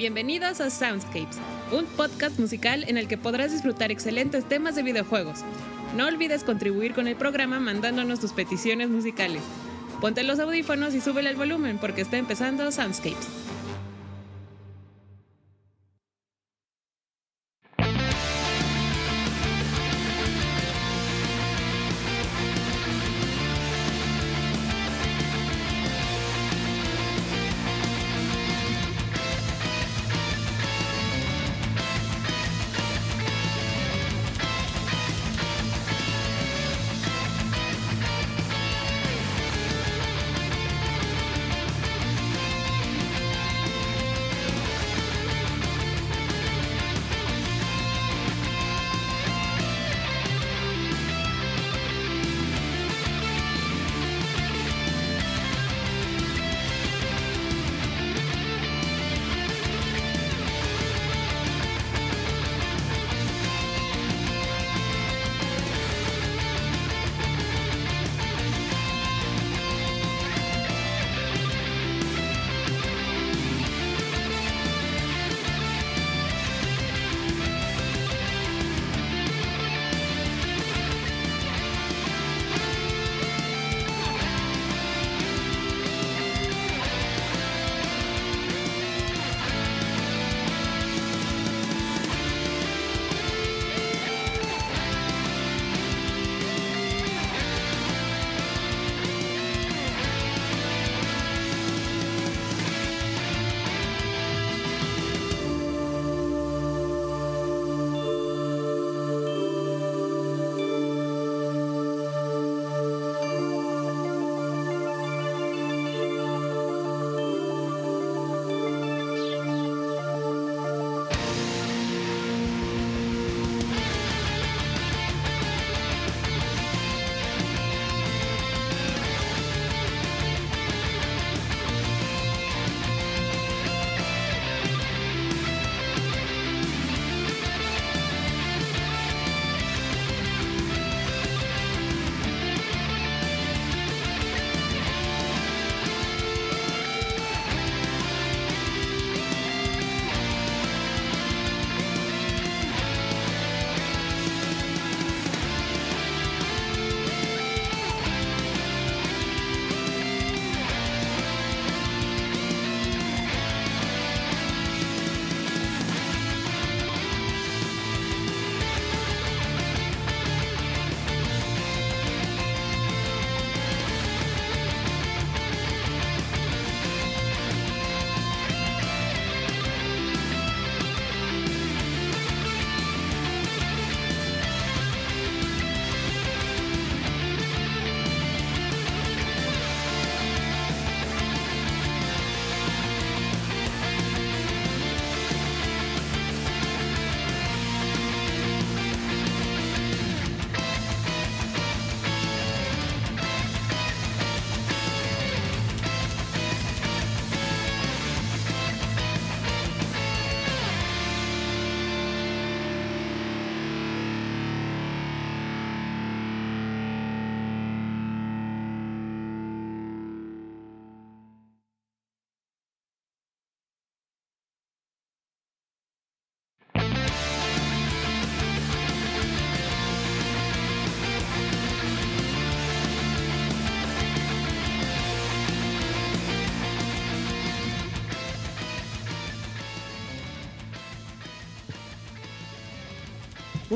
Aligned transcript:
Bienvenidos 0.00 0.62
a 0.62 0.70
Soundscapes, 0.70 1.36
un 1.72 1.84
podcast 1.84 2.38
musical 2.38 2.86
en 2.88 2.96
el 2.96 3.06
que 3.06 3.18
podrás 3.18 3.52
disfrutar 3.52 3.90
excelentes 3.90 4.48
temas 4.48 4.74
de 4.74 4.82
videojuegos. 4.82 5.40
No 5.94 6.06
olvides 6.06 6.42
contribuir 6.42 6.94
con 6.94 7.06
el 7.06 7.16
programa 7.16 7.60
mandándonos 7.60 8.18
tus 8.18 8.32
peticiones 8.32 8.88
musicales. 8.88 9.42
Ponte 10.00 10.22
los 10.22 10.38
audífonos 10.38 10.94
y 10.94 11.02
súbele 11.02 11.28
el 11.28 11.36
volumen 11.36 11.76
porque 11.76 12.00
está 12.00 12.16
empezando 12.16 12.72
Soundscapes. 12.72 13.49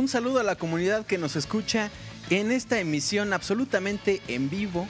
Un 0.04 0.08
saludo 0.10 0.38
a 0.38 0.42
la 0.42 0.56
comunidad 0.56 1.06
que 1.06 1.16
nos 1.16 1.34
escucha 1.34 1.90
en 2.28 2.52
esta 2.52 2.78
emisión 2.78 3.32
absolutamente 3.32 4.20
en 4.28 4.50
vivo. 4.50 4.86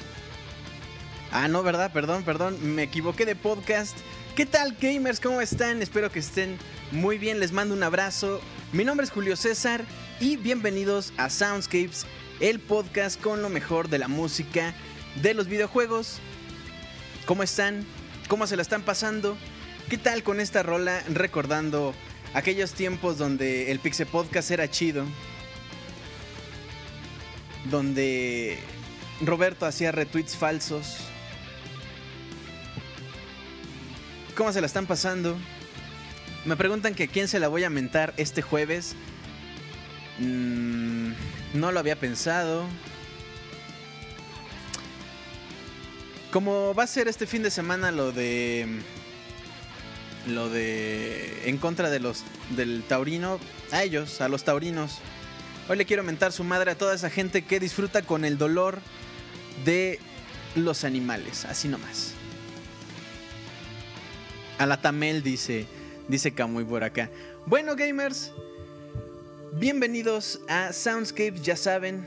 Ah, 1.31 1.47
no, 1.47 1.63
¿verdad? 1.63 1.93
Perdón, 1.93 2.25
perdón, 2.25 2.75
me 2.75 2.83
equivoqué 2.83 3.25
de 3.25 3.37
podcast. 3.37 3.97
¿Qué 4.35 4.45
tal, 4.45 4.77
gamers? 4.81 5.21
¿Cómo 5.21 5.41
están? 5.41 5.83
Espero 5.83 6.11
que 6.11 6.19
estén 6.19 6.59
muy 6.91 7.17
bien. 7.17 7.39
Les 7.39 7.53
mando 7.53 7.77
un 7.77 7.85
abrazo. 7.85 8.41
Mi 8.73 8.83
nombre 8.83 9.05
es 9.05 9.13
Julio 9.13 9.37
César 9.37 9.85
y 10.19 10.37
bienvenidos 10.37 11.13
a 11.17 11.31
Soundscapes, 11.31 12.07
el 12.41 12.59
podcast 12.59 13.21
con 13.21 13.41
lo 13.41 13.49
mejor 13.51 13.89
de 13.89 14.01
la 14.01 14.09
música 14.09 14.75
de 15.23 15.33
los 15.33 15.47
videojuegos. 15.47 16.19
¿Cómo 17.25 17.45
están? 17.45 17.87
¿Cómo 18.27 18.49
se 18.49 18.57
la 18.57 18.63
están 18.63 18.83
pasando? 18.83 19.37
¿Qué 19.89 19.97
tal 19.97 20.25
con 20.25 20.41
esta 20.41 20.65
rola 20.65 21.05
recordando 21.09 21.95
aquellos 22.35 22.73
tiempos 22.73 23.17
donde 23.17 23.71
el 23.71 23.79
Pixel 23.79 24.07
Podcast 24.07 24.51
era 24.51 24.71
chido? 24.71 25.07
Donde 27.71 28.59
Roberto 29.23 29.65
hacía 29.65 29.93
retweets 29.93 30.37
falsos. 30.37 30.99
¿Cómo 34.37 34.53
se 34.53 34.61
la 34.61 34.67
están 34.67 34.87
pasando? 34.87 35.39
Me 36.45 36.57
preguntan 36.57 36.95
que 36.95 37.09
quién 37.09 37.29
se 37.29 37.39
la 37.39 37.49
voy 37.49 37.65
a 37.65 37.71
mentar 37.71 38.13
este 38.17 38.43
jueves. 38.43 38.97
Mm, 40.19 41.13
no 41.55 41.73
lo 41.73 41.79
había 41.79 41.97
pensado. 41.97 42.67
Como 46.33 46.75
va 46.75 46.83
a 46.83 46.89
ser 46.89 47.07
este 47.07 47.29
fin 47.29 47.45
de 47.45 47.51
semana 47.51 47.93
lo 47.93 48.11
de 48.11 48.67
lo 50.27 50.49
de 50.49 51.49
en 51.49 51.59
contra 51.59 51.91
de 51.91 52.01
los 52.01 52.25
del 52.57 52.83
taurino, 52.87 53.39
a 53.71 53.83
ellos, 53.83 54.21
a 54.21 54.29
los 54.29 54.45
taurinos. 54.45 54.99
Hoy 55.69 55.77
le 55.77 55.87
quiero 55.87 56.03
mentar 56.03 56.33
su 56.33 56.45
madre 56.45 56.73
a 56.73 56.79
toda 56.79 56.95
esa 56.95 57.11
gente 57.11 57.43
que 57.43 57.61
disfruta 57.61 58.03
con 58.03 58.25
el 58.25 58.39
dolor 58.39 58.79
de 59.65 59.99
los 60.55 60.85
animales, 60.85 61.45
así 61.45 61.69
nomás. 61.69 62.13
A 64.59 64.67
la 64.67 64.81
Tamel 64.81 65.23
dice, 65.23 65.67
dice 66.09 66.33
Camuy 66.33 66.65
por 66.65 66.85
acá. 66.85 67.11
Bueno, 67.47 67.77
gamers, 67.77 68.33
bienvenidos 69.53 70.41
a 70.49 70.73
Soundscapes, 70.73 71.43
ya 71.43 71.57
saben, 71.57 72.07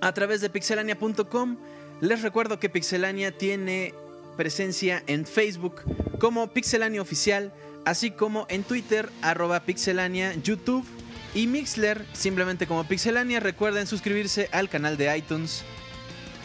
a 0.00 0.12
través 0.12 0.40
de 0.40 0.50
pixelania.com. 0.50 1.56
Les 2.00 2.20
recuerdo 2.22 2.58
que 2.58 2.68
Pixelania 2.68 3.30
tiene 3.30 3.94
presencia 4.36 5.02
en 5.06 5.26
Facebook 5.26 5.82
como 6.18 6.52
Pixelania 6.52 7.02
Oficial, 7.02 7.52
así 7.84 8.10
como 8.10 8.46
en 8.48 8.62
Twitter, 8.62 9.08
arroba 9.22 9.60
Pixelania, 9.60 10.34
YouTube 10.42 10.86
y 11.34 11.46
Mixler, 11.46 12.04
simplemente 12.12 12.66
como 12.66 12.84
Pixelania. 12.84 13.40
Recuerden 13.40 13.86
suscribirse 13.86 14.48
al 14.52 14.68
canal 14.68 14.96
de 14.96 15.16
iTunes 15.16 15.62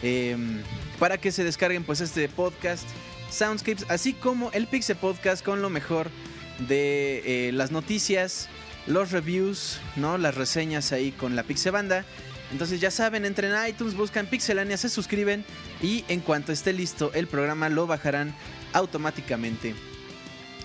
em, 0.02 0.62
para 0.98 1.18
que 1.18 1.32
se 1.32 1.44
descarguen 1.44 1.84
pues 1.84 2.00
este 2.00 2.28
podcast, 2.28 2.88
Soundscapes, 3.30 3.86
así 3.88 4.14
como 4.14 4.50
el 4.52 4.66
Pixel 4.66 4.96
Podcast 4.96 5.44
con 5.44 5.62
lo 5.62 5.70
mejor 5.70 6.10
de 6.66 7.48
eh, 7.48 7.52
las 7.52 7.70
noticias, 7.70 8.48
los 8.86 9.12
reviews, 9.12 9.80
¿no? 9.96 10.18
las 10.18 10.34
reseñas 10.34 10.92
ahí 10.92 11.12
con 11.12 11.36
la 11.36 11.42
Pixebanda. 11.42 12.04
Entonces 12.52 12.80
ya 12.80 12.90
saben, 12.90 13.24
entren 13.24 13.52
a 13.52 13.68
iTunes, 13.68 13.94
buscan 13.94 14.26
Pixelania, 14.26 14.76
se 14.76 14.88
suscriben 14.88 15.44
y 15.82 16.04
en 16.08 16.20
cuanto 16.20 16.52
esté 16.52 16.72
listo 16.72 17.10
el 17.14 17.26
programa 17.26 17.68
lo 17.68 17.86
bajarán 17.86 18.34
automáticamente. 18.72 19.74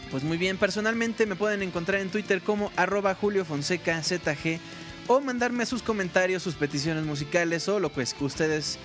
Pues 0.10 0.24
muy 0.24 0.38
bien, 0.38 0.58
personalmente 0.58 1.26
me 1.26 1.36
pueden 1.36 1.64
encontrar 1.64 2.02
en 2.02 2.10
Twitter 2.10 2.42
como 2.42 2.72
arroba 2.76 3.16
Julio 3.16 3.46
Fonseca 3.46 4.02
ZG 4.02 4.60
o 5.08 5.20
mandarme 5.20 5.66
sus 5.66 5.82
comentarios, 5.82 6.44
sus 6.44 6.56
peticiones 6.56 7.04
musicales 7.04 7.68
o 7.68 7.80
lo 7.80 7.92
que 7.92 8.06
ustedes 8.22 8.78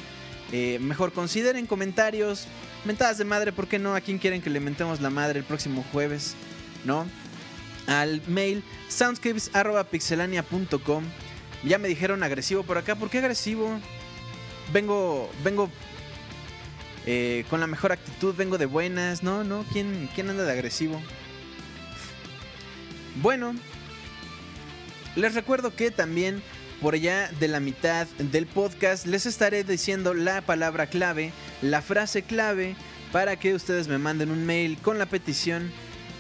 eh, 0.53 0.79
mejor 0.81 1.13
consideren, 1.13 1.67
comentarios, 1.67 2.47
mentadas 2.85 3.19
de 3.19 3.25
madre, 3.25 3.53
¿por 3.53 3.69
qué 3.69 3.79
no? 3.79 3.95
¿A 3.95 4.01
quién 4.01 4.19
quieren 4.19 4.43
que 4.43 4.51
le 4.51 4.59
mentemos 4.61 5.01
la 5.01 5.11
madre 5.11 5.39
el 5.41 5.45
próximo 5.45 5.85
jueves? 5.93 6.35
¿No? 6.85 7.07
Al 7.87 8.23
mail 8.27 8.65
soundscapes.pixelania.com 8.89 11.05
ya 11.65 11.79
me 11.79 11.89
dijeron 11.89 12.23
agresivo 12.23 12.63
por 12.63 12.79
acá. 12.79 12.95
¿Por 12.95 13.11
qué 13.11 13.19
agresivo? 13.19 13.81
Vengo, 14.73 15.31
vengo 15.43 15.71
eh, 17.07 17.45
con 17.51 17.61
la 17.61 17.67
mejor 17.67 17.93
actitud, 17.93 18.35
vengo 18.37 18.59
de 18.59 18.67
buenas. 18.67 19.23
No, 19.23 19.45
no, 19.45 19.65
¿quién, 19.73 20.09
¿quién 20.15 20.31
anda 20.31 20.45
de 20.45 20.53
agresivo? 20.53 21.01
Bueno, 23.23 23.55
les 25.17 25.35
recuerdo 25.35 25.75
que 25.75 25.91
también 25.91 26.43
por 26.81 26.95
allá 26.95 27.31
de 27.41 27.49
la 27.49 27.59
mitad 27.59 28.07
del 28.19 28.47
podcast 28.47 29.07
les 29.07 29.27
estaré 29.27 29.65
diciendo 29.65 30.15
la 30.15 30.43
palabra 30.43 30.87
clave, 30.87 31.33
la 31.61 31.83
frase 31.83 32.23
clave, 32.23 32.77
para 33.11 33.37
que 33.37 33.55
ustedes 33.55 33.89
me 33.89 33.99
manden 33.99 34.31
un 34.31 34.47
mail 34.47 34.79
con 34.79 34.99
la 34.99 35.07
petición, 35.07 35.73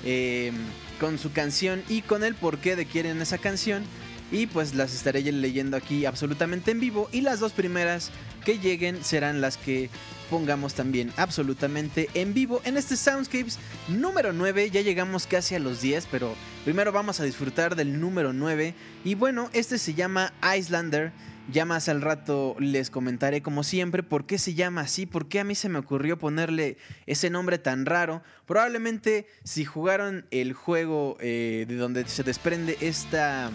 eh, 0.05 0.52
con 0.99 1.19
su 1.19 1.32
canción 1.32 1.84
y 1.88 2.02
con 2.02 2.25
el 2.25 2.34
porqué 2.34 2.75
de 2.75 2.87
quieren 2.87 3.20
esa 3.23 3.38
canción 3.38 3.84
y 4.31 4.47
pues 4.47 4.75
las 4.75 4.95
estaré 4.95 5.21
leyendo 5.23 5.77
aquí 5.77 6.07
absolutamente 6.07 6.71
en 6.71 6.81
vivo 6.81 7.09
y 7.13 7.23
las 7.23 7.41
dos 7.41 7.53
primeras 7.53 8.11
que 8.45 8.59
lleguen 8.59 9.03
serán 9.05 9.41
las 9.41 9.57
que 9.57 9.91
pongamos 10.31 10.75
también 10.75 11.13
absolutamente 11.17 12.09
en 12.15 12.35
vivo 12.35 12.61
en 12.65 12.77
este 12.77 12.97
Soundscapes 12.97 13.59
número 13.89 14.33
9. 14.33 14.71
Ya 14.71 14.81
llegamos 14.81 15.27
casi 15.27 15.55
a 15.55 15.59
los 15.59 15.81
10, 15.81 16.07
pero 16.11 16.35
primero 16.65 16.93
vamos 16.93 17.21
a 17.21 17.25
disfrutar 17.25 17.77
del 17.77 18.01
número 18.01 18.33
9 18.33 18.75
y 19.05 19.15
bueno, 19.15 19.51
este 19.53 19.79
se 19.79 19.95
llama 19.95 20.33
Islander. 20.57 21.13
Ya 21.51 21.65
más 21.65 21.89
al 21.89 22.03
rato 22.03 22.57
les 22.59 22.91
comentaré 22.91 23.41
como 23.41 23.63
siempre 23.65 24.03
por 24.03 24.27
qué 24.27 24.37
se 24.37 24.53
llama 24.53 24.83
así, 24.83 25.07
por 25.07 25.29
qué 25.29 25.41
a 25.41 25.45
mí 25.45 25.55
se 25.55 25.71
me 25.71 25.79
ocurrió 25.79 26.19
ponerle 26.19 26.77
ese 27.07 27.31
nombre 27.31 27.57
tan 27.57 27.87
raro. 27.87 28.23
Probablemente 28.45 29.27
si 29.45 29.65
jugaron 29.65 30.27
el 30.31 30.53
juego 30.53 31.17
eh, 31.21 31.65
de 31.67 31.77
donde 31.77 32.07
se 32.07 32.23
desprende 32.23 32.77
esta, 32.83 33.51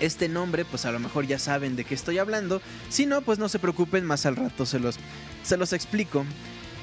este 0.00 0.28
nombre, 0.28 0.64
pues 0.64 0.84
a 0.84 0.92
lo 0.92 0.98
mejor 0.98 1.26
ya 1.26 1.38
saben 1.38 1.76
de 1.76 1.84
qué 1.84 1.94
estoy 1.94 2.18
hablando. 2.18 2.60
Si 2.88 3.06
no, 3.06 3.22
pues 3.22 3.38
no 3.38 3.48
se 3.48 3.58
preocupen, 3.58 4.04
más 4.04 4.26
al 4.26 4.36
rato 4.36 4.66
se 4.66 4.78
los, 4.78 4.96
se 5.42 5.56
los 5.56 5.72
explico. 5.72 6.24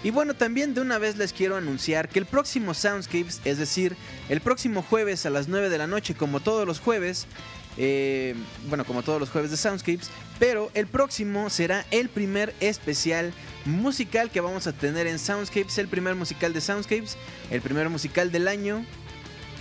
Y 0.04 0.12
bueno, 0.12 0.34
también 0.34 0.74
de 0.74 0.82
una 0.82 0.98
vez 0.98 1.16
les 1.16 1.32
quiero 1.32 1.56
anunciar 1.56 2.10
que 2.10 2.20
el 2.20 2.26
próximo 2.26 2.74
Soundscapes, 2.74 3.40
es 3.46 3.58
decir, 3.58 3.96
el 4.28 4.42
próximo 4.42 4.82
jueves 4.82 5.26
a 5.26 5.30
las 5.30 5.48
9 5.48 5.70
de 5.70 5.78
la 5.78 5.88
noche, 5.88 6.14
como 6.14 6.42
todos 6.42 6.68
los 6.68 6.82
jueves, 6.82 7.26
eh, 7.78 8.36
bueno, 8.68 8.84
como 8.84 9.02
todos 9.02 9.22
los 9.22 9.30
jueves 9.30 9.50
de 9.50 9.58
Soundscapes, 9.58 10.10
pero 10.40 10.70
el 10.74 10.88
próximo 10.88 11.50
será 11.50 11.86
el 11.90 12.10
primer 12.10 12.54
especial 12.60 13.34
musical 13.64 14.30
que 14.30 14.42
vamos 14.42 14.68
a 14.68 14.74
tener 14.74 15.08
en 15.08 15.20
Soundscapes, 15.20 15.78
el 15.78 15.88
primer 15.88 16.16
musical 16.16 16.52
de 16.52 16.60
Soundscapes, 16.60 17.18
el 17.50 17.62
primer 17.62 17.90
musical 17.90 18.30
del 18.30 18.50
año. 18.50 18.86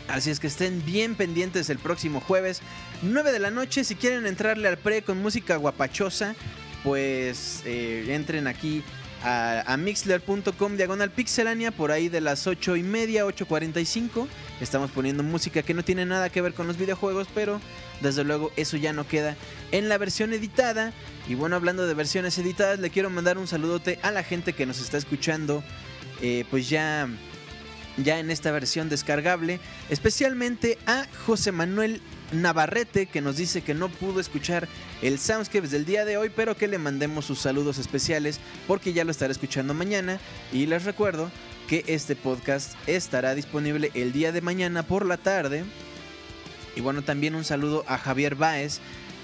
Así 0.08 0.30
es 0.30 0.40
que 0.40 0.46
estén 0.46 0.84
bien 0.84 1.14
pendientes 1.14 1.70
el 1.70 1.78
próximo 1.78 2.20
jueves, 2.20 2.60
9 3.02 3.32
de 3.32 3.38
la 3.38 3.50
noche. 3.50 3.84
Si 3.84 3.94
quieren 3.94 4.26
entrarle 4.26 4.68
al 4.68 4.78
pre 4.78 5.02
con 5.02 5.22
música 5.22 5.56
guapachosa, 5.56 6.34
pues 6.82 7.62
eh, 7.64 8.06
entren 8.08 8.46
aquí 8.46 8.82
a, 9.24 9.76
mixler.com 9.76 10.76
diagonal 10.76 11.10
pixelania 11.10 11.70
por 11.70 11.92
ahí 11.92 12.08
de 12.08 12.20
las 12.20 12.46
8 12.46 12.76
y 12.76 12.82
media, 12.82 13.24
8.45. 13.24 14.26
Estamos 14.60 14.90
poniendo 14.90 15.22
música 15.22 15.62
que 15.62 15.74
no 15.74 15.84
tiene 15.84 16.04
nada 16.04 16.30
que 16.30 16.40
ver 16.40 16.54
con 16.54 16.66
los 16.66 16.76
videojuegos, 16.76 17.28
pero 17.34 17.60
desde 18.00 18.24
luego 18.24 18.50
eso 18.56 18.76
ya 18.76 18.92
no 18.92 19.06
queda 19.06 19.36
en 19.70 19.88
la 19.88 19.98
versión 19.98 20.32
editada. 20.32 20.92
Y 21.28 21.34
bueno, 21.34 21.56
hablando 21.56 21.86
de 21.86 21.94
versiones 21.94 22.36
editadas, 22.38 22.80
le 22.80 22.90
quiero 22.90 23.10
mandar 23.10 23.38
un 23.38 23.46
saludote 23.46 23.98
a 24.02 24.10
la 24.10 24.24
gente 24.24 24.52
que 24.52 24.66
nos 24.66 24.80
está 24.80 24.98
escuchando. 24.98 25.62
Eh, 26.20 26.44
pues 26.50 26.68
ya 26.68 27.08
ya 27.96 28.18
en 28.18 28.30
esta 28.30 28.50
versión 28.50 28.88
descargable, 28.88 29.60
especialmente 29.90 30.78
a 30.86 31.06
José 31.26 31.52
Manuel 31.52 32.00
Navarrete 32.32 33.06
que 33.06 33.20
nos 33.20 33.36
dice 33.36 33.62
que 33.62 33.74
no 33.74 33.88
pudo 33.88 34.20
escuchar 34.20 34.68
el 35.02 35.18
Soundscapes 35.18 35.70
del 35.70 35.84
día 35.84 36.04
de 36.04 36.16
hoy, 36.16 36.30
pero 36.34 36.56
que 36.56 36.68
le 36.68 36.78
mandemos 36.78 37.26
sus 37.26 37.40
saludos 37.40 37.78
especiales 37.78 38.40
porque 38.66 38.92
ya 38.92 39.04
lo 39.04 39.10
estará 39.10 39.32
escuchando 39.32 39.74
mañana 39.74 40.18
y 40.52 40.66
les 40.66 40.84
recuerdo 40.84 41.30
que 41.68 41.84
este 41.86 42.16
podcast 42.16 42.74
estará 42.86 43.34
disponible 43.34 43.90
el 43.94 44.12
día 44.12 44.32
de 44.32 44.40
mañana 44.40 44.82
por 44.82 45.06
la 45.06 45.16
tarde. 45.16 45.64
Y 46.74 46.80
bueno, 46.80 47.02
también 47.02 47.34
un 47.34 47.44
saludo 47.44 47.84
a 47.86 47.98
Javier 47.98 48.34
Baez 48.34 48.80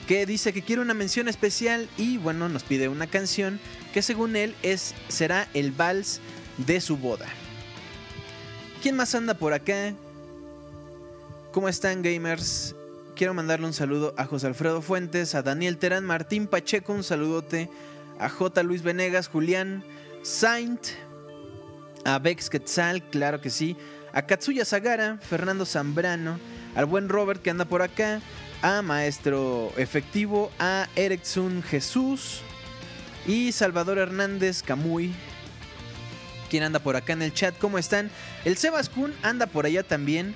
que 0.07 0.25
dice 0.25 0.53
que 0.53 0.63
quiere 0.63 0.83
una 0.83 0.95
mención 0.95 1.29
especial 1.29 1.89
y 1.99 2.17
bueno, 2.19 2.49
nos 2.49 2.63
pide 2.63 2.89
una 2.89 3.07
canción 3.07 3.61
que 3.93 4.03
según 4.03 4.37
él 4.37 4.55
es 4.63 4.95
será 5.09 5.49
el 5.55 5.73
vals 5.73 6.21
de 6.59 6.81
su 6.81 6.97
boda. 6.97 7.27
¿Quién 8.83 8.95
más 8.95 9.15
anda 9.17 9.35
por 9.35 9.53
acá? 9.53 9.93
¿Cómo 11.51 11.69
están 11.69 12.01
gamers? 12.01 12.77
Quiero 13.17 13.35
mandarle 13.35 13.67
un 13.67 13.73
saludo 13.73 14.15
a 14.17 14.25
José 14.25 14.47
Alfredo 14.47 14.83
Fuentes, 14.83 15.35
a 15.35 15.43
Daniel 15.43 15.79
Terán, 15.79 16.05
Martín 16.05 16.47
Pacheco, 16.47 16.93
un 16.93 17.03
saludote, 17.03 17.69
a 18.21 18.29
J. 18.29 18.63
Luis 18.63 18.83
Venegas, 18.83 19.27
Julián 19.27 19.83
Saint, 20.23 20.81
a 22.05 22.21
Bex 22.21 22.49
Quetzal, 22.49 23.03
claro 23.03 23.41
que 23.41 23.51
sí, 23.51 23.77
a 24.13 24.23
Katsuya 24.23 24.65
Sagara, 24.65 25.19
Fernando 25.21 25.67
Zambrano, 25.67 26.39
al 26.77 26.87
buen 26.87 27.09
Robert 27.09 27.43
que 27.43 27.51
anda 27.51 27.65
por 27.65 27.83
acá, 27.83 28.21
a 28.63 28.81
Maestro 28.83 29.73
Efectivo, 29.77 30.53
a 30.61 30.87
Erickson 30.95 31.65
Jesús 31.65 32.43
y 33.27 33.51
Salvador 33.51 33.99
Hernández 33.99 34.63
Camuy, 34.63 35.13
quien 36.49 36.62
anda 36.62 36.78
por 36.78 36.97
acá 36.97 37.12
en 37.12 37.23
el 37.23 37.33
chat. 37.33 37.57
¿Cómo 37.59 37.78
están? 37.78 38.11
El 38.45 38.57
Sebas 38.57 38.88
Kun 38.88 39.12
anda 39.23 39.47
por 39.47 39.67
allá 39.67 39.83
también. 39.83 40.35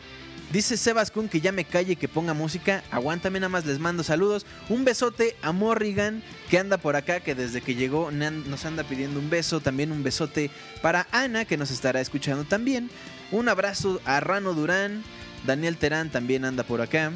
Dice 0.52 0.76
Sebas 0.76 1.10
Kun 1.10 1.28
que 1.28 1.40
ya 1.40 1.50
me 1.50 1.64
calle 1.64 1.94
y 1.94 1.96
que 1.96 2.08
ponga 2.08 2.34
música. 2.34 2.84
Aguántame, 2.90 3.40
nada 3.40 3.48
más 3.48 3.64
les 3.64 3.78
mando 3.78 4.04
saludos. 4.04 4.44
Un 4.68 4.84
besote 4.84 5.34
a 5.40 5.52
Morrigan 5.52 6.22
que 6.50 6.58
anda 6.58 6.76
por 6.76 6.94
acá, 6.94 7.20
que 7.20 7.34
desde 7.34 7.62
que 7.62 7.74
llegó 7.74 8.10
nos 8.10 8.64
anda 8.64 8.84
pidiendo 8.84 9.18
un 9.18 9.30
beso. 9.30 9.60
También 9.60 9.92
un 9.92 10.02
besote 10.02 10.50
para 10.82 11.08
Ana, 11.10 11.46
que 11.46 11.56
nos 11.56 11.70
estará 11.70 12.00
escuchando 12.00 12.44
también. 12.44 12.90
Un 13.30 13.48
abrazo 13.48 14.00
a 14.04 14.20
Rano 14.20 14.52
Durán. 14.52 15.02
Daniel 15.46 15.76
Terán 15.76 16.10
también 16.10 16.44
anda 16.44 16.64
por 16.64 16.82
acá. 16.82 17.10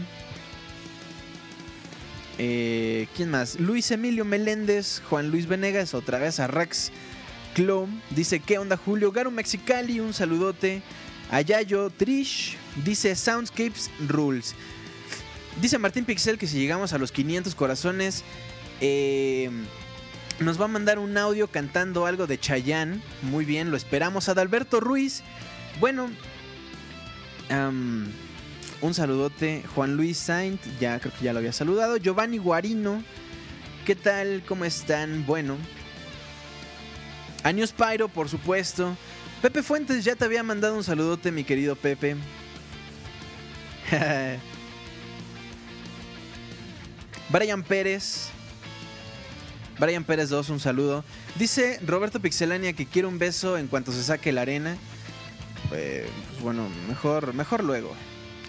Eh, 2.39 3.09
¿Quién 3.17 3.31
más? 3.31 3.59
Luis 3.59 3.91
Emilio 3.91 4.25
Meléndez, 4.25 5.01
Juan 5.09 5.31
Luis 5.31 5.47
Venegas, 5.47 5.95
otra 5.95 6.19
vez 6.19 6.39
a 6.39 6.47
Rex 6.47 6.91
dice, 8.11 8.41
¿qué 8.41 8.59
onda 8.59 8.77
Julio? 8.77 9.13
Garo 9.13 9.31
Mexicali, 9.31 10.01
un 10.01 10.13
saludote. 10.13 10.83
Ayayo 11.31 11.91
Trish 11.91 12.57
dice 12.85 13.17
Soundscapes 13.17 13.91
Rules. 14.07 14.55
Dice 15.61 15.79
Martín 15.79 16.05
Pixel 16.05 16.39
que 16.39 16.47
si 16.47 16.59
llegamos 16.59 16.93
a 16.93 16.99
los 16.99 17.13
500 17.13 17.55
corazones, 17.55 18.25
eh, 18.81 19.51
nos 20.39 20.61
va 20.61 20.67
a 20.67 20.69
mandar 20.69 20.99
un 20.99 21.17
audio 21.17 21.49
cantando 21.49 22.05
algo 22.05 22.27
de 22.27 22.39
Chayanne. 22.39 23.01
Muy 23.23 23.47
bien, 23.47 23.71
lo 23.71 23.77
esperamos. 23.77 24.29
Adalberto 24.29 24.81
Ruiz. 24.81 25.23
Bueno, 25.81 26.11
un 27.51 28.95
saludote, 28.95 29.63
Juan 29.75 29.97
Luis 29.97 30.19
Saint, 30.19 30.61
ya 30.79 31.01
creo 31.01 31.13
que 31.19 31.25
ya 31.25 31.33
lo 31.33 31.39
había 31.39 31.53
saludado. 31.53 31.97
Giovanni 31.97 32.37
Guarino, 32.37 33.03
¿qué 33.87 33.95
tal? 33.95 34.43
¿Cómo 34.47 34.67
están? 34.67 35.25
Bueno. 35.25 35.57
Años 37.43 37.73
Pyro, 37.73 38.09
por 38.09 38.29
supuesto. 38.29 38.97
Pepe 39.43 39.63
Fuentes, 39.63 40.05
ya 40.05 40.17
te 40.17 40.25
había 40.25 40.43
mandado 40.43 40.77
un 40.77 40.85
saludote, 40.85 41.31
mi 41.31 41.45
querido 41.45 41.77
Pepe. 41.77 42.17
Brian 47.29 47.63
Pérez. 47.63 48.31
Brian 49.79 50.05
Pérez 50.05 50.31
2, 50.31 50.51
un 50.51 50.61
saludo. 50.61 51.05
Dice 51.37 51.79
Roberto 51.87 52.21
Pixelania 52.21 52.73
que 52.73 52.87
quiere 52.87 53.09
un 53.09 53.19
beso 53.19 53.59
en 53.59 53.67
cuanto 53.67 53.93
se 53.93 54.03
saque 54.03 54.33
la 54.33 54.43
arena. 54.43 54.77
Pues, 55.69 56.05
bueno, 56.43 56.69
mejor, 56.89 57.35
mejor 57.35 57.63
luego. 57.63 57.93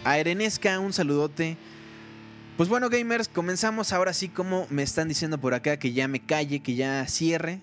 A 0.03 0.17
Erenesca, 0.17 0.79
un 0.79 0.94
saludote. 0.94 1.58
Pues 2.56 2.70
bueno, 2.70 2.89
gamers, 2.89 3.27
comenzamos 3.27 3.94
ahora 3.94 4.13
sí 4.13 4.29
como 4.29 4.67
me 4.70 4.84
están 4.84 5.08
diciendo 5.08 5.38
por 5.38 5.53
acá 5.53 5.77
que 5.77 5.94
ya 5.94 6.08
me 6.08 6.25
calle, 6.25 6.62
que 6.62 6.75
ya 6.75 7.06
cierre. 7.08 7.60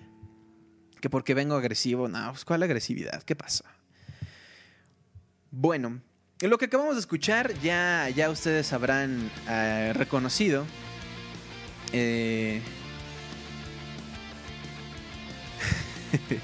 Que 1.05 1.09
porque 1.11 1.35
vengo 1.35 1.53
agresivo. 1.53 2.07
No, 2.07 2.31
pues 2.31 2.43
¿cuál 2.45 2.63
agresividad? 2.63 3.21
¿Qué 3.21 3.35
pasa? 3.35 3.63
Bueno, 5.51 6.01
lo 6.41 6.57
que 6.57 6.65
acabamos 6.65 6.95
de 6.95 6.99
escuchar 6.99 7.53
ya, 7.61 8.09
ya 8.09 8.31
ustedes 8.31 8.73
habrán 8.73 9.29
eh, 9.47 9.93
reconocido. 9.93 10.65
Eh... 11.93 12.59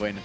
bueno, 0.00 0.18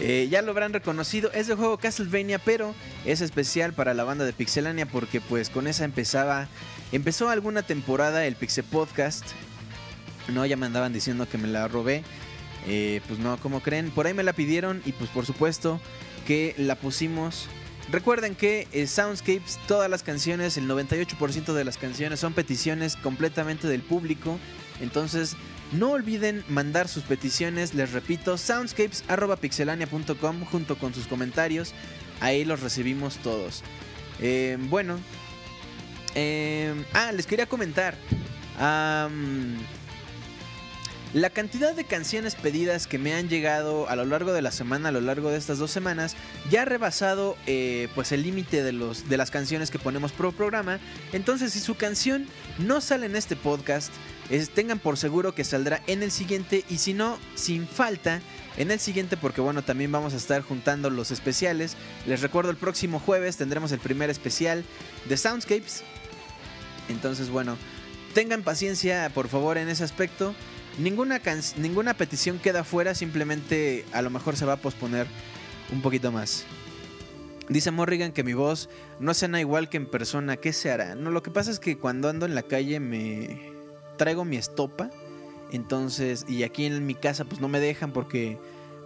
eh, 0.00 0.26
ya 0.28 0.42
lo 0.42 0.50
habrán 0.50 0.72
reconocido. 0.72 1.30
Es 1.30 1.46
de 1.46 1.54
juego 1.54 1.78
Castlevania, 1.78 2.40
pero 2.40 2.74
es 3.04 3.20
especial 3.20 3.74
para 3.74 3.94
la 3.94 4.02
banda 4.02 4.24
de 4.24 4.32
Pixelania 4.32 4.86
porque 4.86 5.20
pues 5.20 5.50
con 5.50 5.68
esa 5.68 5.84
empezaba... 5.84 6.48
Empezó 6.90 7.28
alguna 7.28 7.62
temporada 7.62 8.26
el 8.26 8.34
Pixel 8.34 8.64
Podcast. 8.64 9.24
No, 10.26 10.44
ya 10.46 10.56
me 10.56 10.66
andaban 10.66 10.92
diciendo 10.92 11.28
que 11.28 11.38
me 11.38 11.46
la 11.46 11.68
robé. 11.68 12.02
Eh, 12.66 13.00
pues 13.08 13.18
no, 13.18 13.36
como 13.38 13.60
creen, 13.60 13.90
por 13.90 14.06
ahí 14.06 14.14
me 14.14 14.22
la 14.22 14.32
pidieron 14.32 14.82
y 14.84 14.92
pues 14.92 15.10
por 15.10 15.26
supuesto 15.26 15.80
que 16.26 16.54
la 16.58 16.76
pusimos. 16.76 17.48
Recuerden 17.90 18.36
que 18.36 18.68
eh, 18.72 18.86
Soundscapes, 18.86 19.58
todas 19.66 19.90
las 19.90 20.04
canciones, 20.04 20.56
el 20.56 20.68
98% 20.68 21.52
de 21.52 21.64
las 21.64 21.76
canciones 21.76 22.20
son 22.20 22.34
peticiones 22.34 22.94
completamente 22.96 23.66
del 23.66 23.82
público. 23.82 24.38
Entonces 24.80 25.36
no 25.72 25.90
olviden 25.90 26.44
mandar 26.48 26.88
sus 26.88 27.02
peticiones, 27.04 27.74
les 27.74 27.92
repito, 27.92 28.38
soundscapes.pixelania.com 28.38 30.44
junto 30.44 30.78
con 30.78 30.94
sus 30.94 31.06
comentarios. 31.06 31.74
Ahí 32.20 32.44
los 32.44 32.60
recibimos 32.60 33.18
todos. 33.18 33.62
Eh, 34.20 34.56
bueno. 34.68 34.98
Eh, 36.14 36.74
ah, 36.92 37.12
les 37.12 37.26
quería 37.26 37.46
comentar. 37.46 37.96
La 41.12 41.30
cantidad 41.30 41.74
de 41.74 41.84
canciones 41.84 42.36
pedidas 42.36 42.86
que 42.86 42.98
me 42.98 43.14
han 43.14 43.28
llegado 43.28 43.88
a 43.88 43.96
lo 43.96 44.04
largo 44.04 44.32
de 44.32 44.42
la 44.42 44.52
semana, 44.52 44.90
a 44.90 44.92
lo 44.92 45.00
largo 45.00 45.30
de 45.30 45.38
estas 45.38 45.58
dos 45.58 45.72
semanas, 45.72 46.14
ya 46.50 46.62
ha 46.62 46.64
rebasado 46.64 47.36
eh, 47.46 47.88
pues 47.96 48.12
el 48.12 48.22
límite 48.22 48.62
de, 48.62 48.72
de 48.72 49.16
las 49.16 49.32
canciones 49.32 49.72
que 49.72 49.80
ponemos 49.80 50.12
pro 50.12 50.30
programa. 50.30 50.78
Entonces, 51.12 51.52
si 51.52 51.58
su 51.58 51.74
canción 51.74 52.28
no 52.58 52.80
sale 52.80 53.06
en 53.06 53.16
este 53.16 53.34
podcast, 53.34 53.92
tengan 54.54 54.78
por 54.78 54.96
seguro 54.96 55.34
que 55.34 55.42
saldrá 55.42 55.82
en 55.88 56.02
el 56.02 56.12
siguiente 56.12 56.64
y 56.68 56.78
si 56.78 56.94
no, 56.94 57.18
sin 57.34 57.66
falta, 57.66 58.20
en 58.56 58.70
el 58.70 58.78
siguiente 58.78 59.16
porque 59.16 59.40
bueno, 59.40 59.62
también 59.62 59.90
vamos 59.90 60.14
a 60.14 60.16
estar 60.16 60.42
juntando 60.42 60.90
los 60.90 61.10
especiales. 61.10 61.76
Les 62.06 62.20
recuerdo 62.20 62.50
el 62.50 62.56
próximo 62.56 63.00
jueves 63.00 63.36
tendremos 63.36 63.72
el 63.72 63.80
primer 63.80 64.10
especial 64.10 64.64
de 65.08 65.16
Soundscapes. 65.16 65.82
Entonces 66.88 67.30
bueno, 67.30 67.56
tengan 68.14 68.42
paciencia 68.42 69.10
por 69.12 69.28
favor 69.28 69.58
en 69.58 69.68
ese 69.68 69.82
aspecto. 69.82 70.34
Ninguna, 70.80 71.20
ninguna 71.58 71.94
petición 71.94 72.38
queda 72.38 72.64
fuera, 72.64 72.94
simplemente 72.94 73.84
a 73.92 74.00
lo 74.00 74.08
mejor 74.08 74.36
se 74.36 74.46
va 74.46 74.54
a 74.54 74.56
posponer 74.56 75.06
un 75.72 75.82
poquito 75.82 76.10
más. 76.10 76.46
Dice 77.50 77.70
Morrigan 77.70 78.12
que 78.12 78.24
mi 78.24 78.32
voz 78.32 78.70
no 78.98 79.12
suena 79.12 79.40
igual 79.40 79.68
que 79.68 79.76
en 79.76 79.86
persona. 79.86 80.36
¿Qué 80.36 80.52
se 80.52 80.70
hará? 80.70 80.94
No, 80.94 81.10
lo 81.10 81.22
que 81.22 81.30
pasa 81.30 81.50
es 81.50 81.58
que 81.58 81.76
cuando 81.76 82.08
ando 82.08 82.24
en 82.24 82.34
la 82.34 82.42
calle 82.42 82.80
me 82.80 83.52
traigo 83.98 84.24
mi 84.24 84.36
estopa. 84.36 84.88
Entonces, 85.52 86.24
y 86.28 86.44
aquí 86.44 86.64
en 86.64 86.86
mi 86.86 86.94
casa 86.94 87.24
pues 87.24 87.40
no 87.40 87.48
me 87.48 87.60
dejan 87.60 87.92
porque 87.92 88.38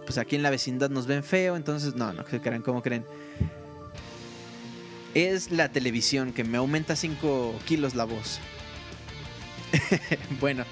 pues 0.05 0.17
aquí 0.17 0.35
en 0.35 0.43
la 0.43 0.49
vecindad 0.49 0.89
nos 0.89 1.05
ven 1.07 1.23
feo. 1.23 1.55
Entonces, 1.55 1.95
no, 1.95 2.11
no 2.11 2.27
se 2.27 2.41
crean, 2.41 2.61
¿cómo 2.61 2.81
creen? 2.81 3.05
Es 5.13 5.51
la 5.51 5.69
televisión 5.69 6.33
que 6.33 6.43
me 6.43 6.57
aumenta 6.57 6.95
5 6.95 7.59
kilos 7.65 7.95
la 7.95 8.03
voz. 8.03 8.39
bueno, 10.41 10.65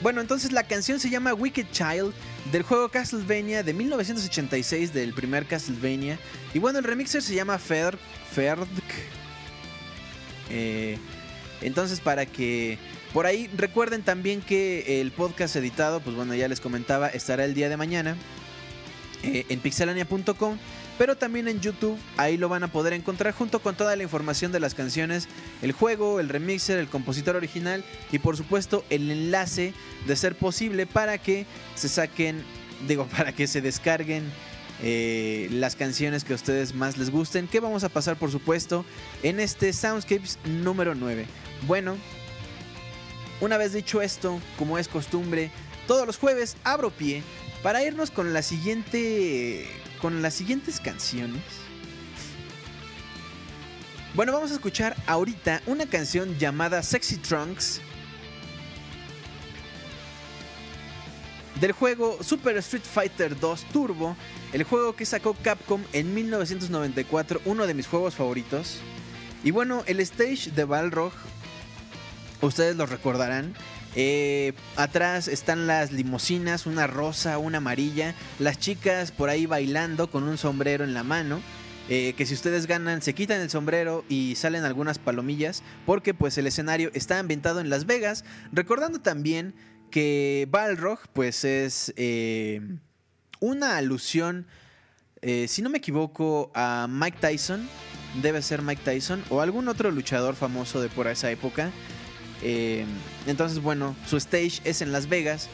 bueno, 0.00 0.20
entonces 0.20 0.52
la 0.52 0.62
canción 0.62 1.00
se 1.00 1.10
llama 1.10 1.34
Wicked 1.34 1.66
Child 1.72 2.12
del 2.52 2.62
juego 2.62 2.88
Castlevania 2.88 3.62
de 3.62 3.74
1986 3.74 4.92
del 4.92 5.12
primer 5.12 5.46
Castlevania. 5.46 6.18
Y 6.54 6.58
bueno, 6.58 6.78
el 6.78 6.84
remixer 6.84 7.22
se 7.22 7.34
llama 7.34 7.58
Fer, 7.58 7.98
Ferdk. 8.32 8.68
Eh, 10.50 10.98
entonces 11.60 12.00
para 12.00 12.24
que 12.26 12.78
por 13.12 13.26
ahí 13.26 13.50
recuerden 13.56 14.02
también 14.02 14.40
que 14.40 15.00
el 15.00 15.10
podcast 15.12 15.56
editado, 15.56 16.00
pues 16.00 16.14
bueno, 16.14 16.34
ya 16.34 16.48
les 16.48 16.60
comentaba, 16.60 17.08
estará 17.08 17.44
el 17.44 17.54
día 17.54 17.68
de 17.68 17.76
mañana 17.76 18.16
eh, 19.22 19.46
en 19.48 19.60
pixelania.com 19.60 20.58
pero 20.98 21.16
también 21.16 21.48
en 21.48 21.60
YouTube. 21.60 21.96
Ahí 22.16 22.36
lo 22.36 22.48
van 22.48 22.64
a 22.64 22.72
poder 22.72 22.92
encontrar 22.92 23.32
junto 23.32 23.60
con 23.60 23.76
toda 23.76 23.96
la 23.96 24.02
información 24.02 24.52
de 24.52 24.60
las 24.60 24.74
canciones, 24.74 25.28
el 25.62 25.72
juego, 25.72 26.20
el 26.20 26.28
remixer, 26.28 26.78
el 26.78 26.88
compositor 26.88 27.36
original 27.36 27.84
y 28.12 28.18
por 28.18 28.36
supuesto 28.36 28.84
el 28.90 29.10
enlace 29.10 29.72
de 30.06 30.16
ser 30.16 30.34
posible 30.36 30.86
para 30.86 31.16
que 31.18 31.46
se 31.76 31.88
saquen, 31.88 32.42
digo, 32.88 33.06
para 33.06 33.32
que 33.32 33.46
se 33.46 33.62
descarguen 33.62 34.24
eh, 34.82 35.48
las 35.52 35.76
canciones 35.76 36.24
que 36.24 36.32
a 36.32 36.36
ustedes 36.36 36.74
más 36.74 36.98
les 36.98 37.10
gusten, 37.10 37.48
que 37.48 37.60
vamos 37.60 37.84
a 37.84 37.88
pasar 37.88 38.16
por 38.16 38.30
supuesto 38.30 38.84
en 39.22 39.40
este 39.40 39.72
Soundscapes 39.72 40.38
número 40.44 40.94
9. 40.94 41.26
Bueno, 41.66 41.96
una 43.40 43.56
vez 43.56 43.72
dicho 43.72 44.02
esto, 44.02 44.40
como 44.58 44.78
es 44.78 44.88
costumbre, 44.88 45.50
todos 45.86 46.06
los 46.06 46.18
jueves 46.18 46.56
abro 46.64 46.90
pie 46.90 47.22
para 47.62 47.84
irnos 47.84 48.10
con 48.10 48.32
la 48.32 48.42
siguiente 48.42 49.68
con 50.00 50.22
las 50.22 50.34
siguientes 50.34 50.80
canciones. 50.80 51.42
Bueno, 54.14 54.32
vamos 54.32 54.50
a 54.50 54.54
escuchar 54.54 54.96
ahorita 55.06 55.62
una 55.66 55.86
canción 55.86 56.38
llamada 56.38 56.82
Sexy 56.82 57.18
Trunks 57.18 57.80
del 61.60 61.72
juego 61.72 62.22
Super 62.22 62.56
Street 62.58 62.84
Fighter 62.84 63.38
2 63.38 63.64
Turbo, 63.72 64.16
el 64.52 64.62
juego 64.64 64.94
que 64.94 65.04
sacó 65.04 65.34
Capcom 65.34 65.82
en 65.92 66.14
1994, 66.14 67.42
uno 67.44 67.66
de 67.66 67.74
mis 67.74 67.86
juegos 67.86 68.14
favoritos. 68.14 68.78
Y 69.44 69.50
bueno, 69.50 69.82
el 69.86 70.00
stage 70.00 70.50
de 70.50 70.64
Balrog, 70.64 71.12
ustedes 72.40 72.76
lo 72.76 72.86
recordarán, 72.86 73.54
eh, 73.94 74.52
atrás 74.76 75.28
están 75.28 75.66
las 75.66 75.92
limosinas, 75.92 76.66
una 76.66 76.86
rosa, 76.86 77.38
una 77.38 77.58
amarilla. 77.58 78.14
Las 78.38 78.58
chicas 78.58 79.12
por 79.12 79.28
ahí 79.28 79.46
bailando 79.46 80.10
con 80.10 80.24
un 80.24 80.38
sombrero 80.38 80.84
en 80.84 80.94
la 80.94 81.04
mano. 81.04 81.40
Eh, 81.90 82.12
que 82.18 82.26
si 82.26 82.34
ustedes 82.34 82.66
ganan 82.66 83.00
se 83.00 83.14
quitan 83.14 83.40
el 83.40 83.48
sombrero 83.48 84.04
y 84.10 84.34
salen 84.34 84.64
algunas 84.64 84.98
palomillas 84.98 85.62
porque 85.86 86.12
pues 86.12 86.36
el 86.36 86.46
escenario 86.46 86.90
está 86.92 87.18
ambientado 87.18 87.60
en 87.60 87.70
Las 87.70 87.86
Vegas 87.86 88.26
recordando 88.52 89.00
también 89.00 89.54
que 89.90 90.46
Balrog 90.50 90.98
pues 91.14 91.44
es 91.44 91.94
eh, 91.96 92.60
una 93.40 93.78
alusión 93.78 94.46
si 95.22 95.62
no 95.62 95.70
me 95.70 95.78
equivoco 95.78 96.52
a 96.54 96.86
Mike 96.90 97.16
Tyson 97.22 97.66
debe 98.20 98.42
ser 98.42 98.60
Mike 98.60 98.82
Tyson 98.84 99.24
o 99.30 99.40
algún 99.40 99.66
otro 99.66 99.90
luchador 99.90 100.34
famoso 100.34 100.82
de 100.82 100.90
por 100.90 101.06
esa 101.06 101.30
época 101.30 101.70
eh, 102.42 102.84
entonces, 103.26 103.60
bueno, 103.60 103.96
su 104.06 104.16
stage 104.16 104.60
es 104.64 104.82
en 104.82 104.92
Las 104.92 105.08
Vegas. 105.08 105.48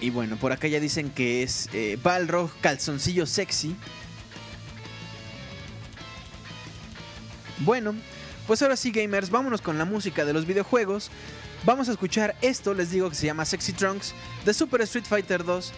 Y 0.00 0.10
bueno, 0.10 0.36
por 0.36 0.52
acá 0.52 0.66
ya 0.68 0.80
dicen 0.80 1.10
que 1.10 1.42
es 1.42 1.68
eh, 1.72 1.98
Balrog 2.02 2.50
Calzoncillo 2.60 3.26
Sexy. 3.26 3.76
Bueno, 7.58 7.94
pues 8.46 8.60
ahora 8.62 8.76
sí, 8.76 8.90
gamers, 8.90 9.30
vámonos 9.30 9.60
con 9.60 9.78
la 9.78 9.84
música 9.84 10.24
de 10.24 10.32
los 10.32 10.46
videojuegos. 10.46 11.10
Vamos 11.64 11.88
a 11.88 11.92
escuchar 11.92 12.34
esto, 12.42 12.74
les 12.74 12.90
digo 12.90 13.08
que 13.08 13.14
se 13.14 13.26
llama 13.26 13.44
Sexy 13.44 13.72
Trunks 13.72 14.14
de 14.44 14.52
Super 14.52 14.80
Street 14.80 15.04
Fighter 15.04 15.44
2. 15.44 15.72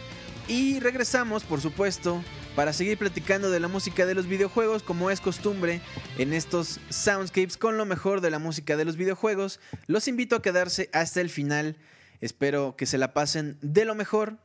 Y 0.49 0.81
regresamos, 0.81 1.45
por 1.45 1.61
supuesto, 1.61 2.23
para 2.55 2.73
seguir 2.73 2.99
platicando 2.99 3.51
de 3.51 3.61
la 3.61 3.69
música 3.69 4.07
de 4.07 4.15
los 4.15 4.27
videojuegos 4.27 4.83
como 4.83 5.11
es 5.11 5.21
costumbre 5.21 5.81
en 6.19 6.33
estos 6.33 6.81
soundscapes 6.89 7.57
con 7.57 7.77
lo 7.77 7.85
mejor 7.85 8.21
de 8.21 8.31
la 8.31 8.39
música 8.39 8.77
de 8.77 8.85
los 8.85 8.97
videojuegos. 8.97 9.61
Los 9.87 10.09
invito 10.09 10.37
a 10.37 10.43
quedarse 10.43 10.91
hasta 10.93 11.21
el 11.21 11.31
final. 11.31 11.77
Espero 12.21 12.77
que 12.77 12.87
se 12.87 12.99
la 12.99 13.13
pasen 13.13 13.59
de 13.61 13.85
lo 13.85 13.95
mejor. 13.95 14.39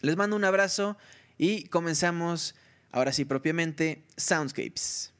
Les 0.00 0.16
mando 0.16 0.36
un 0.36 0.44
abrazo 0.44 0.96
y 1.38 1.64
comenzamos 1.68 2.54
Ahora 2.90 3.12
sí, 3.12 3.24
propiamente, 3.24 4.04
Soundscapes. 4.16 5.12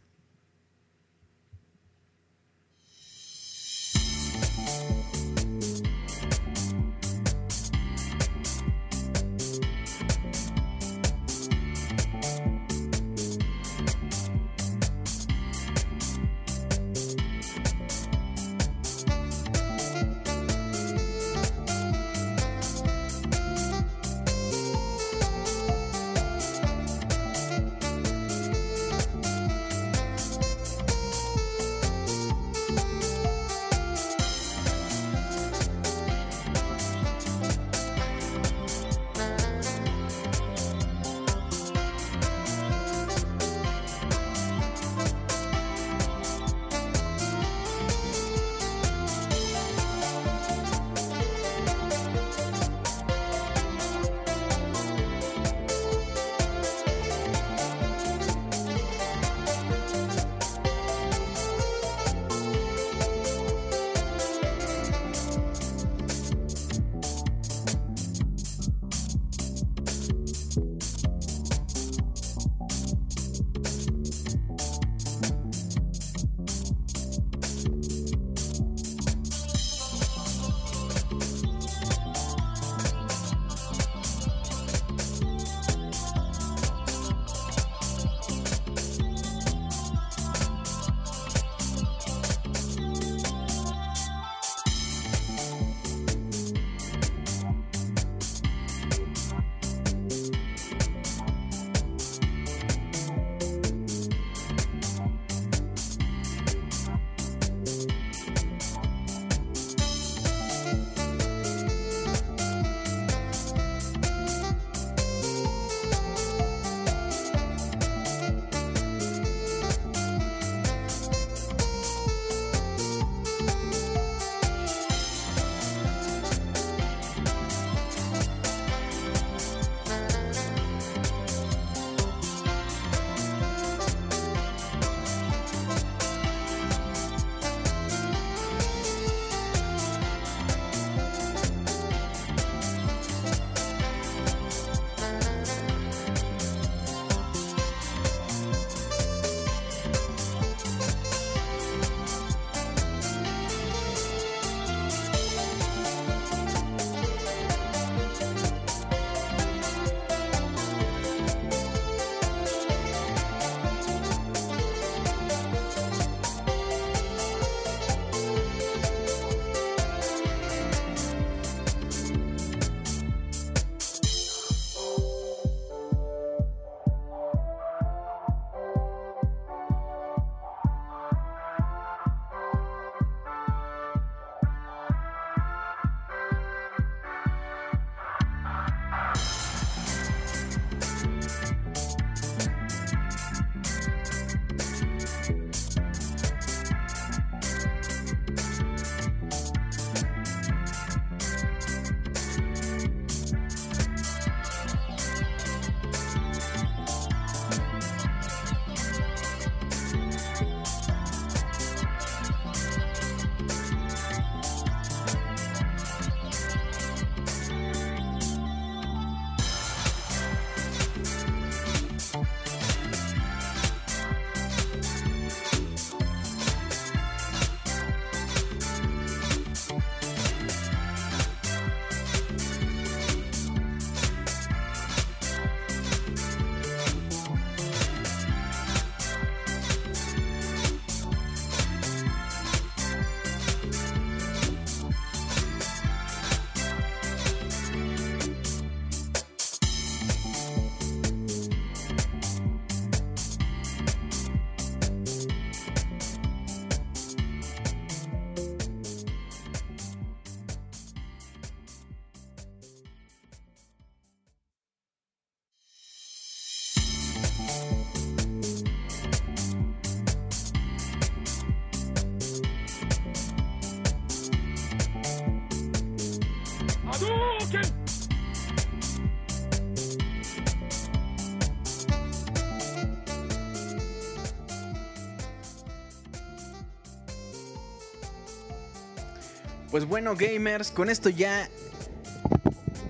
Pues 289.78 289.88
bueno, 289.88 290.16
gamers, 290.16 290.72
con 290.72 290.90
esto 290.90 291.08
ya 291.08 291.48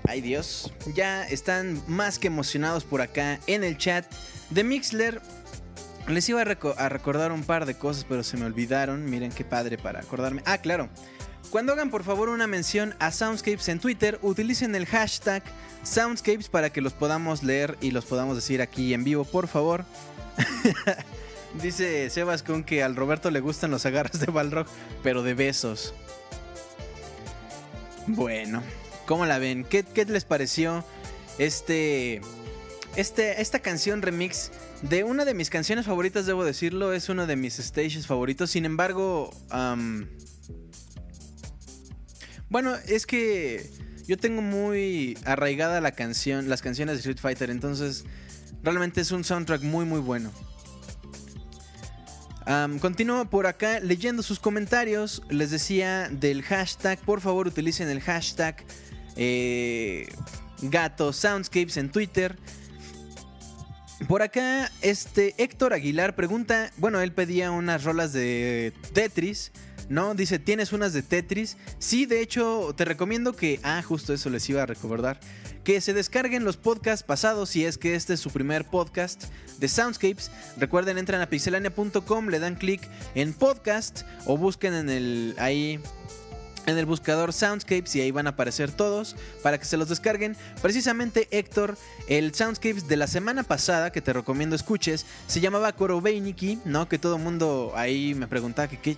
Ay 0.07 0.21
Dios, 0.21 0.73
ya 0.95 1.21
están 1.27 1.83
más 1.85 2.17
que 2.17 2.25
emocionados 2.25 2.83
por 2.83 3.01
acá 3.01 3.39
en 3.45 3.63
el 3.63 3.77
chat 3.77 4.11
de 4.49 4.63
Mixler. 4.63 5.21
Les 6.07 6.27
iba 6.29 6.41
a, 6.41 6.89
recordar 6.89 7.31
un 7.31 7.43
par 7.43 7.67
de 7.67 7.75
cosas, 7.75 8.07
pero 8.09 8.23
se 8.23 8.37
me 8.37 8.45
olvidaron. 8.45 9.05
Miren 9.07 9.31
qué 9.31 9.45
padre 9.45 9.77
para 9.77 9.99
acordarme. 9.99 10.41
Ah, 10.47 10.57
claro. 10.57 10.89
Cuando 11.51 11.73
hagan 11.73 11.91
por 11.91 12.03
favor 12.03 12.29
una 12.29 12.47
mención 12.47 12.95
a 12.97 13.11
Soundscapes 13.11 13.69
en 13.69 13.79
Twitter, 13.79 14.17
utilicen 14.23 14.73
el 14.73 14.87
hashtag 14.87 15.43
Soundscapes 15.83 16.49
para 16.49 16.71
que 16.71 16.81
los 16.81 16.93
podamos 16.93 17.43
leer 17.43 17.77
y 17.81 17.91
los 17.91 18.05
podamos 18.05 18.35
decir 18.35 18.63
aquí 18.63 18.95
en 18.95 19.03
vivo, 19.03 19.25
por 19.25 19.47
favor. 19.47 19.85
Dice 21.61 22.09
Sebas 22.09 22.41
con 22.41 22.63
que 22.63 22.81
al 22.81 22.95
Roberto 22.95 23.29
le 23.29 23.41
gustan 23.41 23.69
los 23.69 23.85
agarras 23.85 24.19
de 24.19 24.31
Balrog, 24.31 24.65
pero 25.03 25.21
de 25.21 25.35
besos. 25.35 25.93
Bueno, 28.15 28.63
¿cómo 29.05 29.25
la 29.25 29.37
ven? 29.37 29.63
¿Qué, 29.63 29.85
les 30.07 30.25
pareció 30.25 30.83
este, 31.37 32.21
este, 32.95 33.41
esta 33.41 33.59
canción 33.59 34.01
remix 34.01 34.51
de 34.81 35.03
una 35.03 35.25
de 35.25 35.33
mis 35.35 35.49
canciones 35.49 35.85
favoritas, 35.85 36.25
debo 36.25 36.43
decirlo? 36.43 36.93
Es 36.93 37.09
uno 37.09 37.27
de 37.27 37.35
mis 37.35 37.57
stages 37.57 38.07
favoritos. 38.07 38.49
Sin 38.49 38.65
embargo, 38.65 39.29
bueno, 42.49 42.75
es 42.87 43.05
que 43.05 43.69
yo 44.07 44.17
tengo 44.17 44.41
muy 44.41 45.15
arraigada 45.25 45.79
la 45.79 45.91
canción, 45.91 46.49
las 46.49 46.63
canciones 46.63 46.95
de 46.95 46.99
Street 46.99 47.19
Fighter, 47.19 47.51
entonces 47.51 48.05
realmente 48.63 49.01
es 49.01 49.11
un 49.11 49.23
soundtrack 49.23 49.61
muy 49.61 49.85
muy 49.85 49.99
bueno. 49.99 50.31
Continúo 52.79 53.25
por 53.25 53.47
acá 53.47 53.79
leyendo 53.79 54.23
sus 54.23 54.39
comentarios. 54.39 55.21
Les 55.29 55.51
decía 55.51 56.09
del 56.09 56.41
hashtag. 56.43 56.99
Por 56.99 57.21
favor, 57.21 57.47
utilicen 57.47 57.89
el 57.89 58.01
hashtag 58.01 58.63
eh, 59.15 60.07
Gato 60.61 61.13
Soundscapes 61.13 61.77
en 61.77 61.91
Twitter. 61.91 62.37
Por 64.07 64.21
acá, 64.21 64.71
este 64.81 65.35
Héctor 65.37 65.73
Aguilar 65.73 66.15
pregunta. 66.15 66.71
Bueno, 66.77 67.01
él 67.01 67.11
pedía 67.11 67.51
unas 67.51 67.83
rolas 67.83 68.13
de 68.13 68.73
Tetris. 68.93 69.51
¿no? 69.89 70.15
Dice, 70.15 70.39
¿tienes 70.39 70.71
unas 70.71 70.93
de 70.93 71.01
Tetris? 71.01 71.57
Sí, 71.79 72.05
de 72.05 72.21
hecho, 72.21 72.73
te 72.77 72.85
recomiendo 72.85 73.33
que... 73.33 73.59
Ah, 73.63 73.81
justo 73.83 74.13
eso 74.13 74.29
les 74.29 74.47
iba 74.49 74.63
a 74.63 74.65
recordar. 74.65 75.19
Que 75.63 75.81
se 75.81 75.93
descarguen 75.93 76.43
los 76.43 76.57
podcasts 76.57 77.03
pasados 77.03 77.49
si 77.49 77.65
es 77.65 77.77
que 77.77 77.95
este 77.95 78.13
es 78.13 78.19
su 78.19 78.31
primer 78.31 78.65
podcast 78.65 79.25
de 79.59 79.67
Soundscapes. 79.67 80.31
Recuerden, 80.57 80.97
entran 80.97 81.21
a 81.21 81.29
pixelania.com, 81.29 82.27
le 82.27 82.39
dan 82.39 82.55
clic 82.55 82.81
en 83.15 83.33
podcast 83.33 84.01
o 84.25 84.37
busquen 84.37 84.73
en 84.73 84.89
el... 84.89 85.35
ahí 85.37 85.79
en 86.69 86.77
el 86.77 86.85
buscador 86.85 87.33
Soundscapes 87.33 87.95
y 87.95 88.01
ahí 88.01 88.11
van 88.11 88.27
a 88.27 88.31
aparecer 88.31 88.71
todos 88.71 89.15
para 89.43 89.57
que 89.57 89.65
se 89.65 89.77
los 89.77 89.89
descarguen. 89.89 90.35
Precisamente 90.61 91.27
Héctor, 91.31 91.77
el 92.07 92.33
Soundscapes 92.33 92.87
de 92.87 92.97
la 92.97 93.07
semana 93.07 93.43
pasada 93.43 93.91
que 93.91 94.01
te 94.01 94.13
recomiendo 94.13 94.55
escuches, 94.55 95.05
se 95.27 95.39
llamaba 95.39 95.73
Korobeiniki, 95.73 96.59
¿no? 96.65 96.87
Que 96.87 96.99
todo 96.99 97.17
mundo 97.17 97.73
ahí 97.75 98.13
me 98.15 98.27
preguntaba 98.27 98.67
que, 98.67 98.97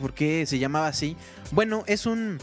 por 0.00 0.14
qué 0.14 0.46
se 0.46 0.58
llamaba 0.58 0.88
así. 0.88 1.16
Bueno, 1.50 1.84
es 1.86 2.06
un... 2.06 2.38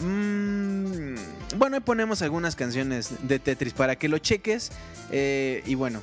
Mm, 0.00 1.16
bueno, 1.56 1.76
ahí 1.76 1.82
ponemos 1.82 2.22
algunas 2.22 2.56
canciones 2.56 3.10
de 3.22 3.38
Tetris 3.38 3.72
para 3.72 3.96
que 3.96 4.08
lo 4.08 4.18
cheques. 4.18 4.70
Eh, 5.10 5.62
y 5.66 5.74
bueno. 5.74 6.00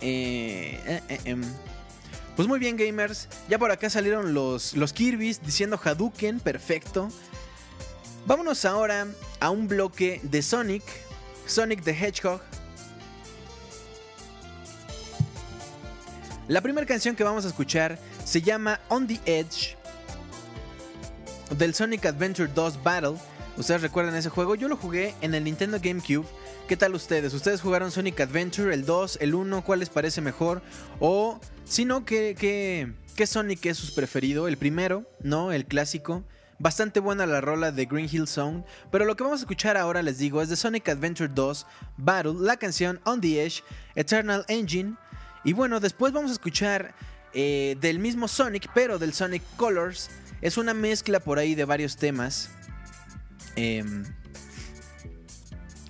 Eh, 0.00 1.00
eh, 1.08 1.20
em. 1.24 1.42
Pues 2.36 2.48
muy 2.48 2.58
bien, 2.58 2.76
gamers. 2.76 3.28
Ya 3.48 3.58
por 3.58 3.70
acá 3.70 3.90
salieron 3.90 4.32
los, 4.32 4.74
los 4.74 4.92
Kirby's 4.92 5.42
diciendo 5.42 5.78
Hadouken, 5.82 6.40
perfecto. 6.40 7.10
Vámonos 8.26 8.64
ahora 8.64 9.06
a 9.40 9.50
un 9.50 9.68
bloque 9.68 10.20
de 10.22 10.40
Sonic, 10.42 10.82
Sonic 11.46 11.82
the 11.82 11.90
Hedgehog. 11.90 12.40
La 16.48 16.60
primera 16.60 16.86
canción 16.86 17.14
que 17.16 17.24
vamos 17.24 17.44
a 17.44 17.48
escuchar 17.48 17.98
se 18.24 18.40
llama 18.40 18.80
On 18.88 19.06
the 19.06 19.20
Edge 19.26 19.76
del 21.50 21.74
Sonic 21.74 22.06
Adventure 22.06 22.50
2 22.52 22.82
Battle. 22.82 23.16
Ustedes 23.56 23.82
recuerdan 23.82 24.14
ese 24.14 24.30
juego, 24.30 24.54
yo 24.54 24.68
lo 24.68 24.76
jugué 24.76 25.14
en 25.20 25.34
el 25.34 25.44
Nintendo 25.44 25.78
GameCube. 25.82 26.26
¿Qué 26.68 26.76
tal 26.76 26.94
ustedes? 26.94 27.34
¿Ustedes 27.34 27.60
jugaron 27.60 27.90
Sonic 27.90 28.20
Adventure, 28.20 28.72
el 28.72 28.86
2, 28.86 29.18
el 29.20 29.34
1? 29.34 29.62
¿Cuál 29.62 29.80
les 29.80 29.90
parece 29.90 30.20
mejor? 30.20 30.62
O 31.00 31.38
si 31.64 31.84
no, 31.84 32.04
¿qué, 32.04 32.34
qué, 32.38 33.26
Sonic 33.26 33.66
es 33.66 33.76
su 33.76 33.94
preferido? 33.94 34.48
El 34.48 34.56
primero, 34.56 35.04
¿no? 35.20 35.52
El 35.52 35.66
clásico. 35.66 36.24
Bastante 36.58 37.00
buena 37.00 37.26
la 37.26 37.40
rola 37.40 37.72
de 37.72 37.84
Green 37.84 38.08
Hill 38.10 38.26
Zone. 38.26 38.64
Pero 38.90 39.04
lo 39.04 39.16
que 39.16 39.24
vamos 39.24 39.40
a 39.40 39.42
escuchar 39.42 39.76
ahora, 39.76 40.00
les 40.02 40.18
digo, 40.18 40.40
es 40.40 40.48
de 40.48 40.56
Sonic 40.56 40.88
Adventure 40.88 41.30
2 41.34 41.66
Battle, 41.98 42.34
la 42.38 42.56
canción 42.56 43.00
On 43.04 43.20
the 43.20 43.44
Edge, 43.44 43.62
Eternal 43.94 44.44
Engine. 44.48 44.94
Y 45.44 45.52
bueno, 45.52 45.80
después 45.80 46.12
vamos 46.12 46.30
a 46.30 46.34
escuchar 46.34 46.94
eh, 47.34 47.76
del 47.80 47.98
mismo 47.98 48.28
Sonic, 48.28 48.70
pero 48.74 48.98
del 48.98 49.12
Sonic 49.12 49.42
Colors. 49.56 50.10
Es 50.42 50.56
una 50.58 50.74
mezcla 50.74 51.20
por 51.20 51.38
ahí 51.38 51.54
de 51.54 51.64
varios 51.64 51.96
temas. 51.96 52.50
Eh, 53.56 53.84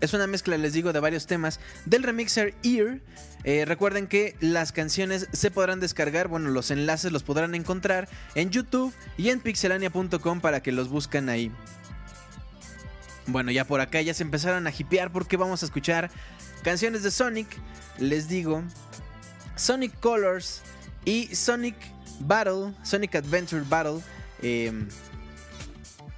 es 0.00 0.14
una 0.14 0.26
mezcla, 0.26 0.58
les 0.58 0.72
digo, 0.72 0.92
de 0.92 1.00
varios 1.00 1.26
temas 1.26 1.58
del 1.86 2.02
remixer 2.02 2.54
Ear. 2.62 3.00
Eh, 3.44 3.64
recuerden 3.64 4.06
que 4.06 4.36
las 4.40 4.72
canciones 4.72 5.28
se 5.32 5.50
podrán 5.50 5.80
descargar, 5.80 6.28
bueno, 6.28 6.50
los 6.50 6.70
enlaces 6.70 7.10
los 7.10 7.22
podrán 7.22 7.54
encontrar 7.54 8.08
en 8.34 8.50
YouTube 8.50 8.92
y 9.16 9.30
en 9.30 9.40
pixelania.com 9.40 10.40
para 10.40 10.62
que 10.62 10.70
los 10.70 10.88
busquen 10.88 11.28
ahí. 11.28 11.50
Bueno, 13.26 13.50
ya 13.52 13.64
por 13.64 13.80
acá 13.80 14.00
ya 14.00 14.14
se 14.14 14.22
empezaron 14.22 14.66
a 14.66 14.70
hipear 14.76 15.12
porque 15.12 15.36
vamos 15.36 15.62
a 15.62 15.66
escuchar 15.66 16.10
canciones 16.62 17.02
de 17.02 17.10
Sonic. 17.10 17.48
Les 17.98 18.28
digo, 18.28 18.62
Sonic 19.56 19.98
Colors 20.00 20.62
y 21.04 21.34
Sonic 21.34 21.76
Battle, 22.20 22.74
Sonic 22.82 23.14
Adventure 23.14 23.62
Battle. 23.68 24.00
Em, 24.42 24.88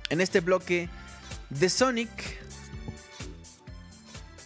en 0.08 0.20
este 0.20 0.40
bloque 0.40 0.88
de 1.50 1.68
Sonic 1.68 2.10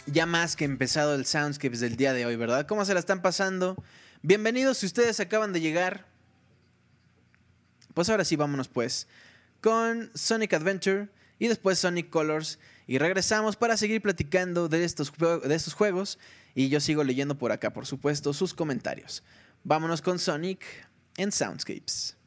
ya 0.07 0.27
más 0.27 0.57
que 0.57 0.65
empezado 0.65 1.15
el 1.15 1.27
Soundscapes 1.27 1.81
del 1.81 1.97
día 1.97 2.13
de 2.13 2.27
hoy, 2.27 2.37
¿verdad? 2.37 2.67
¿Cómo 2.67 2.85
se 2.85 2.95
la 2.95 3.01
están 3.01 3.23
pasando? 3.23 3.77
Bienvenidos 4.23 4.79
si 4.79 4.87
ustedes 4.87 5.21
acaban 5.21 5.53
de 5.53 5.61
llegar. 5.61 6.07
Pues 7.95 8.09
ahora 8.09 8.25
sí, 8.25 8.37
vámonos 8.37 8.69
pues 8.69 9.07
con 9.61 10.11
Sonic 10.15 10.55
Adventure 10.55 11.09
y 11.39 11.49
después 11.49 11.79
Sonic 11.79 12.11
Colors. 12.11 12.59
Y 12.87 12.99
regresamos 12.99 13.57
para 13.57 13.77
seguir 13.77 14.01
platicando 14.01 14.69
de 14.69 14.85
estos, 14.85 15.13
de 15.17 15.55
estos 15.55 15.75
juegos. 15.75 16.19
Y 16.55 16.69
yo 16.69 16.81
sigo 16.81 17.05
leyendo 17.05 17.37
por 17.37 17.53
acá, 17.53 17.73
por 17.73 17.87
supuesto, 17.87 18.33
sus 18.33 18.55
comentarios. 18.55 19.23
Vámonos 19.63 20.01
con 20.01 20.19
Sonic 20.19 20.65
en 21.17 21.31
Soundscapes. 21.31 22.18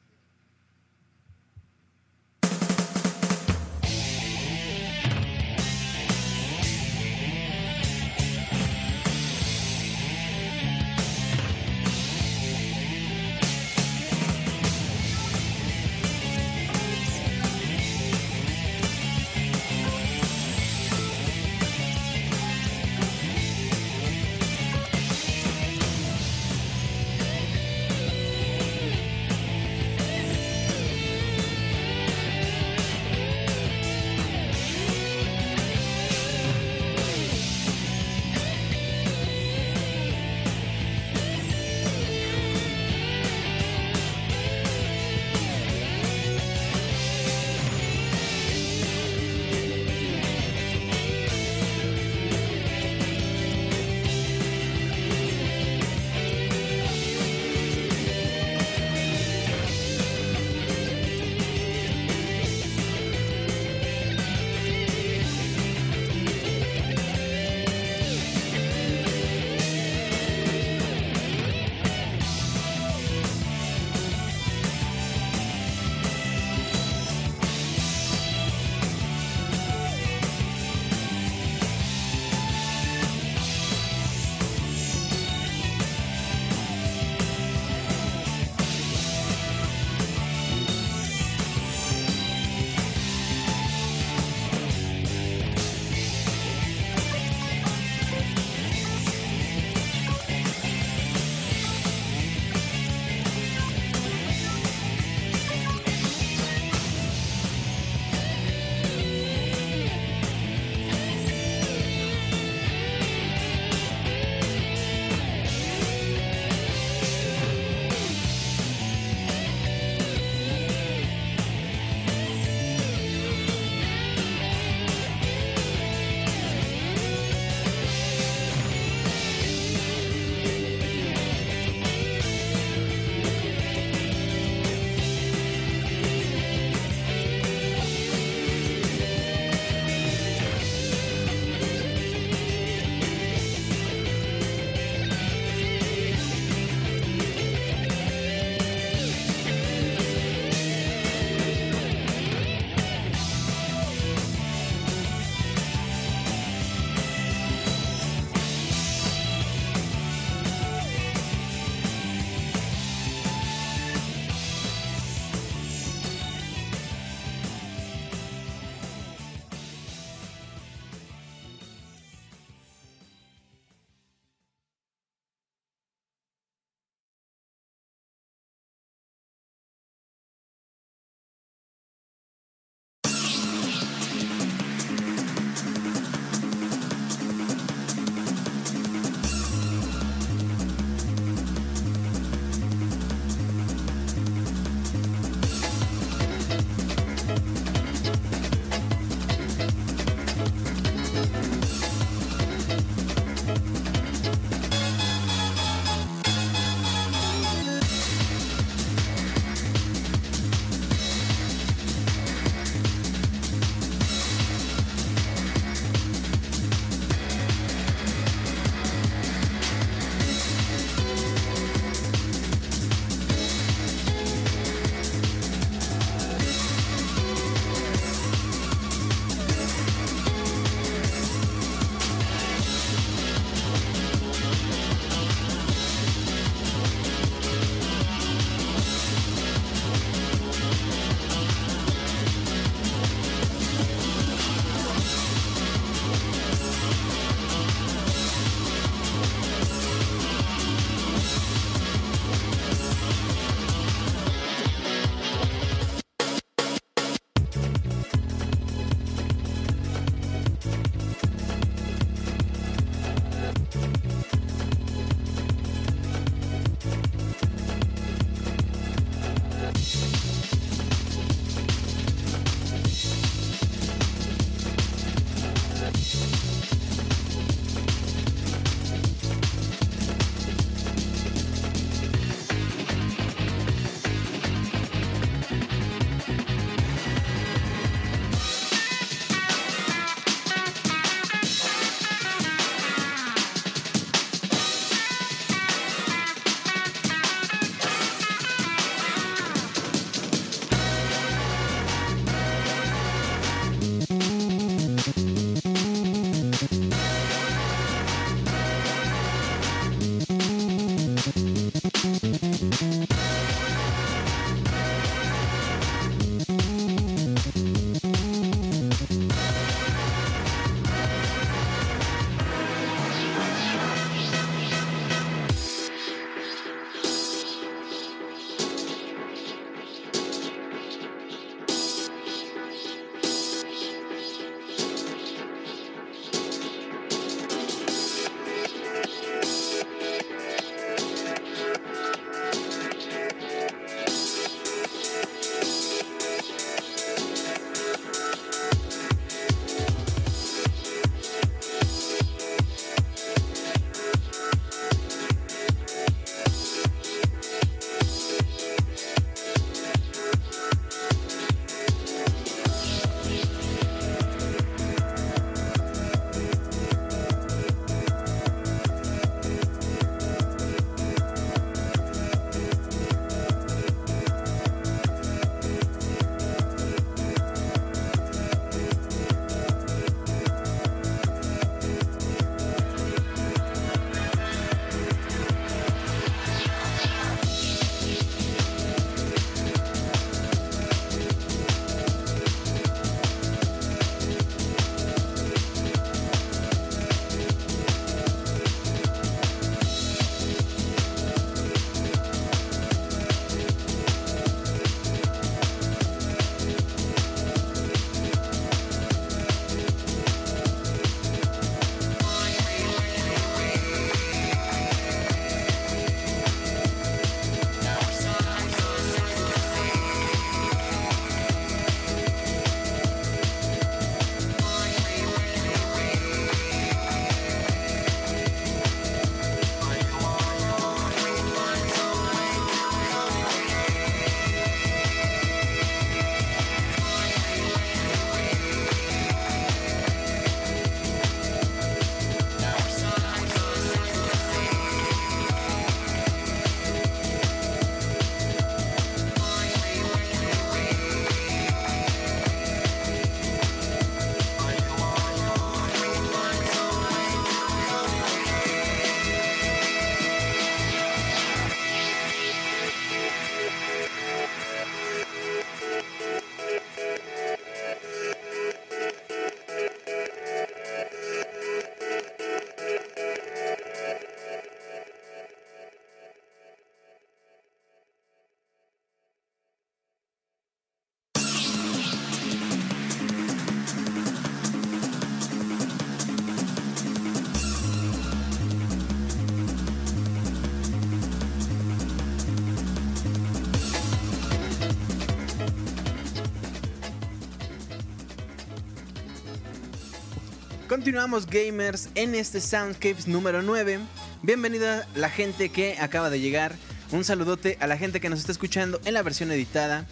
Continuamos 501.01 501.47
gamers 501.47 502.09
en 502.13 502.35
este 502.35 502.61
Soundscapes 502.61 503.27
número 503.27 503.63
9. 503.63 503.97
Bienvenida 504.43 505.07
la 505.15 505.31
gente 505.31 505.69
que 505.69 505.97
acaba 505.97 506.29
de 506.29 506.39
llegar. 506.39 506.75
Un 507.11 507.23
saludote 507.23 507.75
a 507.79 507.87
la 507.87 507.97
gente 507.97 508.21
que 508.21 508.29
nos 508.29 508.37
está 508.37 508.51
escuchando 508.51 509.01
en 509.03 509.15
la 509.15 509.23
versión 509.23 509.51
editada. 509.51 510.05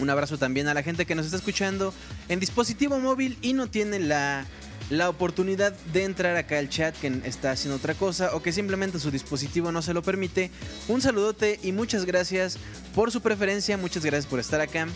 Un 0.00 0.10
abrazo 0.10 0.38
también 0.38 0.66
a 0.66 0.74
la 0.74 0.82
gente 0.82 1.06
que 1.06 1.14
nos 1.14 1.26
está 1.26 1.38
escuchando 1.38 1.94
en 2.28 2.40
dispositivo 2.40 2.98
móvil 2.98 3.38
y 3.42 3.52
no 3.52 3.68
tiene 3.68 4.00
la, 4.00 4.44
la 4.90 5.08
oportunidad 5.08 5.72
de 5.92 6.02
entrar 6.02 6.34
acá 6.34 6.58
al 6.58 6.68
chat 6.68 6.96
que 6.96 7.20
está 7.24 7.52
haciendo 7.52 7.76
otra 7.76 7.94
cosa 7.94 8.34
o 8.34 8.42
que 8.42 8.52
simplemente 8.52 8.98
su 8.98 9.12
dispositivo 9.12 9.70
no 9.70 9.82
se 9.82 9.94
lo 9.94 10.02
permite. 10.02 10.50
Un 10.88 11.00
saludote 11.00 11.60
y 11.62 11.70
muchas 11.70 12.06
gracias 12.06 12.58
por 12.96 13.12
su 13.12 13.20
preferencia, 13.20 13.76
muchas 13.76 14.04
gracias 14.04 14.26
por 14.26 14.40
estar 14.40 14.60
acá. 14.60 14.88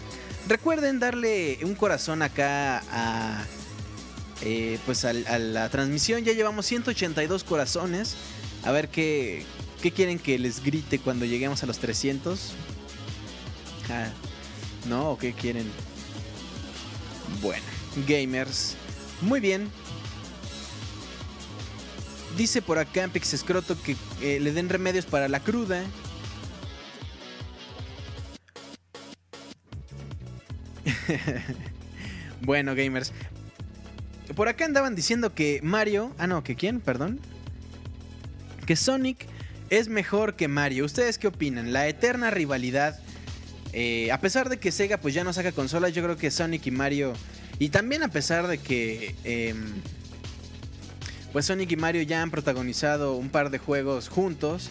Recuerden 0.49 0.99
darle 0.99 1.61
un 1.63 1.77
corazón 1.77 2.23
acá 2.23 2.83
a 2.91 3.45
eh, 4.43 4.79
pues 4.87 5.05
a, 5.05 5.13
la 5.13 5.69
transmisión. 5.69 6.25
Ya 6.25 6.33
llevamos 6.33 6.67
182 6.67 7.45
corazones. 7.45 8.17
A 8.65 8.73
ver 8.73 8.89
qué, 8.89 9.45
qué 9.83 9.93
quieren 9.93 10.19
que 10.19 10.39
les 10.39 10.63
grite 10.63 10.99
cuando 10.99 11.25
lleguemos 11.25 11.63
a 11.63 11.67
los 11.67 11.79
300. 11.79 12.53
Ah, 13.91 14.09
¿No? 14.89 15.11
¿O 15.11 15.19
qué 15.19 15.33
quieren? 15.33 15.71
Bueno, 17.41 17.65
gamers. 18.07 18.75
Muy 19.21 19.41
bien. 19.41 19.71
Dice 22.37 22.61
por 22.61 22.79
acá 22.79 23.09
Pix 23.09 23.33
Escroto 23.33 23.81
que 23.81 23.97
eh, 24.21 24.39
le 24.41 24.53
den 24.53 24.69
remedios 24.69 25.07
para 25.07 25.27
la 25.29 25.41
cruda. 25.41 25.83
bueno, 32.43 32.75
gamers. 32.75 33.13
Por 34.35 34.49
acá 34.49 34.65
andaban 34.65 34.95
diciendo 34.95 35.35
que 35.35 35.61
Mario. 35.63 36.15
Ah, 36.19 36.27
no, 36.27 36.43
que 36.43 36.57
quién, 36.57 36.81
perdón. 36.81 37.21
Que 38.67 38.77
Sonic 38.77 39.27
es 39.71 39.89
mejor 39.89 40.35
que 40.35 40.49
Mario. 40.49 40.85
¿Ustedes 40.85 41.19
qué 41.19 41.29
opinan? 41.29 41.73
La 41.73 41.87
eterna 41.89 42.31
rivalidad. 42.31 42.99
Eh, 43.73 44.11
a 44.11 44.21
pesar 44.21 44.49
de 44.49 44.59
que 44.59 44.73
Sega 44.73 44.99
pues 44.99 45.15
ya 45.15 45.23
no 45.23 45.33
saca 45.33 45.53
consolas, 45.53 45.93
yo 45.93 46.03
creo 46.03 46.17
que 46.17 46.31
Sonic 46.31 46.67
y 46.67 46.71
Mario. 46.71 47.13
Y 47.59 47.69
también 47.69 48.03
a 48.03 48.09
pesar 48.09 48.47
de 48.47 48.59
que. 48.59 49.15
Em, 49.25 49.75
pues 51.33 51.47
Sonic 51.47 51.73
y 51.73 51.77
Mario 51.77 52.03
ya 52.03 52.23
han 52.23 52.31
protagonizado 52.31 53.15
un 53.17 53.29
par 53.29 53.51
de 53.51 53.59
juegos 53.59 54.09
juntos, 54.09 54.71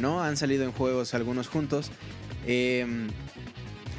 ¿no? 0.00 0.22
Han 0.22 0.36
salido 0.36 0.64
en 0.64 0.72
juegos 0.72 1.14
algunos 1.14 1.48
juntos. 1.48 1.90
Em, 2.46 3.08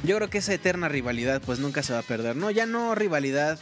yo 0.02 0.16
creo 0.16 0.30
que 0.30 0.38
esa 0.38 0.52
eterna 0.52 0.88
rivalidad 0.88 1.40
pues 1.44 1.58
nunca 1.58 1.82
se 1.82 1.92
va 1.92 2.00
a 2.00 2.02
perder, 2.02 2.36
¿no? 2.36 2.50
Ya 2.50 2.66
no 2.66 2.94
rivalidad 2.94 3.60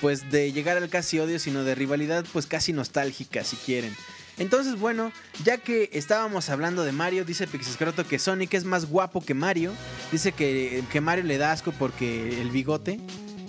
pues 0.00 0.30
de 0.30 0.52
llegar 0.52 0.76
al 0.76 0.88
casi 0.88 1.18
odio, 1.18 1.38
sino 1.38 1.64
de 1.64 1.74
rivalidad 1.74 2.24
pues 2.32 2.46
casi 2.46 2.72
nostálgica 2.72 3.44
si 3.44 3.56
quieren. 3.56 3.94
Entonces, 4.38 4.78
bueno, 4.78 5.10
ya 5.44 5.58
que 5.58 5.90
estábamos 5.92 6.48
hablando 6.48 6.84
de 6.84 6.92
Mario, 6.92 7.24
dice 7.24 7.48
Pixescroto 7.48 8.06
que 8.06 8.20
Sonic 8.20 8.54
es 8.54 8.64
más 8.64 8.86
guapo 8.86 9.20
que 9.20 9.34
Mario. 9.34 9.72
Dice 10.12 10.32
que, 10.32 10.84
que 10.92 11.00
Mario 11.00 11.24
le 11.24 11.38
da 11.38 11.50
asco 11.50 11.72
porque 11.72 12.40
el 12.40 12.50
bigote, 12.50 13.00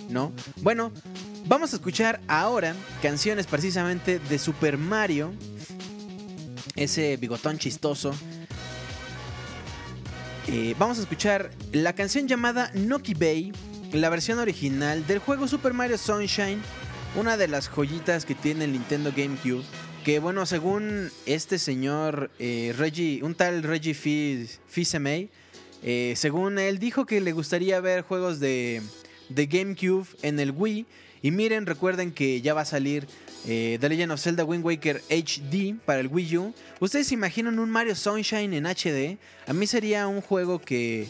¿no? 0.08 0.32
Bueno, 0.62 0.90
vamos 1.46 1.72
a 1.72 1.76
escuchar 1.76 2.20
ahora 2.26 2.74
canciones 3.02 3.46
precisamente 3.46 4.18
de 4.18 4.38
Super 4.38 4.78
Mario. 4.78 5.32
Ese 6.74 7.16
bigotón 7.16 7.58
chistoso. 7.58 8.12
Eh, 10.48 10.74
vamos 10.76 10.98
a 10.98 11.02
escuchar 11.02 11.52
la 11.70 11.92
canción 11.92 12.26
llamada 12.26 12.72
Noki 12.74 13.14
Bay, 13.14 13.52
la 13.92 14.08
versión 14.08 14.38
original 14.38 15.06
del 15.06 15.18
juego 15.18 15.48
Super 15.48 15.72
Mario 15.72 15.98
Sunshine, 15.98 16.60
una 17.16 17.36
de 17.36 17.48
las 17.48 17.68
joyitas 17.68 18.24
que 18.24 18.34
tiene 18.34 18.64
el 18.64 18.72
Nintendo 18.72 19.12
GameCube. 19.16 19.64
Que 20.04 20.18
bueno, 20.18 20.46
según 20.46 21.10
este 21.26 21.58
señor 21.58 22.30
eh, 22.38 22.74
Reggie, 22.78 23.22
un 23.22 23.34
tal 23.34 23.62
Reggie 23.62 23.94
Fils-Aimé, 23.94 25.28
eh, 25.82 26.14
según 26.16 26.58
él 26.58 26.78
dijo 26.78 27.04
que 27.04 27.20
le 27.20 27.32
gustaría 27.32 27.80
ver 27.80 28.02
juegos 28.02 28.38
de, 28.40 28.80
GameCube 29.28 30.06
en 30.22 30.38
el 30.40 30.52
Wii. 30.52 30.86
Y 31.22 31.30
miren, 31.32 31.66
recuerden 31.66 32.12
que 32.12 32.40
ya 32.40 32.54
va 32.54 32.62
a 32.62 32.66
salir 32.66 33.06
eh, 33.46 33.76
The 33.80 33.88
Legend 33.88 34.12
of 34.12 34.20
Zelda 34.20 34.44
Wind 34.44 34.64
Waker 34.64 35.02
HD 35.10 35.74
para 35.84 36.00
el 36.00 36.06
Wii 36.06 36.38
U. 36.38 36.54
¿Ustedes 36.78 37.08
se 37.08 37.14
imaginan 37.14 37.58
un 37.58 37.70
Mario 37.70 37.94
Sunshine 37.94 38.54
en 38.54 38.64
HD? 38.64 39.18
A 39.46 39.52
mí 39.52 39.66
sería 39.66 40.06
un 40.06 40.22
juego 40.22 40.60
que, 40.60 41.08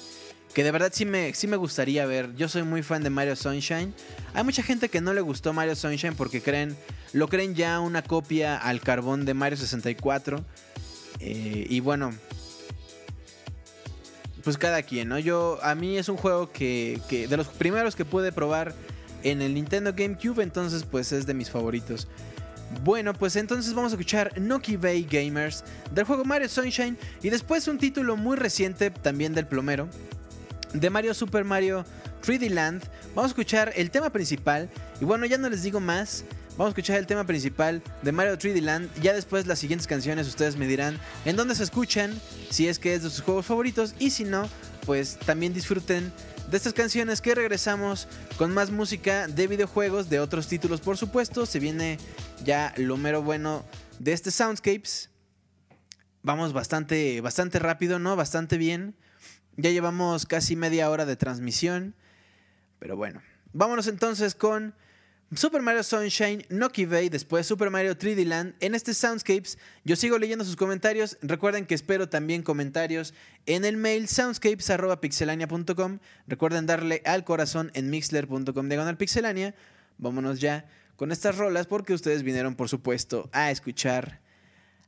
que 0.54 0.64
de 0.64 0.70
verdad 0.70 0.90
sí 0.92 1.04
me, 1.04 1.32
sí 1.34 1.46
me 1.46 1.56
gustaría 1.56 2.06
ver. 2.06 2.34
Yo 2.34 2.48
soy 2.48 2.62
muy 2.62 2.82
fan 2.82 3.02
de 3.02 3.10
Mario 3.10 3.36
Sunshine. 3.36 3.94
Hay 4.34 4.44
mucha 4.44 4.62
gente 4.62 4.88
que 4.88 5.00
no 5.00 5.14
le 5.14 5.20
gustó 5.20 5.52
Mario 5.52 5.76
Sunshine 5.76 6.14
porque 6.14 6.42
creen, 6.42 6.76
lo 7.12 7.28
creen 7.28 7.54
ya 7.54 7.80
una 7.80 8.02
copia 8.02 8.56
al 8.56 8.80
carbón 8.80 9.24
de 9.24 9.34
Mario 9.34 9.56
64. 9.56 10.44
Eh, 11.20 11.66
y 11.68 11.80
bueno, 11.80 12.12
pues 14.42 14.58
cada 14.58 14.82
quien, 14.82 15.08
¿no? 15.08 15.18
Yo, 15.18 15.58
a 15.62 15.74
mí 15.74 15.98
es 15.98 16.08
un 16.08 16.16
juego 16.16 16.50
que, 16.50 17.00
que 17.08 17.28
de 17.28 17.36
los 17.36 17.46
primeros 17.48 17.94
que 17.94 18.04
pude 18.04 18.32
probar 18.32 18.74
en 19.22 19.42
el 19.42 19.54
Nintendo 19.54 19.92
GameCube, 19.94 20.42
entonces 20.42 20.84
pues 20.84 21.12
es 21.12 21.26
de 21.26 21.34
mis 21.34 21.50
favoritos. 21.50 22.08
Bueno, 22.82 23.12
pues 23.14 23.36
entonces 23.36 23.74
vamos 23.74 23.92
a 23.92 23.96
escuchar 23.96 24.38
Noki 24.40 24.76
Bay 24.76 25.06
Gamers 25.08 25.64
del 25.92 26.04
juego 26.04 26.24
Mario 26.24 26.48
Sunshine 26.48 26.96
y 27.22 27.28
después 27.28 27.68
un 27.68 27.78
título 27.78 28.16
muy 28.16 28.36
reciente 28.36 28.90
también 28.90 29.34
del 29.34 29.46
plomero 29.46 29.88
de 30.72 30.90
Mario 30.90 31.14
Super 31.14 31.44
Mario 31.44 31.84
3D 32.22 32.50
Land. 32.50 32.82
Vamos 33.14 33.24
a 33.24 33.32
escuchar 33.32 33.72
el 33.76 33.90
tema 33.90 34.10
principal 34.10 34.68
y 35.00 35.04
bueno, 35.04 35.26
ya 35.26 35.38
no 35.38 35.48
les 35.48 35.62
digo 35.62 35.80
más. 35.80 36.24
Vamos 36.50 36.66
a 36.66 36.68
escuchar 36.70 36.98
el 36.98 37.06
tema 37.06 37.24
principal 37.24 37.82
de 38.02 38.12
Mario 38.12 38.36
3D 38.38 38.60
Land. 38.60 38.90
Ya 39.00 39.14
después 39.14 39.46
las 39.46 39.58
siguientes 39.58 39.86
canciones 39.86 40.26
ustedes 40.26 40.56
me 40.56 40.66
dirán 40.66 40.98
en 41.24 41.36
dónde 41.36 41.54
se 41.54 41.64
escuchan, 41.64 42.18
si 42.50 42.68
es 42.68 42.78
que 42.78 42.94
es 42.94 43.02
de 43.02 43.10
sus 43.10 43.22
juegos 43.22 43.46
favoritos 43.46 43.94
y 43.98 44.10
si 44.10 44.24
no, 44.24 44.48
pues 44.84 45.18
también 45.18 45.54
disfruten 45.54 46.12
de 46.50 46.56
estas 46.56 46.72
canciones 46.72 47.20
que 47.20 47.34
regresamos 47.34 48.08
con 48.36 48.52
más 48.52 48.70
música 48.70 49.28
de 49.28 49.46
videojuegos, 49.46 50.10
de 50.10 50.20
otros 50.20 50.48
títulos 50.48 50.80
por 50.80 50.96
supuesto. 50.96 51.46
Se 51.46 51.60
viene 51.60 51.98
ya 52.44 52.74
lo 52.76 52.96
mero 52.96 53.22
bueno 53.22 53.64
de 53.98 54.12
este 54.12 54.30
Soundscapes. 54.30 55.10
Vamos 56.22 56.52
bastante, 56.52 57.20
bastante 57.22 57.58
rápido, 57.58 57.98
¿no? 57.98 58.16
Bastante 58.16 58.58
bien. 58.58 58.94
Ya 59.60 59.70
llevamos 59.70 60.24
casi 60.26 60.56
media 60.56 60.88
hora 60.88 61.04
de 61.04 61.16
transmisión. 61.16 61.94
Pero 62.78 62.96
bueno, 62.96 63.20
vámonos 63.52 63.86
entonces 63.88 64.34
con 64.34 64.74
Super 65.36 65.60
Mario 65.60 65.82
Sunshine, 65.82 66.46
Noki 66.48 66.86
Bay, 66.86 67.10
después 67.10 67.46
Super 67.46 67.68
Mario 67.70 67.96
3D 67.96 68.24
Land. 68.24 68.54
En 68.60 68.74
este 68.74 68.94
Soundscapes, 68.94 69.58
yo 69.84 69.96
sigo 69.96 70.18
leyendo 70.18 70.44
sus 70.44 70.56
comentarios. 70.56 71.18
Recuerden 71.20 71.66
que 71.66 71.74
espero 71.74 72.08
también 72.08 72.42
comentarios 72.42 73.12
en 73.46 73.64
el 73.64 73.76
mail 73.76 74.08
soundscapes.pixelania.com. 74.08 75.98
Recuerden 76.26 76.66
darle 76.66 77.02
al 77.04 77.24
corazón 77.24 77.70
en 77.74 77.90
mixler.com 77.90 78.68
diagonal 78.68 78.96
pixelania. 78.96 79.54
Vámonos 79.98 80.40
ya 80.40 80.64
con 80.96 81.12
estas 81.12 81.36
rolas 81.36 81.66
porque 81.66 81.92
ustedes 81.92 82.22
vinieron, 82.22 82.54
por 82.54 82.70
supuesto, 82.70 83.28
a 83.32 83.50
escuchar, 83.50 84.20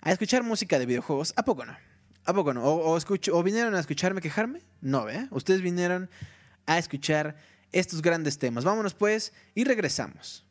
a 0.01 0.13
escuchar 0.13 0.43
música 0.43 0.79
de 0.79 0.87
videojuegos. 0.87 1.35
¿A 1.37 1.45
poco 1.45 1.67
no? 1.67 1.92
¿A 2.25 2.33
poco 2.33 2.55
no? 2.55 2.63
¿O, 2.65 3.43
vinieron 3.43 3.75
a 3.75 3.81
escucharme 3.81 4.21
quejarme? 4.21 4.61
No, 4.81 5.09
¿eh? 5.09 5.27
Ustedes 5.31 5.61
vinieron 5.61 6.09
a 6.67 6.79
escuchar 6.79 7.37
estos 7.73 8.03
grandes 8.03 8.39
temas. 8.39 8.65
Vámonos 8.65 8.95
pues 8.95 9.33
y 9.55 9.65
regresamos. 9.65 10.45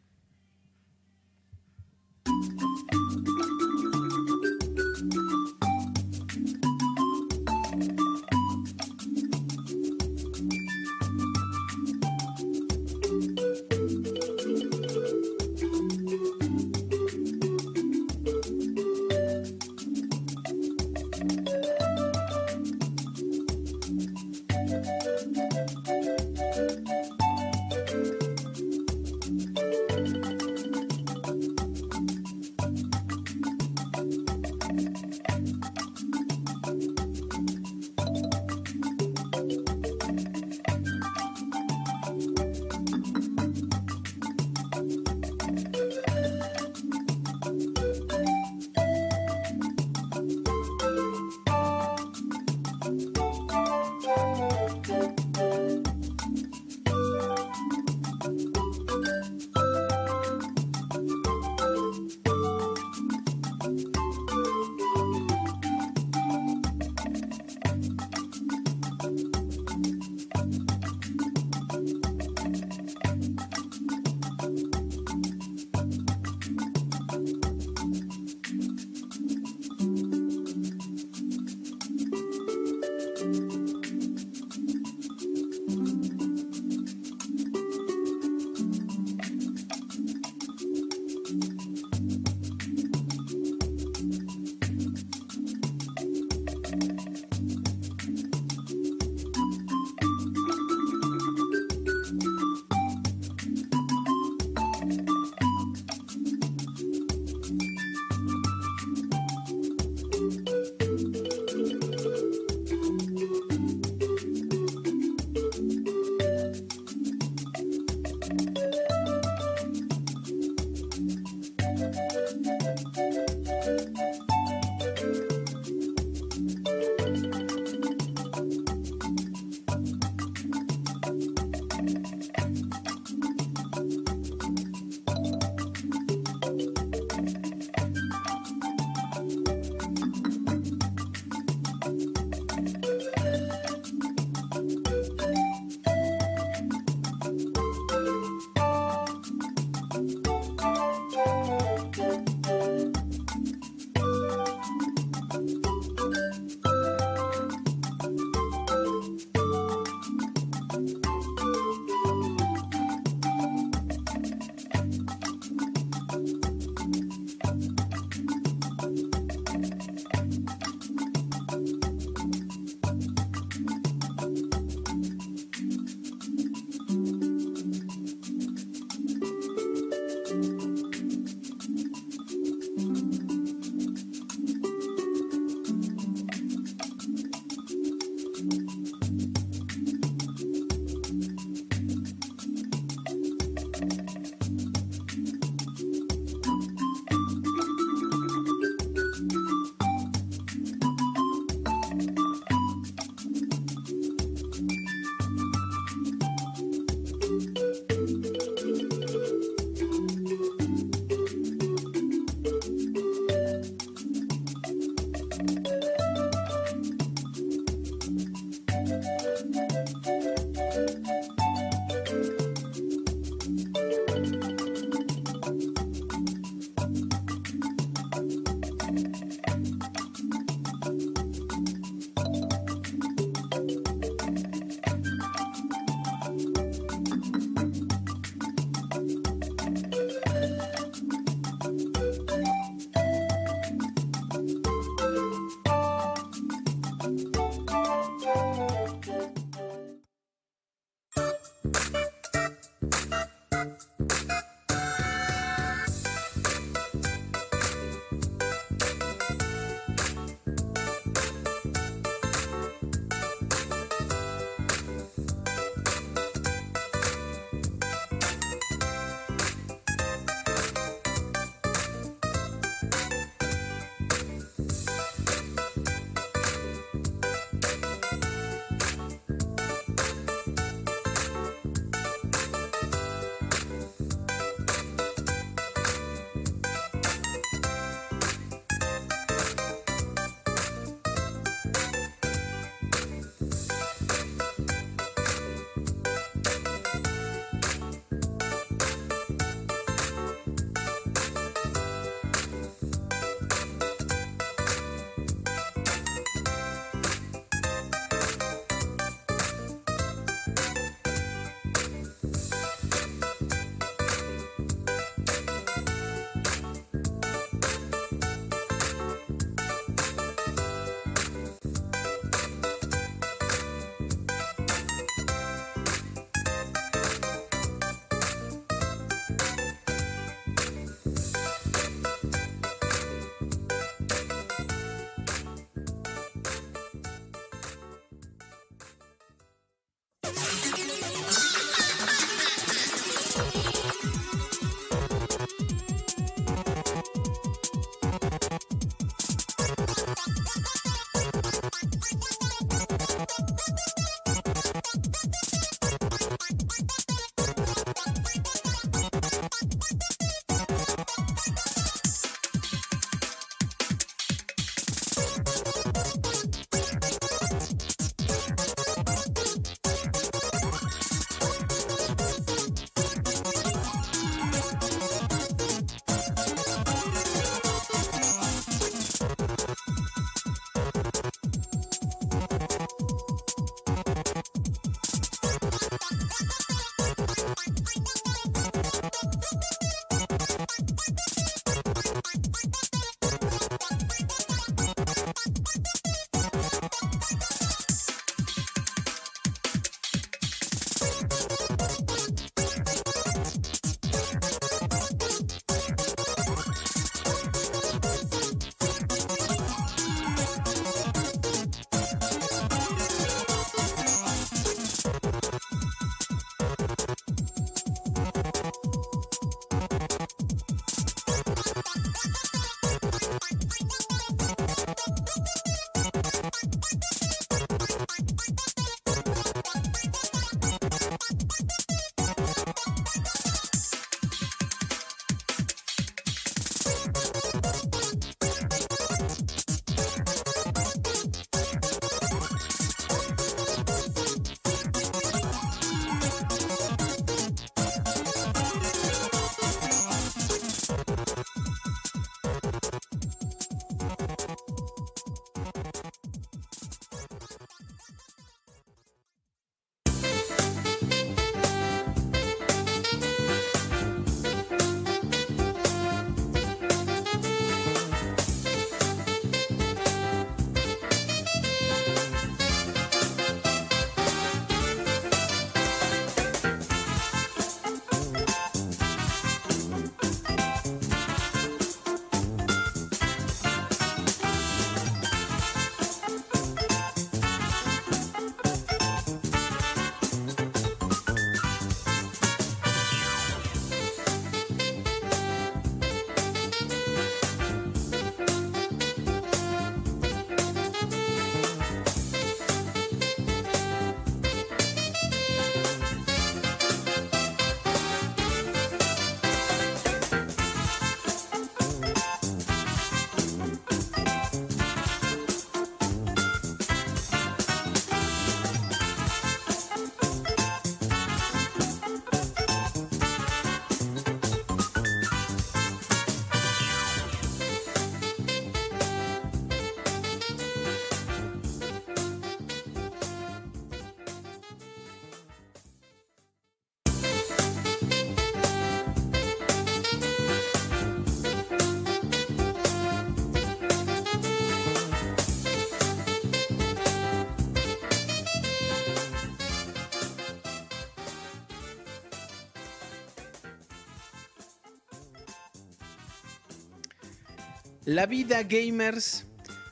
La 558.11 558.25
vida, 558.25 558.63
gamers. 558.63 559.45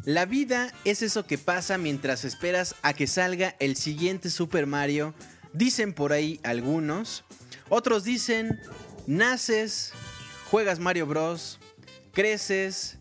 La 0.03 0.26
vida 0.26 0.74
es 0.84 1.01
eso 1.03 1.26
que 1.26 1.38
pasa 1.38 1.78
mientras 1.78 2.26
esperas 2.26 2.76
a 2.82 2.91
que 2.91 3.07
salga 3.07 3.55
el 3.61 3.78
siguiente 3.78 4.30
Super 4.30 4.65
Mario. 4.65 5.13
Dicen 5.53 5.93
por 5.93 6.11
ahí 6.11 6.38
algunos. 6.43 7.24
Otros 7.70 8.03
dicen, 8.03 8.59
naces, 9.07 9.93
juegas 10.51 10.80
Mario 10.80 11.07
Bros, 11.07 11.59
creces, 12.11 12.97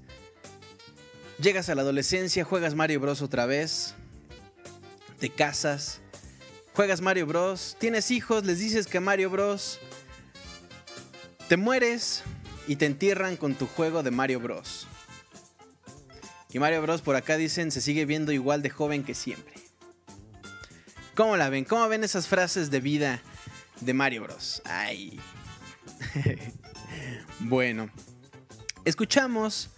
llegas 1.42 1.68
a 1.68 1.74
la 1.74 1.82
adolescencia, 1.82 2.44
juegas 2.44 2.76
Mario 2.76 3.00
Bros 3.00 3.20
otra 3.20 3.44
vez, 3.44 3.96
te 5.18 5.30
casas, 5.30 6.00
juegas 6.74 7.00
Mario 7.00 7.26
Bros, 7.26 7.76
tienes 7.80 8.12
hijos, 8.12 8.44
les 8.44 8.60
dices 8.60 8.86
que 8.86 9.00
Mario 9.00 9.30
Bros, 9.30 9.80
te 11.48 11.56
mueres 11.56 12.22
y 12.68 12.76
te 12.76 12.86
entierran 12.86 13.36
con 13.36 13.56
tu 13.56 13.66
juego 13.66 14.04
de 14.04 14.12
Mario 14.12 14.38
Bros. 14.38 14.86
Y 16.50 16.58
Mario 16.58 16.80
Bros 16.82 17.02
por 17.02 17.16
acá 17.16 17.36
dicen 17.36 17.70
se 17.70 17.80
sigue 17.80 18.06
viendo 18.06 18.32
igual 18.32 18.62
de 18.62 18.70
joven 18.70 19.04
que 19.04 19.14
siempre. 19.14 19.54
¿Cómo 21.14 21.36
la 21.36 21.50
ven? 21.50 21.64
¿Cómo 21.64 21.88
ven 21.88 22.04
esas 22.04 22.26
frases 22.28 22.70
de 22.70 22.80
vida 22.80 23.22
de 23.80 23.92
Mario 23.92 24.22
Bros? 24.22 24.62
Ay. 24.64 25.20
bueno. 27.40 27.90
Escuchamos. 28.84 29.70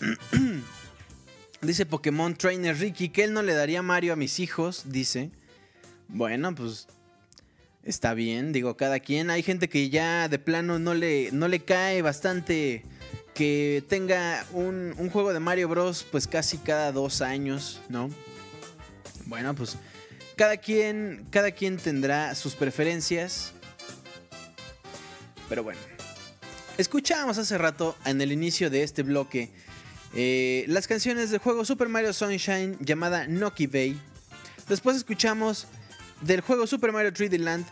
dice 1.60 1.84
Pokémon 1.84 2.36
Trainer 2.36 2.78
Ricky 2.78 3.08
que 3.08 3.24
él 3.24 3.32
no 3.32 3.42
le 3.42 3.54
daría 3.54 3.82
Mario 3.82 4.12
a 4.12 4.16
mis 4.16 4.38
hijos, 4.40 4.84
dice. 4.86 5.30
Bueno, 6.06 6.54
pues 6.54 6.86
está 7.82 8.14
bien, 8.14 8.52
digo, 8.52 8.76
cada 8.76 9.00
quien. 9.00 9.30
Hay 9.30 9.42
gente 9.42 9.68
que 9.68 9.90
ya 9.90 10.28
de 10.28 10.38
plano 10.38 10.78
no 10.78 10.94
le, 10.94 11.30
no 11.32 11.48
le 11.48 11.60
cae 11.60 12.02
bastante 12.02 12.84
que 13.38 13.84
tenga 13.88 14.44
un, 14.52 14.96
un, 14.98 15.10
juego 15.10 15.32
de 15.32 15.38
Mario 15.38 15.68
Bros. 15.68 16.04
pues 16.10 16.26
casi 16.26 16.58
cada 16.58 16.90
dos 16.90 17.22
años, 17.22 17.80
¿no? 17.88 18.10
Bueno, 19.26 19.54
pues 19.54 19.76
cada 20.34 20.56
quien, 20.56 21.24
cada 21.30 21.52
quien 21.52 21.76
tendrá 21.76 22.34
sus 22.34 22.56
preferencias. 22.56 23.52
Pero 25.48 25.62
bueno. 25.62 25.78
Escuchábamos 26.78 27.38
hace 27.38 27.56
rato 27.58 27.96
en 28.04 28.20
el 28.20 28.32
inicio 28.32 28.70
de 28.70 28.82
este 28.82 29.04
bloque 29.04 29.52
eh, 30.14 30.64
las 30.66 30.88
canciones 30.88 31.30
del 31.30 31.38
juego 31.38 31.64
Super 31.64 31.88
Mario 31.88 32.12
Sunshine 32.12 32.76
llamada 32.80 33.28
Noki 33.28 33.68
Bay. 33.68 34.00
Después 34.68 34.96
escuchamos 34.96 35.68
del 36.22 36.40
juego 36.40 36.66
Super 36.66 36.90
Mario 36.90 37.12
3D 37.12 37.38
Land 37.38 37.66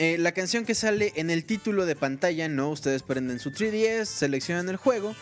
eh, 0.00 0.16
la 0.16 0.32
canción 0.32 0.64
que 0.64 0.74
sale 0.74 1.12
en 1.16 1.28
el 1.28 1.44
título 1.44 1.84
de 1.84 1.94
pantalla, 1.94 2.48
¿no? 2.48 2.70
Ustedes 2.70 3.02
prenden 3.02 3.38
su 3.38 3.50
3DS, 3.50 4.06
seleccionan 4.06 4.70
el 4.70 4.76
juego 4.76 5.14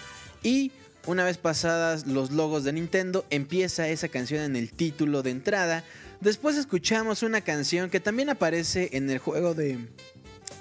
y 0.45 0.70
una 1.05 1.24
vez 1.24 1.37
pasadas 1.37 2.07
los 2.07 2.31
logos 2.31 2.62
de 2.62 2.72
Nintendo, 2.72 3.26
empieza 3.31 3.89
esa 3.89 4.07
canción 4.07 4.41
en 4.41 4.55
el 4.55 4.70
título 4.70 5.24
de 5.24 5.31
entrada. 5.31 5.83
Después 6.20 6.57
escuchamos 6.57 7.24
una 7.24 7.41
canción 7.41 7.91
que 7.91 7.99
también 7.99 8.31
aparece 8.31 8.91
en 8.93 9.11
el 9.11 9.18
juego 9.18 9.53
de 9.53 9.79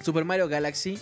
Super 0.03 0.26
Mario 0.26 0.47
Galaxy 0.47 0.97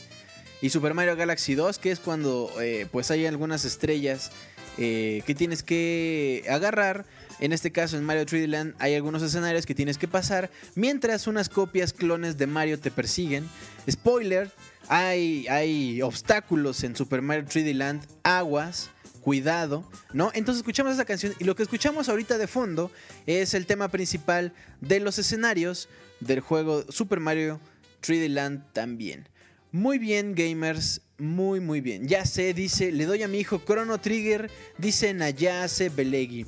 y 0.61 0.69
Super 0.69 0.93
Mario 0.93 1.15
Galaxy 1.15 1.55
2, 1.55 1.79
que 1.79 1.91
es 1.91 2.01
cuando 2.01 2.51
eh, 2.59 2.85
pues 2.91 3.11
hay 3.11 3.25
algunas 3.27 3.63
estrellas 3.63 4.29
eh, 4.77 5.23
que 5.25 5.33
tienes 5.33 5.63
que 5.63 6.43
agarrar 6.49 7.05
en 7.39 7.51
este 7.51 7.71
caso, 7.71 7.97
en 7.97 8.03
Mario 8.03 8.25
3D 8.25 8.47
Land 8.47 8.75
hay 8.79 8.95
algunos 8.95 9.21
escenarios 9.21 9.65
que 9.65 9.75
tienes 9.75 9.97
que 9.97 10.07
pasar 10.07 10.49
mientras 10.75 11.27
unas 11.27 11.49
copias 11.49 11.93
clones 11.93 12.37
de 12.37 12.47
Mario 12.47 12.79
te 12.79 12.91
persiguen. 12.91 13.47
Spoiler, 13.89 14.51
hay, 14.87 15.47
hay 15.47 16.01
obstáculos 16.01 16.83
en 16.83 16.95
Super 16.95 17.21
Mario 17.21 17.45
3D 17.45 17.73
Land, 17.73 18.05
aguas, 18.23 18.89
cuidado, 19.21 19.89
¿no? 20.13 20.31
Entonces 20.33 20.59
escuchamos 20.59 20.93
esa 20.93 21.03
canción 21.03 21.33
y 21.39 21.43
lo 21.43 21.55
que 21.55 21.63
escuchamos 21.63 22.09
ahorita 22.09 22.37
de 22.37 22.47
fondo 22.47 22.91
es 23.25 23.53
el 23.53 23.65
tema 23.65 23.89
principal 23.89 24.53
de 24.81 24.99
los 24.99 25.17
escenarios 25.17 25.89
del 26.19 26.39
juego 26.39 26.85
Super 26.89 27.19
Mario 27.19 27.59
3D 28.01 28.29
Land 28.29 28.71
también. 28.71 29.27
Muy 29.71 29.97
bien, 29.97 30.35
gamers, 30.35 31.01
muy, 31.17 31.59
muy 31.59 31.81
bien. 31.81 32.07
Ya 32.07 32.25
sé, 32.25 32.53
dice, 32.53 32.91
le 32.91 33.05
doy 33.05 33.23
a 33.23 33.27
mi 33.27 33.39
hijo 33.39 33.61
Chrono 33.65 33.99
Trigger, 33.99 34.49
dice 34.77 35.13
Nayase 35.13 35.89
Belegi. 35.89 36.45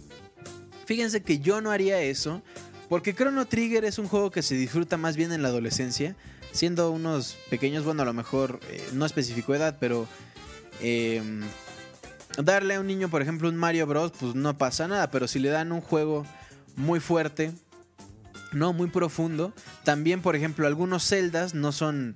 Fíjense 0.87 1.21
que 1.21 1.39
yo 1.39 1.59
no 1.59 1.69
haría 1.69 2.01
eso, 2.01 2.41
porque 2.87 3.13
Chrono 3.13 3.45
Trigger 3.45 3.83
es 3.83 3.99
un 3.99 4.07
juego 4.07 4.31
que 4.31 4.41
se 4.41 4.55
disfruta 4.55 4.95
más 4.95 5.17
bien 5.17 5.33
en 5.33 5.41
la 5.41 5.49
adolescencia, 5.49 6.15
siendo 6.53 6.91
unos 6.91 7.35
pequeños, 7.49 7.83
bueno, 7.83 8.03
a 8.03 8.05
lo 8.05 8.13
mejor 8.13 8.61
eh, 8.69 8.81
no 8.93 9.05
especificó 9.05 9.53
edad, 9.53 9.75
pero 9.81 10.07
em, 10.81 11.41
darle 12.41 12.75
a 12.75 12.79
un 12.79 12.87
niño, 12.87 13.09
por 13.09 13.21
ejemplo, 13.21 13.49
un 13.49 13.57
Mario 13.57 13.85
Bros, 13.85 14.13
pues 14.17 14.33
no 14.33 14.57
pasa 14.57 14.87
nada, 14.87 15.11
pero 15.11 15.27
si 15.27 15.39
le 15.39 15.49
dan 15.49 15.73
un 15.73 15.81
juego 15.81 16.25
muy 16.77 17.01
fuerte, 17.01 17.51
no 18.53 18.71
muy 18.71 18.87
profundo, 18.87 19.51
también, 19.83 20.21
por 20.21 20.37
ejemplo, 20.37 20.67
algunos 20.67 21.03
celdas 21.03 21.53
no 21.53 21.73
son... 21.73 22.15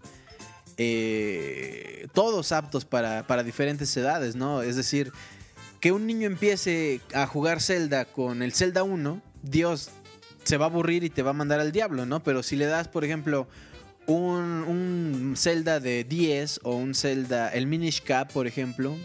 Eh, 0.77 2.07
todos 2.13 2.53
aptos 2.53 2.85
para, 2.85 3.27
para 3.27 3.43
diferentes 3.43 3.95
edades, 3.97 4.35
¿no? 4.35 4.63
Es 4.63 4.77
decir, 4.77 5.11
que 5.81 5.91
un 5.91 6.05
niño 6.05 6.27
empiece 6.27 7.01
a 7.13 7.25
jugar 7.25 7.59
Zelda 7.59 8.05
con 8.05 8.43
el 8.43 8.53
Zelda 8.53 8.83
1, 8.83 9.19
Dios 9.41 9.89
se 10.43 10.57
va 10.57 10.65
a 10.65 10.69
aburrir 10.69 11.03
y 11.03 11.09
te 11.09 11.23
va 11.23 11.31
a 11.31 11.33
mandar 11.33 11.59
al 11.59 11.71
diablo, 11.71 12.05
¿no? 12.05 12.23
Pero 12.23 12.43
si 12.43 12.55
le 12.55 12.67
das, 12.67 12.87
por 12.87 13.03
ejemplo, 13.03 13.47
un, 14.05 14.63
un 14.67 15.33
Zelda 15.35 15.79
de 15.79 16.03
10 16.03 16.61
o 16.63 16.75
un 16.75 16.93
Zelda, 16.93 17.49
el 17.49 17.65
Minish 17.65 18.03
Cap, 18.03 18.31
por 18.31 18.45
ejemplo, 18.45 18.95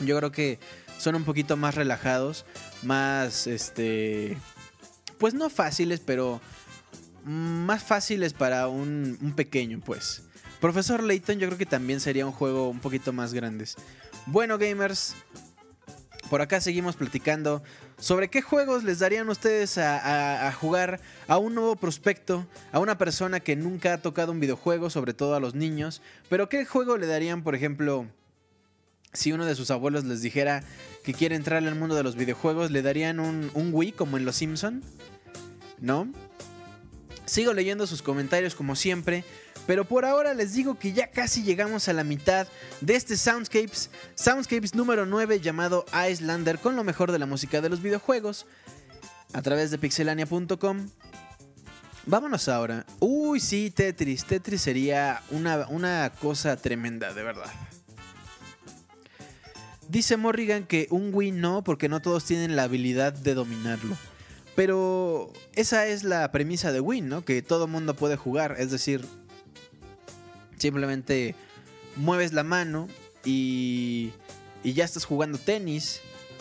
yo 0.00 0.18
creo 0.18 0.32
que 0.32 0.58
son 0.98 1.14
un 1.14 1.24
poquito 1.24 1.56
más 1.56 1.76
relajados, 1.76 2.44
más, 2.82 3.46
este, 3.46 4.36
pues 5.18 5.34
no 5.34 5.48
fáciles, 5.50 6.00
pero 6.00 6.40
más 7.24 7.84
fáciles 7.84 8.32
para 8.32 8.66
un, 8.66 9.18
un 9.22 9.32
pequeño, 9.34 9.80
pues. 9.84 10.22
Profesor 10.60 11.02
Layton 11.02 11.38
yo 11.38 11.46
creo 11.46 11.58
que 11.58 11.66
también 11.66 12.00
sería 12.00 12.26
un 12.26 12.32
juego 12.32 12.68
un 12.68 12.80
poquito 12.80 13.12
más 13.12 13.32
grande. 13.34 13.66
Bueno, 14.26 14.58
gamers, 14.58 15.14
por 16.28 16.40
acá 16.40 16.60
seguimos 16.60 16.96
platicando 16.96 17.62
sobre 17.98 18.28
qué 18.28 18.42
juegos 18.42 18.84
les 18.84 18.98
darían 18.98 19.28
ustedes 19.28 19.78
a, 19.78 20.52
jugar 20.52 21.00
a 21.28 21.38
un 21.38 21.54
nuevo 21.54 21.76
prospecto, 21.76 22.46
a 22.72 22.80
una 22.80 22.98
persona 22.98 23.40
que 23.40 23.56
nunca 23.56 23.94
ha 23.94 23.98
tocado 23.98 24.32
un 24.32 24.40
videojuego, 24.40 24.90
sobre 24.90 25.14
todo 25.14 25.34
a 25.34 25.40
los 25.40 25.54
niños. 25.54 26.02
Pero 26.28 26.48
qué 26.48 26.64
juego 26.64 26.96
le 26.98 27.06
darían, 27.06 27.42
por 27.42 27.54
ejemplo, 27.54 28.06
si 29.12 29.32
uno 29.32 29.46
de 29.46 29.54
sus 29.54 29.70
abuelos 29.70 30.04
les 30.04 30.20
dijera 30.20 30.62
que 31.04 31.14
quiere 31.14 31.36
entrar 31.36 31.64
al 31.64 31.74
mundo 31.74 31.94
de 31.94 32.02
los 32.02 32.16
videojuegos, 32.16 32.70
le 32.70 32.82
darían 32.82 33.20
un, 33.20 33.50
un 33.54 33.70
Wii 33.72 33.92
como 33.92 34.16
en 34.16 34.24
Los 34.24 34.36
Simpson, 34.36 34.82
¿no? 35.80 36.08
Sigo 37.24 37.52
leyendo 37.52 37.86
sus 37.86 38.02
comentarios 38.02 38.54
como 38.54 38.76
siempre. 38.76 39.24
Pero 39.66 39.84
por 39.84 40.04
ahora 40.04 40.34
les 40.34 40.52
digo 40.52 40.78
que 40.78 40.92
ya 40.92 41.10
casi 41.10 41.42
llegamos 41.42 41.88
a 41.88 41.92
la 41.92 42.04
mitad 42.04 42.46
de 42.80 42.94
este 42.94 43.16
Soundscapes, 43.16 43.90
Soundscapes 44.14 44.74
número 44.74 45.06
9 45.06 45.40
llamado 45.40 45.84
Icelander 46.08 46.58
con 46.58 46.76
lo 46.76 46.84
mejor 46.84 47.10
de 47.12 47.18
la 47.18 47.26
música 47.26 47.60
de 47.60 47.68
los 47.68 47.82
videojuegos 47.82 48.46
a 49.32 49.42
través 49.42 49.70
de 49.70 49.78
pixelania.com. 49.78 50.88
Vámonos 52.06 52.48
ahora. 52.48 52.86
Uy, 53.00 53.40
sí, 53.40 53.70
Tetris. 53.70 54.24
Tetris 54.24 54.62
sería 54.62 55.22
una, 55.30 55.66
una 55.68 56.12
cosa 56.20 56.56
tremenda, 56.56 57.12
de 57.12 57.24
verdad. 57.24 57.50
Dice 59.88 60.16
Morrigan 60.16 60.64
que 60.64 60.86
un 60.90 61.10
Wii 61.12 61.32
no, 61.32 61.64
porque 61.64 61.88
no 61.88 62.00
todos 62.00 62.24
tienen 62.24 62.54
la 62.54 62.64
habilidad 62.64 63.12
de 63.12 63.34
dominarlo. 63.34 63.96
Pero 64.54 65.32
esa 65.54 65.86
es 65.86 66.04
la 66.04 66.30
premisa 66.30 66.70
de 66.72 66.80
Wii, 66.80 67.02
¿no? 67.02 67.24
Que 67.24 67.42
todo 67.42 67.66
mundo 67.66 67.94
puede 67.94 68.16
jugar. 68.16 68.56
Es 68.58 68.70
decir, 68.70 69.04
Simplemente 70.58 71.34
mueves 71.96 72.32
la 72.32 72.42
mano 72.42 72.88
y, 73.24 74.12
y 74.62 74.72
ya 74.72 74.84
estás 74.84 75.04
jugando 75.04 75.38
tenis. 75.38 76.00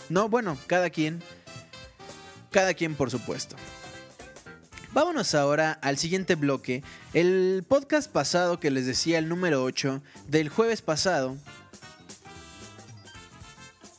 No, 0.09 0.29
bueno, 0.29 0.57
cada 0.67 0.89
quien. 0.89 1.21
Cada 2.51 2.73
quien, 2.73 2.95
por 2.95 3.11
supuesto. 3.11 3.55
Vámonos 4.95 5.35
ahora 5.35 5.73
al 5.81 5.97
siguiente 5.97 6.35
bloque. 6.35 6.81
El 7.13 7.65
podcast 7.67 8.09
pasado 8.09 8.61
que 8.61 8.71
les 8.71 8.85
decía, 8.85 9.19
el 9.19 9.27
número 9.27 9.61
8, 9.61 10.01
del 10.29 10.47
jueves 10.47 10.81
pasado. 10.81 11.35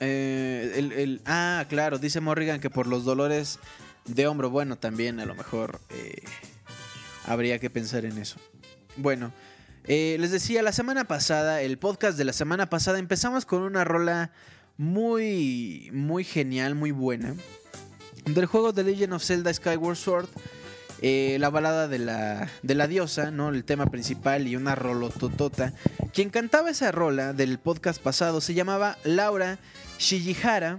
Eh, 0.01 0.73
el, 0.75 1.21
ah, 1.27 1.67
claro, 1.69 1.99
dice 1.99 2.21
Morrigan 2.21 2.61
que 2.61 2.71
por 2.71 2.87
los 2.87 3.05
dolores 3.05 3.59
de 4.07 4.27
hombro, 4.27 4.49
bueno, 4.49 4.77
también 4.77 5.21
a 5.21 5.27
lo 5.27 5.35
mejor 5.35 5.83
eh, 5.91 6.23
habría 7.27 7.59
que 7.59 7.69
pensar 7.69 8.07
en 8.07 8.17
eso. 8.17 8.39
Bueno, 8.97 9.33
eh, 9.89 10.17
les 10.19 10.31
decía, 10.31 10.63
la 10.63 10.73
semana 10.73 11.05
pasada, 11.05 11.63
el 11.63 11.79
podcast 11.79 12.19
de 12.19 12.25
la 12.25 12.33
semana 12.33 12.69
pasada, 12.69 12.99
empezamos 12.99 13.47
con 13.47 13.63
una 13.63 13.85
rola 13.85 14.31
muy, 14.77 15.91
muy 15.93 16.25
genial, 16.25 16.75
muy 16.75 16.91
buena. 16.91 17.35
Del 18.25 18.47
juego 18.47 18.75
The 18.75 18.83
Legend 18.83 19.13
of 19.13 19.25
Zelda 19.25 19.53
Skyward 19.55 19.97
Sword. 19.97 20.29
eh, 21.03 21.37
la 21.41 21.51
balada 21.51 21.89
de 21.89 21.99
la, 21.99 22.49
de 22.63 22.75
la 22.75 22.87
diosa, 22.87 23.31
¿no? 23.31 23.51
El 23.51 23.65
tema 23.65 23.87
principal 23.87 24.49
y 24.49 24.57
una 24.57 24.75
rolototota. 24.75 25.73
Quien 26.13 26.31
cantaba 26.31 26.71
esa 26.71 26.91
rola 26.91 27.33
del 27.33 27.59
podcast 27.59 28.03
pasado 28.03 28.41
se 28.41 28.55
llamaba 28.55 28.97
Laura 29.05 29.59
Shijihara. 29.99 30.79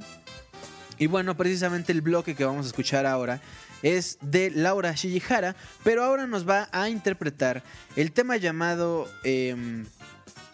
Y 0.97 1.05
bueno, 1.05 1.37
precisamente 1.37 1.91
el 1.91 2.01
bloque 2.01 2.35
que 2.35 2.45
vamos 2.45 2.65
a 2.65 2.69
escuchar 2.69 3.05
ahora 3.05 3.39
es 3.81 4.17
de 4.21 4.51
Laura 4.51 4.93
Shijihara, 4.93 5.55
pero 5.83 6.03
ahora 6.03 6.27
nos 6.27 6.47
va 6.47 6.69
a 6.71 6.89
interpretar 6.89 7.63
el 7.95 8.11
tema 8.11 8.37
llamado 8.37 9.09
em, 9.23 9.85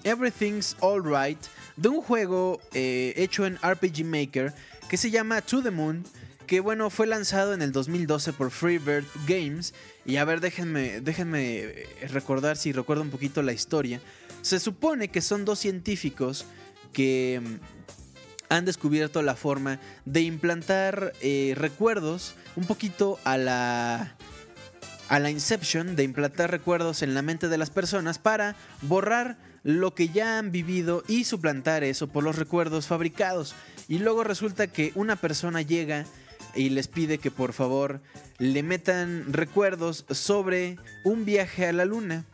Everything's 0.03 0.75
Alright 0.81 1.39
de 1.77 1.89
un 1.89 2.01
juego 2.01 2.61
eh, 2.73 3.13
hecho 3.17 3.45
en 3.45 3.57
RPG 3.57 4.05
Maker 4.05 4.53
que 4.89 4.97
se 4.97 5.09
llama 5.09 5.41
To 5.41 5.63
the 5.63 5.71
Moon 5.71 6.03
que 6.45 6.59
bueno, 6.59 6.89
fue 6.89 7.07
lanzado 7.07 7.53
en 7.53 7.61
el 7.61 7.71
2012 7.71 8.33
por 8.33 8.51
Freebird 8.51 9.05
Games. 9.27 9.73
Y 10.05 10.17
a 10.17 10.25
ver, 10.25 10.41
déjenme, 10.41 11.01
déjenme 11.01 11.59
eh, 11.59 11.87
recordar 12.09 12.57
si 12.57 12.71
recuerdo 12.71 13.01
un 13.01 13.09
poquito 13.09 13.41
la 13.41 13.53
historia. 13.53 14.01
Se 14.41 14.59
supone 14.59 15.07
que 15.07 15.21
son 15.21 15.45
dos 15.45 15.59
científicos 15.59 16.45
que 16.91 17.41
mm, 17.41 17.72
han 18.49 18.65
descubierto 18.65 19.21
la 19.21 19.35
forma 19.35 19.79
de 20.05 20.21
implantar 20.21 21.13
eh, 21.21 21.53
recuerdos 21.57 22.35
un 22.55 22.65
poquito 22.65 23.19
a 23.23 23.37
la 23.37 24.15
a 25.09 25.19
la 25.19 25.29
Inception, 25.29 25.95
de 25.95 26.03
implantar 26.03 26.49
recuerdos 26.49 27.03
en 27.03 27.13
la 27.13 27.21
mente 27.21 27.49
de 27.49 27.57
las 27.57 27.69
personas 27.69 28.19
para 28.19 28.55
borrar 28.81 29.37
lo 29.63 29.93
que 29.93 30.09
ya 30.09 30.39
han 30.39 30.51
vivido 30.51 31.03
y 31.07 31.25
suplantar 31.25 31.83
eso 31.83 32.07
por 32.07 32.23
los 32.23 32.37
recuerdos 32.37 32.87
fabricados. 32.87 33.53
Y 33.87 33.99
luego 33.99 34.23
resulta 34.23 34.67
que 34.67 34.91
una 34.95 35.15
persona 35.15 35.61
llega 35.61 36.05
y 36.55 36.69
les 36.69 36.87
pide 36.87 37.17
que 37.17 37.31
por 37.31 37.53
favor 37.53 38.01
le 38.37 38.63
metan 38.63 39.31
recuerdos 39.31 40.05
sobre 40.09 40.77
un 41.03 41.25
viaje 41.25 41.67
a 41.67 41.73
la 41.73 41.85
luna. 41.85 42.25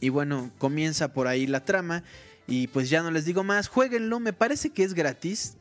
Y 0.00 0.08
bueno, 0.08 0.50
comienza 0.58 1.12
por 1.12 1.26
ahí 1.26 1.46
la 1.46 1.64
trama. 1.64 2.04
Y 2.46 2.68
pues 2.68 2.90
ya 2.90 3.02
no 3.02 3.10
les 3.10 3.24
digo 3.24 3.42
más, 3.44 3.68
jueguenlo, 3.68 4.20
me 4.20 4.32
parece 4.32 4.70
que 4.70 4.84
es 4.84 4.94
gratis. 4.94 5.56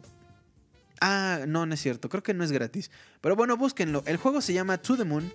Ah, 0.99 1.41
no, 1.47 1.65
no 1.65 1.73
es 1.73 1.81
cierto, 1.81 2.09
creo 2.09 2.23
que 2.23 2.34
no 2.34 2.43
es 2.43 2.51
gratis. 2.51 2.91
Pero 3.21 3.36
bueno, 3.36 3.57
búsquenlo. 3.57 4.03
El 4.05 4.17
juego 4.17 4.41
se 4.41 4.53
llama 4.53 4.77
To 4.77 4.97
the 4.97 5.03
Moon. 5.03 5.31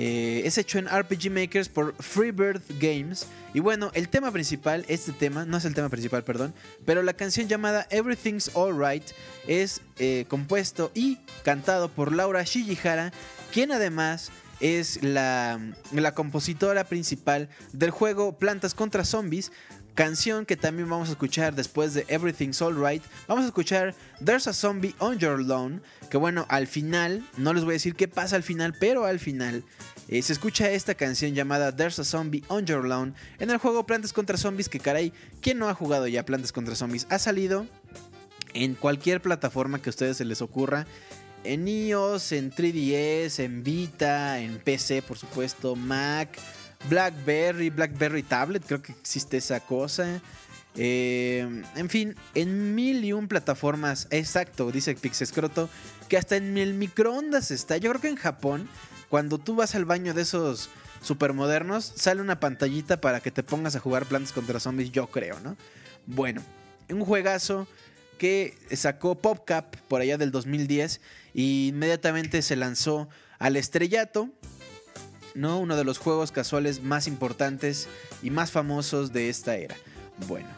Eh, 0.00 0.42
es 0.44 0.58
hecho 0.58 0.78
en 0.78 0.86
RPG 0.86 1.30
Makers 1.30 1.68
por 1.68 1.94
Freebird 2.00 2.62
Games. 2.78 3.26
Y 3.52 3.60
bueno, 3.60 3.90
el 3.94 4.08
tema 4.08 4.30
principal, 4.30 4.84
este 4.86 5.12
tema, 5.12 5.44
no 5.44 5.56
es 5.56 5.64
el 5.64 5.74
tema 5.74 5.88
principal, 5.88 6.22
perdón, 6.22 6.54
pero 6.84 7.02
la 7.02 7.14
canción 7.14 7.48
llamada 7.48 7.86
Everything's 7.90 8.54
Alright 8.54 9.02
es 9.48 9.80
eh, 9.98 10.24
compuesto 10.28 10.92
y 10.94 11.18
cantado 11.42 11.88
por 11.88 12.12
Laura 12.12 12.44
Shijihara, 12.44 13.12
quien 13.52 13.72
además 13.72 14.30
es 14.60 15.02
la, 15.02 15.60
la 15.92 16.14
compositora 16.14 16.84
principal 16.84 17.48
del 17.72 17.90
juego 17.90 18.38
Plantas 18.38 18.74
contra 18.74 19.04
Zombies, 19.04 19.50
canción 19.98 20.46
que 20.46 20.56
también 20.56 20.88
vamos 20.88 21.08
a 21.08 21.10
escuchar 21.10 21.56
después 21.56 21.92
de 21.92 22.04
Everything's 22.06 22.62
Alright. 22.62 23.02
Vamos 23.26 23.42
a 23.42 23.48
escuchar 23.48 23.96
There's 24.24 24.46
a 24.46 24.52
Zombie 24.52 24.94
on 25.00 25.18
Your 25.18 25.42
Lawn, 25.42 25.82
que 26.08 26.16
bueno, 26.16 26.46
al 26.50 26.68
final, 26.68 27.26
no 27.36 27.52
les 27.52 27.64
voy 27.64 27.72
a 27.72 27.82
decir 27.82 27.96
qué 27.96 28.06
pasa 28.06 28.36
al 28.36 28.44
final, 28.44 28.76
pero 28.78 29.06
al 29.06 29.18
final 29.18 29.64
eh, 30.06 30.22
se 30.22 30.32
escucha 30.32 30.70
esta 30.70 30.94
canción 30.94 31.34
llamada 31.34 31.74
There's 31.74 31.98
a 31.98 32.04
Zombie 32.04 32.44
on 32.46 32.64
Your 32.64 32.86
Lawn 32.86 33.16
en 33.40 33.50
el 33.50 33.58
juego 33.58 33.86
Plantas 33.86 34.12
contra 34.12 34.36
Zombies, 34.36 34.68
que 34.68 34.78
caray, 34.78 35.12
¿quién 35.40 35.58
no 35.58 35.68
ha 35.68 35.74
jugado 35.74 36.06
ya 36.06 36.24
Plantas 36.24 36.52
contra 36.52 36.76
Zombies? 36.76 37.08
Ha 37.10 37.18
salido 37.18 37.66
en 38.54 38.76
cualquier 38.76 39.20
plataforma 39.20 39.82
que 39.82 39.88
a 39.88 39.90
ustedes 39.90 40.16
se 40.18 40.24
les 40.24 40.42
ocurra. 40.42 40.86
En 41.42 41.66
iOS, 41.66 42.30
en 42.30 42.52
3DS, 42.52 43.40
en 43.40 43.64
Vita, 43.64 44.38
en 44.38 44.58
PC, 44.58 45.02
por 45.02 45.18
supuesto, 45.18 45.74
Mac, 45.74 46.38
BlackBerry, 46.88 47.70
BlackBerry 47.70 48.22
Tablet, 48.22 48.64
creo 48.64 48.82
que 48.82 48.92
existe 48.92 49.36
esa 49.36 49.60
cosa. 49.60 50.20
Eh, 50.76 51.64
en 51.74 51.88
fin, 51.90 52.14
en 52.34 52.74
mil 52.74 53.04
y 53.04 53.12
un 53.12 53.26
plataformas, 53.26 54.06
exacto, 54.10 54.70
dice 54.70 54.94
Pixescroto, 54.94 55.68
que 56.08 56.16
hasta 56.16 56.36
en 56.36 56.56
el 56.56 56.74
microondas 56.74 57.50
está. 57.50 57.76
Yo 57.76 57.90
creo 57.90 58.00
que 58.00 58.08
en 58.08 58.16
Japón, 58.16 58.68
cuando 59.08 59.38
tú 59.38 59.56
vas 59.56 59.74
al 59.74 59.84
baño 59.84 60.14
de 60.14 60.22
esos 60.22 60.70
supermodernos, 61.02 61.92
sale 61.96 62.20
una 62.20 62.40
pantallita 62.40 63.00
para 63.00 63.20
que 63.20 63.30
te 63.30 63.42
pongas 63.42 63.76
a 63.76 63.80
jugar 63.80 64.06
Plantas 64.06 64.32
contra 64.32 64.60
Zombies, 64.60 64.92
yo 64.92 65.08
creo, 65.08 65.40
¿no? 65.40 65.56
Bueno, 66.06 66.42
un 66.88 67.04
juegazo 67.04 67.66
que 68.18 68.56
sacó 68.72 69.16
PopCap 69.16 69.76
por 69.88 70.00
allá 70.00 70.16
del 70.16 70.30
2010 70.30 71.00
y 71.34 71.68
inmediatamente 71.68 72.42
se 72.42 72.56
lanzó 72.56 73.08
al 73.38 73.56
estrellato 73.56 74.30
¿no? 75.34 75.58
Uno 75.58 75.76
de 75.76 75.84
los 75.84 75.98
juegos 75.98 76.32
casuales 76.32 76.82
más 76.82 77.06
importantes 77.06 77.88
y 78.22 78.30
más 78.30 78.50
famosos 78.50 79.12
de 79.12 79.28
esta 79.28 79.56
era. 79.56 79.76
Bueno, 80.26 80.48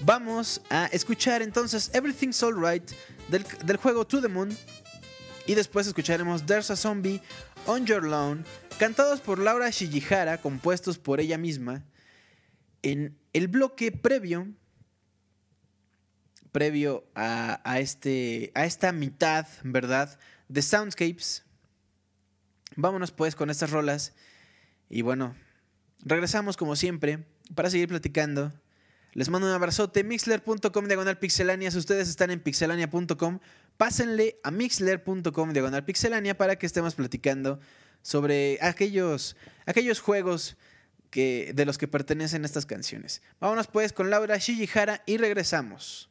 vamos 0.00 0.60
a 0.70 0.86
escuchar 0.86 1.42
entonces 1.42 1.90
Everything's 1.92 2.42
Alright 2.42 2.90
del, 3.28 3.44
del 3.64 3.76
juego 3.76 4.06
To 4.06 4.20
the 4.20 4.28
Moon. 4.28 4.56
Y 5.46 5.54
después 5.54 5.86
escucharemos 5.86 6.46
There's 6.46 6.70
a 6.70 6.76
Zombie 6.76 7.20
on 7.66 7.86
Your 7.86 8.04
Lawn, 8.04 8.44
cantados 8.78 9.20
por 9.20 9.38
Laura 9.38 9.70
Shijihara, 9.70 10.38
compuestos 10.38 10.98
por 10.98 11.20
ella 11.20 11.38
misma. 11.38 11.84
En 12.82 13.18
el 13.32 13.48
bloque 13.48 13.92
previo, 13.92 14.48
previo 16.52 17.04
a, 17.14 17.60
a, 17.64 17.80
este, 17.80 18.52
a 18.54 18.64
esta 18.64 18.92
mitad, 18.92 19.46
¿verdad? 19.62 20.18
De 20.48 20.62
Soundscapes. 20.62 21.44
Vámonos 22.80 23.12
pues 23.12 23.34
con 23.34 23.50
estas 23.50 23.70
rolas 23.70 24.14
y 24.88 25.02
bueno, 25.02 25.34
regresamos 26.00 26.56
como 26.56 26.76
siempre 26.76 27.26
para 27.54 27.70
seguir 27.70 27.88
platicando. 27.88 28.52
Les 29.12 29.28
mando 29.28 29.48
un 29.48 29.52
abrazote. 29.52 30.04
Mixler.com 30.04 30.86
diagonal 30.86 31.18
pixelania. 31.18 31.70
Si 31.70 31.78
ustedes 31.78 32.08
están 32.08 32.30
en 32.30 32.40
pixelania.com, 32.40 33.40
pásenle 33.76 34.38
a 34.44 34.50
mixler.com 34.50 35.52
diagonal 35.52 35.84
pixelania 35.84 36.36
para 36.36 36.56
que 36.56 36.66
estemos 36.66 36.94
platicando 36.94 37.60
sobre 38.02 38.58
aquellos, 38.60 39.36
aquellos 39.66 40.00
juegos 40.00 40.56
que, 41.10 41.52
de 41.54 41.66
los 41.66 41.76
que 41.76 41.88
pertenecen 41.88 42.44
estas 42.44 42.66
canciones. 42.66 43.22
Vámonos 43.40 43.66
pues 43.66 43.92
con 43.92 44.10
Laura 44.10 44.36
Shijihara 44.38 45.02
y 45.06 45.16
regresamos. 45.16 46.09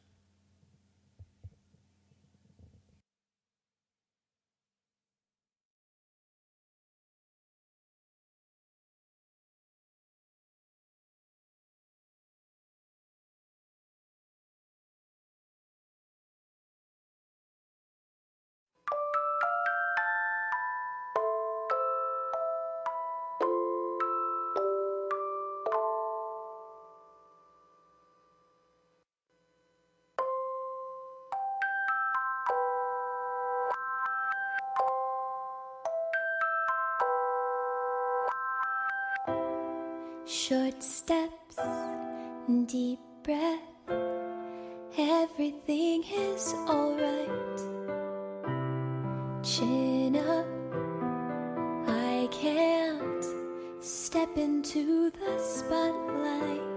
Short 40.30 40.80
steps, 40.80 41.58
deep 42.66 43.00
breath, 43.24 43.58
everything 44.96 46.04
is 46.04 46.54
alright. 46.68 47.58
Chin 49.42 50.14
up, 50.14 50.46
I 51.88 52.28
can't 52.30 53.24
step 53.82 54.38
into 54.38 55.10
the 55.10 55.36
spotlight. 55.40 56.69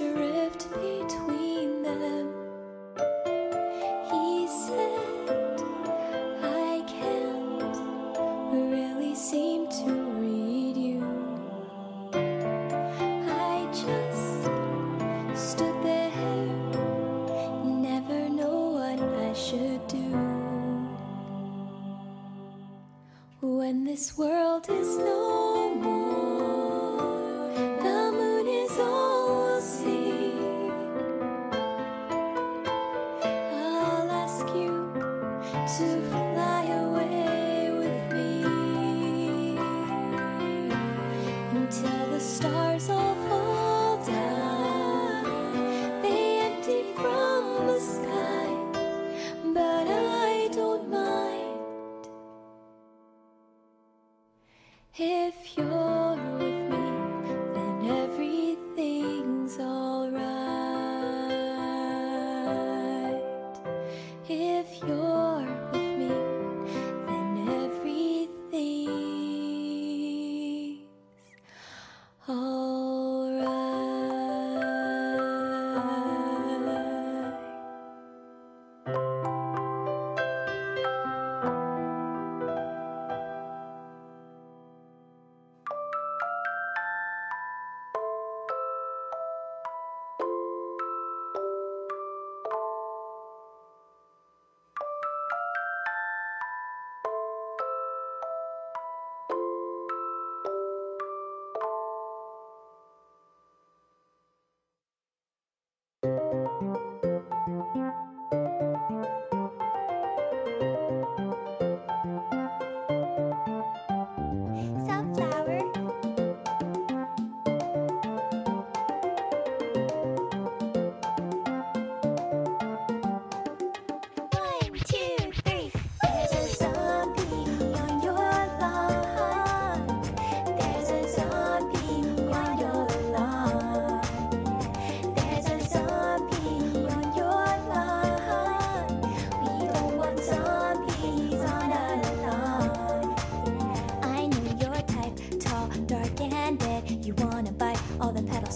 treasure 0.00 0.29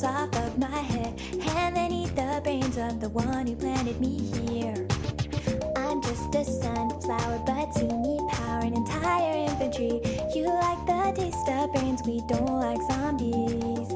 Off 0.05 0.37
of 0.37 0.59
my 0.59 0.67
head. 0.69 1.19
And 1.57 1.93
eat 1.93 2.15
the 2.15 2.41
brains 2.43 2.77
of 2.77 3.01
the 3.01 3.09
one 3.09 3.47
who 3.47 3.57
planted 3.57 3.99
me 4.01 4.19
here? 4.19 4.87
I'm 5.77 6.03
just 6.03 6.35
a 6.35 6.45
sunflower, 6.45 7.43
but 7.47 7.73
to 7.77 7.85
me 7.85 8.21
power 8.31 8.61
an 8.61 8.75
entire 8.75 9.35
infantry. 9.49 10.01
You 10.35 10.47
like 10.47 10.85
the 10.87 11.13
taste 11.17 11.49
of 11.49 11.73
brains, 11.73 12.03
we 12.07 12.21
don't 12.29 12.61
like 12.61 12.81
zombies. 12.93 13.89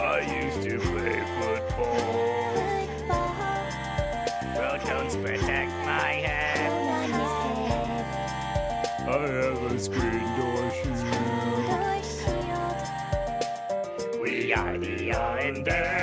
I 0.00 0.20
used 0.42 0.62
to 0.62 0.78
play 0.78 1.20
football. 1.40 2.54
Well, 4.54 4.78
don't 4.86 5.24
protect 5.24 5.72
my 5.84 6.12
head. 6.22 6.70
I 9.08 9.10
have 9.10 9.62
a 9.72 9.78
screen 9.78 10.37
down. 15.64 15.97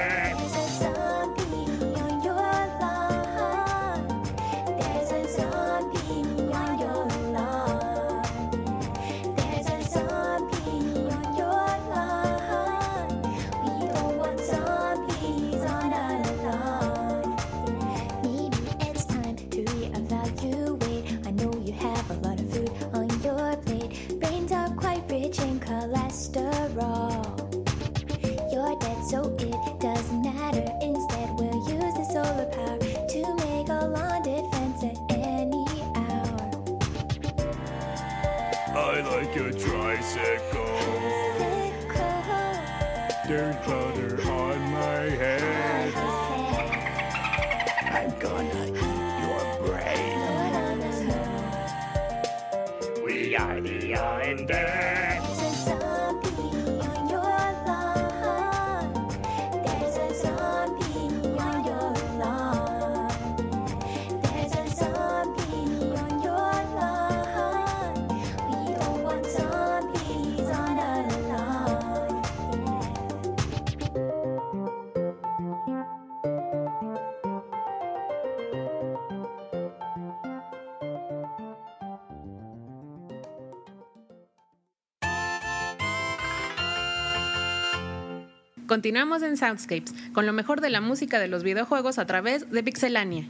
Continuamos 88.75 89.23
en 89.23 89.37
Soundscapes 89.37 89.95
con 90.11 90.25
lo 90.25 90.33
mejor 90.33 90.59
de 90.59 90.69
la 90.69 90.81
música 90.81 91.17
de 91.17 91.29
los 91.29 91.43
videojuegos 91.43 91.97
a 91.97 92.05
través 92.05 92.51
de 92.51 92.61
Pixelania. 92.61 93.25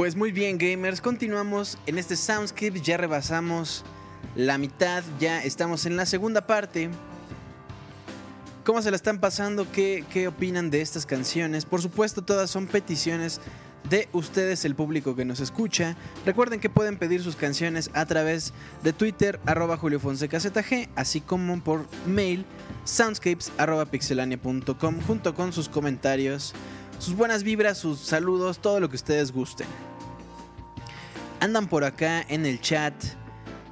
Pues 0.00 0.16
muy 0.16 0.32
bien, 0.32 0.56
gamers, 0.56 1.02
continuamos 1.02 1.76
en 1.84 1.98
este 1.98 2.16
Soundscape, 2.16 2.80
ya 2.80 2.96
rebasamos 2.96 3.84
la 4.34 4.56
mitad, 4.56 5.04
ya 5.18 5.44
estamos 5.44 5.84
en 5.84 5.94
la 5.98 6.06
segunda 6.06 6.46
parte. 6.46 6.88
¿Cómo 8.64 8.80
se 8.80 8.90
la 8.90 8.96
están 8.96 9.20
pasando? 9.20 9.70
¿Qué, 9.70 10.06
qué 10.10 10.26
opinan 10.26 10.70
de 10.70 10.80
estas 10.80 11.04
canciones? 11.04 11.66
Por 11.66 11.82
supuesto, 11.82 12.22
todas 12.22 12.48
son 12.48 12.66
peticiones 12.66 13.42
de 13.90 14.08
ustedes, 14.12 14.64
el 14.64 14.74
público 14.74 15.14
que 15.14 15.26
nos 15.26 15.38
escucha. 15.38 15.98
Recuerden 16.24 16.60
que 16.60 16.70
pueden 16.70 16.96
pedir 16.96 17.22
sus 17.22 17.36
canciones 17.36 17.90
a 17.92 18.06
través 18.06 18.54
de 18.82 18.94
Twitter, 18.94 19.38
arroba 19.44 19.76
ZG, 19.76 20.88
así 20.96 21.20
como 21.20 21.62
por 21.62 21.84
mail, 22.06 22.46
soundscapes, 22.84 23.52
arroba 23.58 23.84
pixelania.com, 23.84 25.00
junto 25.06 25.34
con 25.34 25.52
sus 25.52 25.68
comentarios, 25.68 26.54
sus 26.98 27.14
buenas 27.14 27.42
vibras, 27.42 27.76
sus 27.76 27.98
saludos, 27.98 28.60
todo 28.60 28.80
lo 28.80 28.88
que 28.88 28.96
ustedes 28.96 29.30
gusten. 29.30 29.66
Andan 31.40 31.68
por 31.68 31.84
acá 31.84 32.24
en 32.28 32.44
el 32.44 32.60
chat 32.60 32.94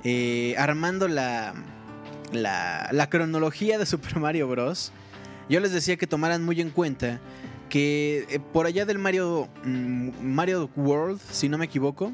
eh, 0.02 0.54
armando 0.56 1.06
la, 1.06 1.54
la, 2.32 2.88
la 2.92 3.10
cronología 3.10 3.78
de 3.78 3.84
Super 3.84 4.18
Mario 4.18 4.48
Bros. 4.48 4.90
Yo 5.50 5.60
les 5.60 5.72
decía 5.72 5.96
que 5.98 6.06
tomaran 6.06 6.44
muy 6.44 6.60
en 6.62 6.70
cuenta 6.70 7.20
que 7.68 8.26
eh, 8.30 8.40
por 8.40 8.64
allá 8.66 8.86
del 8.86 8.98
Mario 8.98 9.48
mm, 9.64 10.10
Mario 10.22 10.70
World, 10.76 11.20
si 11.30 11.50
no 11.50 11.58
me 11.58 11.66
equivoco, 11.66 12.12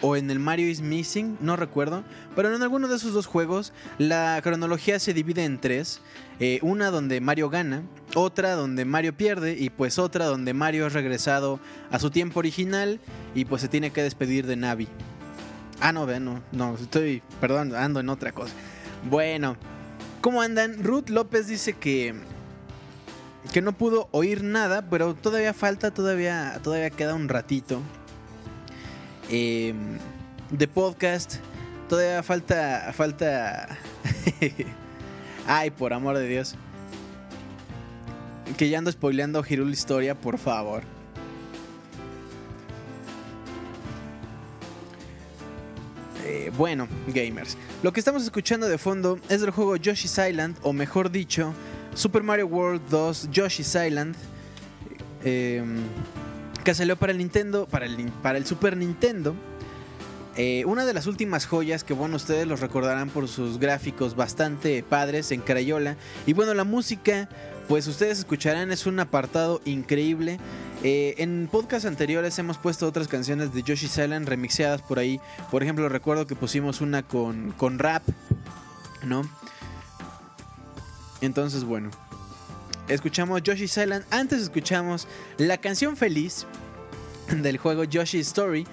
o 0.00 0.16
en 0.16 0.30
el 0.30 0.38
Mario 0.38 0.68
is 0.68 0.80
Missing, 0.80 1.38
no 1.40 1.56
recuerdo, 1.56 2.04
pero 2.34 2.54
en 2.54 2.62
alguno 2.62 2.88
de 2.88 2.96
esos 2.96 3.12
dos 3.12 3.26
juegos 3.26 3.72
la 3.98 4.40
cronología 4.42 4.98
se 4.98 5.14
divide 5.14 5.44
en 5.44 5.60
tres, 5.60 6.00
eh, 6.40 6.58
una 6.62 6.90
donde 6.90 7.20
Mario 7.20 7.48
gana, 7.48 7.82
otra 8.14 8.54
donde 8.54 8.84
Mario 8.84 9.16
pierde 9.16 9.56
y 9.58 9.70
pues 9.70 9.98
otra 9.98 10.26
donde 10.26 10.54
Mario 10.54 10.86
es 10.86 10.92
regresado 10.92 11.60
a 11.90 11.98
su 11.98 12.10
tiempo 12.10 12.38
original 12.38 13.00
y 13.34 13.44
pues 13.44 13.62
se 13.62 13.68
tiene 13.68 13.90
que 13.90 14.02
despedir 14.02 14.46
de 14.46 14.56
Navi. 14.56 14.88
Ah, 15.80 15.92
no, 15.92 16.06
vean, 16.06 16.24
no, 16.24 16.42
no, 16.52 16.74
estoy, 16.74 17.22
perdón, 17.40 17.74
ando 17.74 18.00
en 18.00 18.08
otra 18.08 18.32
cosa. 18.32 18.52
Bueno, 19.08 19.56
¿cómo 20.20 20.40
andan? 20.40 20.82
Ruth 20.82 21.08
López 21.08 21.46
dice 21.46 21.74
que 21.74 22.14
que 23.52 23.62
no 23.62 23.72
pudo 23.72 24.08
oír 24.10 24.42
nada, 24.42 24.90
pero 24.90 25.14
todavía 25.14 25.54
falta, 25.54 25.92
todavía, 25.92 26.58
todavía 26.64 26.90
queda 26.90 27.14
un 27.14 27.28
ratito 27.28 27.80
eh, 29.30 29.74
de 30.50 30.68
podcast. 30.68 31.36
Todavía 31.88 32.22
falta, 32.22 32.92
falta. 32.92 33.78
Ay, 35.46 35.70
por 35.70 35.92
amor 35.92 36.18
de 36.18 36.26
Dios. 36.26 36.54
Que 38.56 38.68
ya 38.68 38.78
ando 38.78 38.90
spoileando 38.90 39.44
Hirul 39.48 39.72
Historia, 39.72 40.14
por 40.14 40.38
favor. 40.38 40.82
Eh, 46.24 46.50
bueno, 46.56 46.88
gamers. 47.08 47.56
Lo 47.82 47.92
que 47.92 48.00
estamos 48.00 48.24
escuchando 48.24 48.68
de 48.68 48.78
fondo 48.78 49.18
es 49.28 49.40
del 49.40 49.50
juego 49.50 49.76
Yoshi's 49.76 50.18
Island, 50.18 50.56
o 50.62 50.72
mejor 50.72 51.10
dicho, 51.10 51.52
Super 51.94 52.22
Mario 52.22 52.46
World 52.46 52.82
2 52.90 53.30
Yoshi's 53.30 53.74
Island. 53.76 54.16
eh, 55.24 55.62
que 56.66 56.74
salió 56.74 56.96
para 56.96 57.12
el 57.12 57.18
Nintendo, 57.18 57.66
para 57.66 57.86
el, 57.86 58.10
para 58.22 58.38
el 58.38 58.44
Super 58.44 58.76
Nintendo. 58.76 59.36
Eh, 60.36 60.64
una 60.66 60.84
de 60.84 60.94
las 60.94 61.06
últimas 61.06 61.46
joyas 61.46 61.84
que, 61.84 61.94
bueno, 61.94 62.16
ustedes 62.16 62.44
los 62.48 62.58
recordarán 62.58 63.08
por 63.08 63.28
sus 63.28 63.60
gráficos 63.60 64.16
bastante 64.16 64.82
padres 64.82 65.30
en 65.30 65.42
Crayola. 65.42 65.96
Y 66.26 66.32
bueno, 66.32 66.54
la 66.54 66.64
música, 66.64 67.28
pues 67.68 67.86
ustedes 67.86 68.18
escucharán, 68.18 68.72
es 68.72 68.84
un 68.84 68.98
apartado 68.98 69.62
increíble. 69.64 70.40
Eh, 70.82 71.14
en 71.18 71.48
podcasts 71.48 71.86
anteriores 71.86 72.36
hemos 72.40 72.58
puesto 72.58 72.88
otras 72.88 73.06
canciones 73.06 73.54
de 73.54 73.62
Yoshi's 73.62 73.96
Island 73.96 74.28
remixeadas 74.28 74.82
por 74.82 74.98
ahí. 74.98 75.20
Por 75.52 75.62
ejemplo, 75.62 75.88
recuerdo 75.88 76.26
que 76.26 76.34
pusimos 76.34 76.80
una 76.80 77.04
con, 77.04 77.52
con 77.52 77.78
rap, 77.78 78.02
¿no? 79.04 79.22
Entonces, 81.20 81.62
bueno. 81.62 81.90
Escuchamos 82.88 83.42
Yoshi's 83.42 83.76
Island. 83.76 84.04
Antes 84.10 84.40
escuchamos 84.42 85.08
la 85.38 85.58
canción 85.58 85.96
feliz 85.96 86.46
del 87.42 87.58
juego 87.58 87.82
Yoshi's 87.82 88.28
Story. 88.28 88.64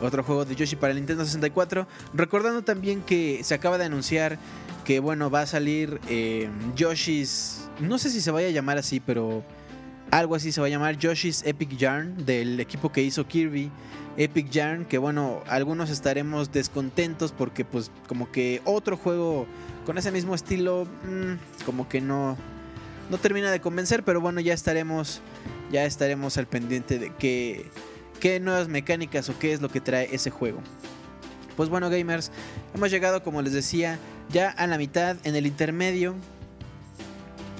Otro 0.00 0.24
juego 0.24 0.44
de 0.44 0.56
Yoshi 0.56 0.76
para 0.76 0.92
el 0.92 0.98
Nintendo 0.98 1.24
64. 1.24 1.86
Recordando 2.12 2.62
también 2.62 3.02
que 3.02 3.44
se 3.44 3.54
acaba 3.54 3.78
de 3.78 3.84
anunciar 3.84 4.38
que, 4.84 4.98
bueno, 4.98 5.30
va 5.30 5.42
a 5.42 5.46
salir 5.46 6.00
eh, 6.08 6.48
Yoshi's... 6.74 7.68
No 7.78 7.98
sé 7.98 8.10
si 8.10 8.20
se 8.20 8.30
vaya 8.30 8.48
a 8.48 8.50
llamar 8.50 8.76
así, 8.76 8.98
pero 8.98 9.44
algo 10.10 10.34
así 10.34 10.50
se 10.50 10.60
va 10.60 10.66
a 10.66 10.70
llamar 10.70 10.98
Yoshi's 10.98 11.44
Epic 11.46 11.76
Yarn 11.76 12.26
del 12.26 12.58
equipo 12.58 12.90
que 12.90 13.02
hizo 13.02 13.26
Kirby. 13.26 13.70
Epic 14.16 14.50
Yarn, 14.50 14.84
que 14.86 14.98
bueno, 14.98 15.42
algunos 15.46 15.90
estaremos 15.90 16.50
descontentos 16.50 17.30
porque 17.30 17.64
pues 17.64 17.92
como 18.08 18.32
que 18.32 18.60
otro 18.64 18.96
juego 18.96 19.46
con 19.86 19.96
ese 19.96 20.10
mismo 20.10 20.34
estilo 20.34 20.86
mmm, 21.04 21.64
como 21.64 21.88
que 21.88 22.00
no 22.00 22.36
no 23.10 23.18
termina 23.18 23.50
de 23.50 23.60
convencer, 23.60 24.04
pero 24.04 24.20
bueno, 24.20 24.40
ya 24.40 24.54
estaremos 24.54 25.20
ya 25.70 25.84
estaremos 25.84 26.36
al 26.38 26.46
pendiente 26.46 26.98
de 26.98 27.12
qué 27.14 27.66
qué 28.20 28.40
nuevas 28.40 28.68
mecánicas 28.68 29.28
o 29.28 29.38
qué 29.38 29.52
es 29.52 29.60
lo 29.60 29.68
que 29.68 29.80
trae 29.80 30.08
ese 30.14 30.30
juego. 30.30 30.60
Pues 31.56 31.68
bueno, 31.68 31.90
gamers, 31.90 32.30
hemos 32.74 32.90
llegado 32.90 33.22
como 33.22 33.42
les 33.42 33.52
decía 33.52 33.98
ya 34.30 34.50
a 34.50 34.66
la 34.66 34.78
mitad 34.78 35.16
en 35.24 35.36
el 35.36 35.46
intermedio 35.46 36.14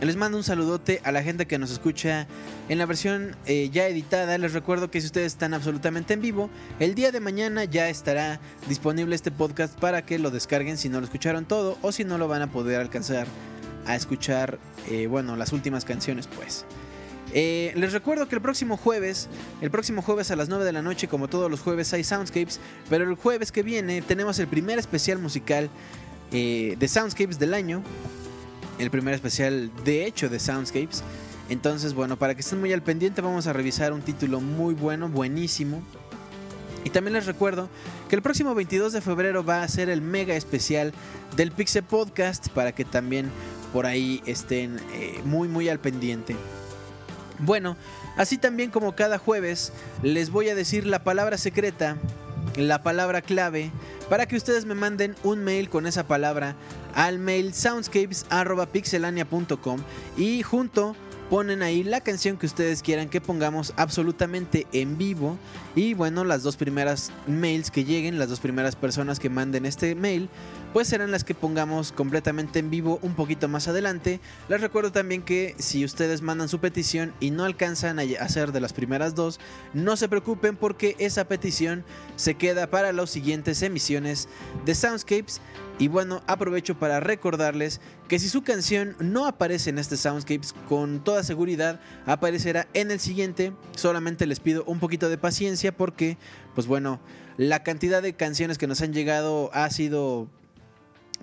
les 0.07 0.17
mando 0.17 0.39
un 0.39 0.45
saludote 0.45 1.01
a 1.05 1.13
la 1.13 1.23
gente 1.23 1.47
que 1.47 1.59
nos 1.59 1.71
escucha 1.71 2.27
en 2.69 2.79
la 2.79 2.87
versión 2.87 3.37
eh, 3.45 3.69
ya 3.71 3.87
editada. 3.87 4.39
Les 4.39 4.55
recuerdo 4.55 4.91
que 4.91 5.01
si 5.01 5.07
ustedes 5.07 5.27
están 5.27 5.53
absolutamente 5.53 6.15
en 6.15 6.23
vivo, 6.23 6.49
el 6.79 6.95
día 6.95 7.13
de 7.13 7.21
mañana 7.21 7.65
ya 7.65 7.89
estará 7.91 8.41
disponible 8.67 9.15
este 9.15 9.31
podcast 9.31 9.79
para 9.79 10.03
que 10.03 10.19
lo 10.19 10.31
descarguen 10.31 10.79
si 10.79 10.89
no 10.89 11.01
lo 11.01 11.05
escucharon 11.05 11.45
todo 11.45 11.77
o 11.83 11.93
si 11.93 12.05
no 12.05 12.17
lo 12.17 12.29
van 12.29 12.43
a 12.43 12.51
poder 12.51 12.81
alcanzar 12.81 13.27
a 13.87 13.97
escuchar, 13.97 14.59
eh, 14.89 15.07
bueno, 15.07 15.37
las 15.37 15.53
últimas 15.53 15.85
canciones 15.85 16.27
pues. 16.27 16.65
Eh, 17.33 17.73
les 17.77 17.93
recuerdo 17.93 18.29
que 18.29 18.35
el 18.35 18.41
próximo 18.43 18.77
jueves, 18.77 19.29
el 19.61 19.71
próximo 19.71 20.03
jueves 20.03 20.31
a 20.33 20.37
las 20.37 20.49
9 20.49 20.65
de 20.65 20.73
la 20.73 20.83
noche, 20.83 21.07
como 21.07 21.29
todos 21.29 21.51
los 21.51 21.61
jueves 21.61 21.93
hay 21.93 22.03
Soundscapes, 22.03 22.59
pero 22.89 23.09
el 23.09 23.15
jueves 23.15 23.53
que 23.53 23.63
viene 23.63 24.03
tenemos 24.03 24.39
el 24.41 24.49
primer 24.49 24.79
especial 24.79 25.19
musical 25.19 25.71
eh, 26.33 26.77
de 26.79 26.89
Soundscapes 26.89 27.39
del 27.39 27.55
año 27.55 27.83
el 28.81 28.91
primer 28.91 29.15
especial 29.15 29.71
de 29.85 30.07
hecho 30.07 30.29
de 30.29 30.41
Soundscapes. 30.41 31.03
Entonces, 31.49 31.95
bueno, 31.95 32.17
para 32.17 32.35
que 32.35 32.41
estén 32.41 32.61
muy 32.61 32.73
al 32.73 32.83
pendiente, 32.83 33.21
vamos 33.21 33.47
a 33.47 33.53
revisar 33.53 33.93
un 33.93 34.03
título 34.03 34.41
muy 34.41 34.75
bueno, 34.75 35.09
buenísimo. 35.09 35.83
Y 36.85 36.91
también 36.91 37.13
les 37.15 37.27
recuerdo 37.27 37.69
que 38.09 38.17
el 38.17 38.23
próximo 38.23 38.55
22 38.55 38.93
de 38.93 39.01
febrero 39.01 39.45
va 39.45 39.63
a 39.63 39.69
ser 39.69 39.91
el 39.91 40.01
mega 40.01 40.35
especial 40.35 40.93
del 41.37 41.53
Pixel 41.53 41.83
Podcast 41.83 42.49
para 42.49 42.73
que 42.73 42.85
también 42.85 43.31
por 43.73 43.87
ahí 43.87 44.23
estén 44.27 44.79
eh, 44.93 45.21
muy, 45.25 45.49
muy 45.49 45.69
al 45.69 45.79
pendiente. 45.79 46.37
Bueno, 47.39 47.77
así 48.17 48.39
también 48.39 48.71
como 48.71 48.95
cada 48.95 49.19
jueves, 49.19 49.73
les 50.03 50.31
voy 50.31 50.51
a 50.51 50.55
decir 50.55 50.87
la 50.87 51.03
palabra 51.05 51.39
secreta, 51.39 51.97
la 52.57 52.83
palabra 52.83 53.23
clave, 53.23 53.71
para 54.09 54.27
que 54.27 54.37
ustedes 54.37 54.67
me 54.67 54.75
manden 54.75 55.15
un 55.23 55.45
mail 55.45 55.71
con 55.71 55.87
esa 55.87 56.07
palabra 56.07 56.57
al 56.95 57.19
mail 57.19 57.55
soundscapes.pixelania.com 57.55 59.81
y 60.17 60.43
junto 60.43 60.97
ponen 61.31 61.63
ahí 61.63 61.85
la 61.85 62.01
canción 62.01 62.37
que 62.37 62.47
ustedes 62.47 62.83
quieran 62.83 63.09
que 63.09 63.21
pongamos 63.21 63.73
absolutamente 63.77 64.67
en 64.73 64.99
vivo 64.99 65.39
y 65.77 65.95
bueno 65.95 66.25
las 66.25 66.43
dos 66.43 66.57
primeras 66.57 67.13
mails 67.29 67.71
que 67.71 67.85
lleguen 67.85 68.19
las 68.19 68.29
dos 68.29 68.41
primeras 68.41 68.75
personas 68.75 69.21
que 69.21 69.31
manden 69.31 69.65
este 69.65 69.95
mail 69.95 70.29
pues 70.73 70.89
serán 70.89 71.11
las 71.11 71.25
que 71.25 71.35
pongamos 71.35 71.93
completamente 71.93 72.59
en 72.59 72.71
vivo 72.71 72.99
un 73.03 73.15
poquito 73.15 73.49
más 73.49 73.69
adelante 73.69 74.21
les 74.49 74.61
recuerdo 74.61 74.93
también 74.93 75.23
que 75.23 75.55
si 75.59 75.85
ustedes 75.85 76.23
mandan 76.23 76.49
su 76.49 76.61
petición 76.61 77.13
y 77.21 77.31
no 77.31 77.45
alcanzan 77.45 77.99
a 77.99 78.03
hacer 78.21 78.53
de 78.53 78.61
las 78.61 78.73
primeras 78.73 79.15
dos 79.15 79.41
no 79.75 79.97
se 79.97 80.09
preocupen 80.09 80.57
porque 80.57 80.97
esa 80.99 81.25
petición 81.25 81.85
se 82.17 82.35
queda 82.35 82.69
para 82.69 82.93
las 82.93 83.11
siguientes 83.11 83.63
emisiones 83.63 84.29
de 84.65 84.75
Soundscapes 84.75 85.41
y 85.81 85.89
bueno, 85.89 86.23
aprovecho 86.27 86.79
para 86.79 87.01
recordarles 87.01 87.81
que 88.07 88.19
si 88.19 88.29
su 88.29 88.43
canción 88.43 88.97
no 89.01 89.27
aparece 89.27 89.71
en 89.71 89.79
este 89.79 89.97
Soundscapes, 89.97 90.55
con 90.69 91.03
toda 91.03 91.23
seguridad 91.23 91.81
aparecerá 92.05 92.69
en 92.75 92.91
el 92.91 93.01
siguiente. 93.01 93.55
Solamente 93.77 94.27
les 94.27 94.41
pido 94.41 94.63
un 94.65 94.79
poquito 94.79 95.09
de 95.09 95.17
paciencia 95.17 95.75
porque, 95.75 96.19
pues 96.55 96.67
bueno, 96.67 97.01
la 97.39 97.63
cantidad 97.63 98.03
de 98.03 98.13
canciones 98.13 98.59
que 98.59 98.67
nos 98.67 98.83
han 98.83 98.93
llegado 98.93 99.51
ha 99.55 99.71
sido 99.71 100.29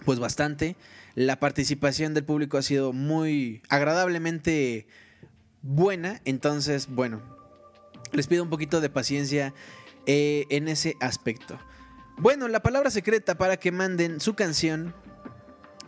pues 0.07 0.19
bastante. 0.19 0.77
La 1.15 1.38
participación 1.38 2.13
del 2.13 2.23
público 2.23 2.57
ha 2.57 2.61
sido 2.61 2.93
muy 2.93 3.61
agradablemente 3.67 4.88
buena. 5.61 6.21
Entonces, 6.23 6.88
bueno, 6.88 7.21
les 8.13 8.25
pido 8.27 8.41
un 8.41 8.49
poquito 8.49 8.79
de 8.79 8.89
paciencia 8.89 9.53
eh, 10.05 10.45
en 10.49 10.69
ese 10.69 10.95
aspecto. 11.01 11.59
Bueno, 12.17 12.47
la 12.47 12.61
palabra 12.61 12.89
secreta 12.89 13.38
para 13.38 13.57
que 13.57 13.73
manden 13.73 14.21
su 14.21 14.34
canción 14.34 14.95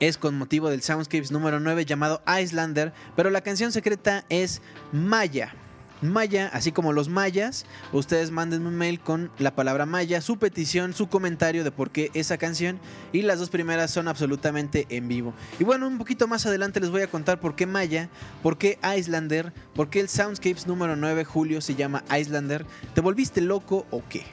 es 0.01 0.17
con 0.17 0.37
motivo 0.37 0.69
del 0.69 0.81
Soundscapes 0.81 1.31
número 1.31 1.61
9 1.61 1.85
llamado 1.85 2.21
Islander, 2.41 2.91
pero 3.15 3.29
la 3.29 3.39
canción 3.39 3.71
secreta 3.71 4.25
es 4.27 4.61
Maya. 4.91 5.55
Maya, 6.01 6.49
así 6.53 6.71
como 6.71 6.93
los 6.93 7.09
mayas, 7.09 7.65
ustedes 7.91 8.31
manden 8.31 8.65
un 8.65 8.75
mail 8.75 8.99
con 8.99 9.31
la 9.37 9.55
palabra 9.55 9.85
Maya, 9.85 10.21
su 10.21 10.37
petición, 10.37 10.93
su 10.93 11.09
comentario 11.09 11.63
de 11.63 11.71
por 11.71 11.91
qué 11.91 12.09
esa 12.13 12.37
canción 12.37 12.79
y 13.11 13.23
las 13.23 13.39
dos 13.39 13.49
primeras 13.49 13.91
son 13.91 14.07
absolutamente 14.07 14.85
en 14.89 15.07
vivo. 15.07 15.33
Y 15.59 15.65
bueno, 15.65 15.87
un 15.87 15.97
poquito 15.97 16.27
más 16.27 16.45
adelante 16.45 16.79
les 16.79 16.89
voy 16.89 17.01
a 17.01 17.07
contar 17.07 17.39
por 17.39 17.55
qué 17.55 17.65
Maya, 17.65 18.09
por 18.41 18.57
qué 18.57 18.79
Islander, 18.97 19.51
por 19.73 19.89
qué 19.89 19.99
el 19.99 20.09
Soundscapes 20.09 20.67
número 20.67 20.95
9 20.95 21.25
Julio 21.25 21.59
se 21.59 21.75
llama 21.75 22.03
Islander. 22.17 22.65
¿Te 22.93 23.01
volviste 23.01 23.41
loco 23.41 23.85
o 23.91 24.01
qué? 24.07 24.23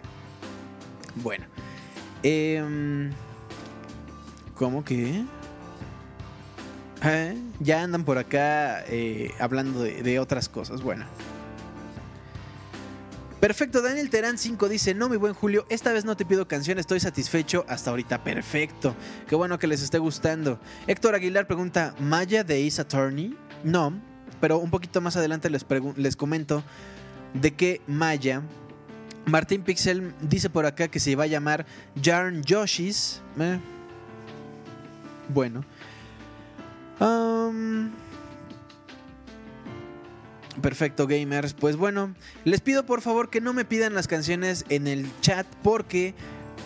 Bueno. 1.16 1.46
em, 2.22 3.10
¿Cómo 4.54 4.84
que? 4.84 5.24
¿Eh? 7.02 7.36
Ya 7.60 7.82
andan 7.82 8.04
por 8.04 8.18
acá 8.18 8.84
eh, 8.86 9.32
hablando 9.38 9.82
de, 9.82 10.02
de 10.02 10.18
otras 10.18 10.48
cosas. 10.48 10.82
Bueno. 10.82 11.04
Perfecto, 13.40 13.82
Daniel 13.82 14.08
Terán 14.08 14.38
5 14.38 14.68
dice, 14.68 14.94
no 14.94 15.08
mi 15.10 15.18
buen 15.18 15.34
Julio, 15.34 15.66
esta 15.68 15.92
vez 15.92 16.04
no 16.06 16.16
te 16.16 16.24
pido 16.24 16.48
canción, 16.48 16.78
estoy 16.78 17.00
satisfecho 17.00 17.66
hasta 17.68 17.90
ahorita, 17.90 18.24
perfecto, 18.24 18.96
qué 19.28 19.36
bueno 19.36 19.58
que 19.58 19.66
les 19.66 19.82
esté 19.82 19.98
gustando. 19.98 20.58
Héctor 20.86 21.14
Aguilar 21.14 21.46
pregunta, 21.46 21.94
¿Maya 22.00 22.44
de 22.44 22.66
Ace 22.66 22.80
Attorney? 22.80 23.36
No, 23.62 23.92
pero 24.40 24.58
un 24.58 24.70
poquito 24.70 25.02
más 25.02 25.16
adelante 25.16 25.50
les, 25.50 25.66
les 25.96 26.16
comento 26.16 26.64
de 27.34 27.54
que 27.54 27.82
Maya, 27.86 28.42
Martín 29.26 29.62
Pixel 29.62 30.14
dice 30.22 30.48
por 30.48 30.66
acá 30.66 30.88
que 30.88 31.00
se 31.00 31.14
va 31.16 31.24
a 31.24 31.26
llamar 31.26 31.66
Yarn 31.96 32.42
Yoshis. 32.42 33.20
Eh, 33.38 33.58
Bueno. 35.28 35.64
Am, 37.00 37.90
Perfecto, 40.62 41.06
gamers. 41.06 41.52
Pues 41.52 41.76
bueno, 41.76 42.14
les 42.44 42.60
pido 42.60 42.86
por 42.86 43.02
favor 43.02 43.28
que 43.28 43.40
no 43.40 43.52
me 43.52 43.64
pidan 43.64 43.94
las 43.94 44.08
canciones 44.08 44.64
en 44.68 44.86
el 44.86 45.10
chat 45.20 45.46
porque 45.62 46.14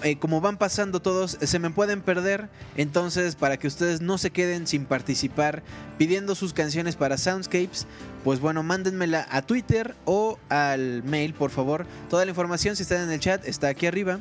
eh, 0.02 0.18
como 0.18 0.40
van 0.40 0.56
pasando 0.56 1.00
todos 1.00 1.36
se 1.40 1.58
me 1.58 1.70
pueden 1.70 2.00
perder. 2.00 2.48
Entonces, 2.76 3.34
para 3.34 3.56
que 3.56 3.66
ustedes 3.66 4.00
no 4.00 4.16
se 4.16 4.30
queden 4.30 4.66
sin 4.66 4.86
participar 4.86 5.62
pidiendo 5.98 6.34
sus 6.34 6.52
canciones 6.52 6.96
para 6.96 7.18
Soundscapes, 7.18 7.86
pues 8.24 8.40
bueno, 8.40 8.62
mándenmela 8.62 9.26
a 9.30 9.42
Twitter 9.42 9.96
o 10.04 10.38
al 10.48 11.02
mail, 11.02 11.34
por 11.34 11.50
favor. 11.50 11.86
Toda 12.08 12.24
la 12.24 12.30
información, 12.30 12.76
si 12.76 12.82
están 12.82 13.02
en 13.02 13.10
el 13.10 13.20
chat, 13.20 13.46
está 13.46 13.68
aquí 13.68 13.86
arriba. 13.86 14.20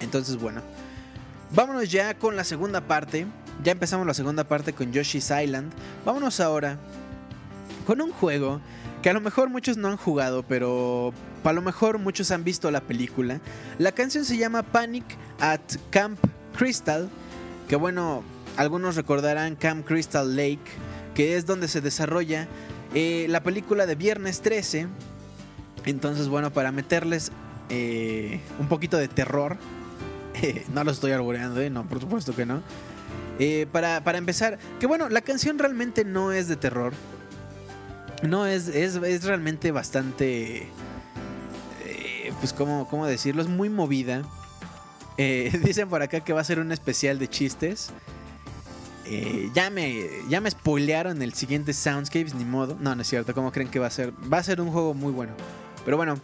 Entonces, 0.00 0.36
bueno. 0.36 0.60
Vámonos 1.52 1.90
ya 1.90 2.14
con 2.14 2.36
la 2.36 2.44
segunda 2.44 2.80
parte. 2.80 3.26
Ya 3.64 3.72
empezamos 3.72 4.06
la 4.06 4.14
segunda 4.14 4.44
parte 4.44 4.72
con 4.72 4.92
Yoshi's 4.92 5.30
Island. 5.30 5.72
Vámonos 6.04 6.38
ahora 6.38 6.78
con 7.90 8.00
un 8.00 8.12
juego 8.12 8.60
que 9.02 9.10
a 9.10 9.12
lo 9.12 9.20
mejor 9.20 9.50
muchos 9.50 9.76
no 9.76 9.88
han 9.88 9.96
jugado, 9.96 10.44
pero 10.44 11.12
a 11.42 11.52
lo 11.52 11.60
mejor 11.60 11.98
muchos 11.98 12.30
han 12.30 12.44
visto 12.44 12.70
la 12.70 12.82
película. 12.82 13.40
La 13.78 13.90
canción 13.90 14.24
se 14.24 14.36
llama 14.36 14.62
Panic 14.62 15.04
at 15.40 15.60
Camp 15.90 16.16
Crystal, 16.56 17.08
que 17.68 17.74
bueno, 17.74 18.22
algunos 18.56 18.94
recordarán 18.94 19.56
Camp 19.56 19.84
Crystal 19.84 20.36
Lake, 20.36 20.60
que 21.16 21.36
es 21.36 21.46
donde 21.46 21.66
se 21.66 21.80
desarrolla 21.80 22.46
eh, 22.94 23.26
la 23.28 23.42
película 23.42 23.86
de 23.86 23.96
Viernes 23.96 24.40
13. 24.40 24.86
Entonces, 25.84 26.28
bueno, 26.28 26.52
para 26.52 26.70
meterles 26.70 27.32
eh, 27.70 28.40
un 28.60 28.68
poquito 28.68 28.98
de 28.98 29.08
terror, 29.08 29.56
no 30.72 30.84
lo 30.84 30.92
estoy 30.92 31.10
arboreando, 31.10 31.60
¿eh? 31.60 31.70
no, 31.70 31.88
por 31.88 31.98
supuesto 31.98 32.36
que 32.36 32.46
no. 32.46 32.62
Para, 33.72 34.04
para 34.04 34.18
empezar, 34.18 34.60
que 34.78 34.86
bueno, 34.86 35.08
la 35.08 35.22
canción 35.22 35.58
realmente 35.58 36.04
no 36.04 36.30
es 36.30 36.46
de 36.46 36.54
terror. 36.54 36.92
No, 38.22 38.46
es, 38.46 38.68
es, 38.68 38.96
es 38.96 39.24
realmente 39.24 39.70
bastante. 39.72 40.68
eh, 41.84 42.32
pues, 42.40 42.52
¿cómo, 42.52 42.86
¿cómo 42.88 43.06
decirlo? 43.06 43.42
Es 43.42 43.48
muy 43.48 43.68
movida. 43.70 44.22
Eh, 45.16 45.58
dicen 45.64 45.88
por 45.88 46.02
acá 46.02 46.20
que 46.20 46.32
va 46.32 46.40
a 46.40 46.44
ser 46.44 46.58
un 46.60 46.72
especial 46.72 47.18
de 47.18 47.28
chistes. 47.28 47.90
Eh, 49.06 49.50
ya, 49.54 49.70
me, 49.70 50.06
ya 50.28 50.40
me 50.40 50.50
spoilearon 50.50 51.20
el 51.22 51.34
siguiente 51.34 51.72
Soundscapes, 51.72 52.34
ni 52.34 52.44
modo. 52.44 52.76
No, 52.78 52.94
no 52.94 53.02
es 53.02 53.08
cierto. 53.08 53.34
¿Cómo 53.34 53.50
creen 53.52 53.68
que 53.68 53.78
va 53.78 53.86
a 53.86 53.90
ser? 53.90 54.12
Va 54.32 54.38
a 54.38 54.42
ser 54.42 54.60
un 54.60 54.70
juego 54.70 54.94
muy 54.94 55.12
bueno. 55.12 55.32
Pero 55.84 55.96
bueno. 55.96 56.20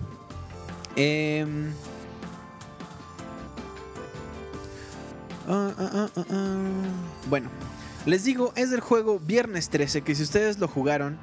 em, 0.94 1.73
ah, 5.48 5.73
ah, 5.78 6.09
ah. 6.31 6.56
Bueno, 7.28 7.48
les 8.05 8.24
digo, 8.24 8.52
es 8.55 8.70
del 8.70 8.81
juego 8.81 9.18
Viernes 9.18 9.68
13, 9.70 10.02
que 10.02 10.14
si 10.14 10.23
ustedes 10.23 10.59
lo 10.59 10.68
jugaron, 10.68 11.18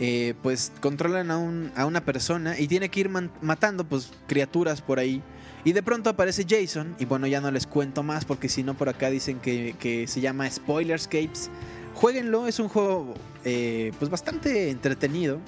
eh, 0.00 0.34
pues 0.42 0.72
controlan 0.80 1.30
a, 1.30 1.38
un- 1.38 1.70
a 1.76 1.86
una 1.86 2.04
persona 2.04 2.58
y 2.58 2.66
tiene 2.66 2.88
que 2.88 3.00
ir 3.00 3.08
matando 3.08 3.84
pues 3.84 4.10
criaturas 4.26 4.80
por 4.82 4.98
ahí. 4.98 5.22
Y 5.62 5.72
de 5.72 5.82
pronto 5.82 6.08
aparece 6.10 6.46
Jason, 6.48 6.96
y 6.98 7.04
bueno, 7.04 7.26
ya 7.26 7.40
no 7.42 7.50
les 7.50 7.66
cuento 7.66 8.02
más 8.02 8.24
porque 8.24 8.48
si 8.48 8.62
no 8.62 8.74
por 8.74 8.88
acá 8.88 9.10
dicen 9.10 9.38
que, 9.40 9.76
que 9.78 10.08
se 10.08 10.20
llama 10.22 10.50
Spoilerscapes. 10.50 11.50
Jueguenlo, 11.94 12.48
es 12.48 12.58
un 12.58 12.68
juego 12.70 13.14
eh, 13.44 13.92
pues 13.98 14.10
bastante 14.10 14.70
entretenido. 14.70 15.38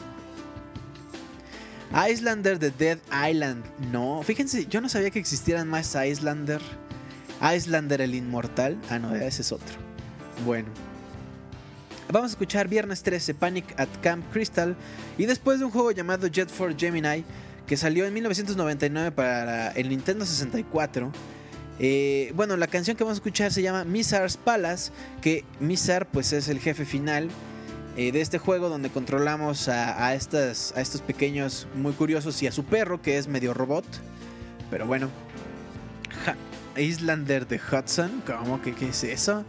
Islander 2.11 2.59
de 2.59 2.71
Dead 2.71 2.99
Island. 3.31 3.65
No, 3.91 4.23
fíjense, 4.23 4.67
yo 4.67 4.81
no 4.81 4.89
sabía 4.89 5.11
que 5.11 5.19
existieran 5.19 5.69
más 5.69 5.95
Islander. 5.95 6.61
Islander 7.55 8.01
el 8.01 8.15
Inmortal. 8.15 8.79
Ah, 8.91 8.99
no, 8.99 9.15
ese 9.15 9.43
es 9.43 9.53
otro. 9.53 9.77
Bueno. 10.45 10.69
Vamos 12.13 12.33
a 12.33 12.35
escuchar 12.35 12.69
Viernes 12.69 13.03
13 13.03 13.33
Panic 13.33 13.65
at 13.79 13.89
Camp 14.03 14.23
Crystal. 14.35 14.77
Y 15.17 15.25
después 15.25 15.61
de 15.61 15.65
un 15.65 15.71
juego 15.71 15.93
llamado 15.93 16.27
Jet 16.27 16.51
for 16.51 16.77
Gemini. 16.79 17.25
Que 17.67 17.79
salió 17.79 18.05
en 18.05 18.13
1999 18.13 19.13
para 19.13 19.71
el 19.71 19.89
Nintendo 19.89 20.27
64. 20.27 21.11
Eh, 21.79 22.31
bueno, 22.35 22.59
la 22.59 22.67
canción 22.67 22.99
que 22.99 23.05
vamos 23.05 23.17
a 23.17 23.21
escuchar 23.21 23.51
se 23.51 23.63
llama 23.63 23.85
Mizar's 23.85 24.37
Palace. 24.37 24.93
Que 25.23 25.47
Mizar 25.59 26.07
pues 26.07 26.35
es 26.35 26.49
el 26.49 26.59
jefe 26.59 26.85
final 26.85 27.31
eh, 27.97 28.13
de 28.13 28.21
este 28.21 28.37
juego 28.37 28.69
donde 28.69 28.91
controlamos 28.91 29.71
a, 29.71 30.15
estas, 30.15 30.75
a 30.77 30.83
estos 30.83 31.01
pequeños 31.01 31.67
muy 31.75 31.95
curiosos 31.95 32.43
y 32.43 32.47
a 32.47 32.53
su 32.53 32.65
perro 32.65 33.01
que 33.01 33.17
es 33.17 33.27
medio 33.27 33.55
robot. 33.55 33.87
Pero 34.71 34.87
bueno. 34.87 35.09
Islander 36.77 37.49
de 37.49 37.59
Hudson. 37.59 38.23
¿Cómo 38.27 38.61
que 38.61 38.75
qué 38.75 38.91
es 38.91 39.03
eso? 39.03 39.47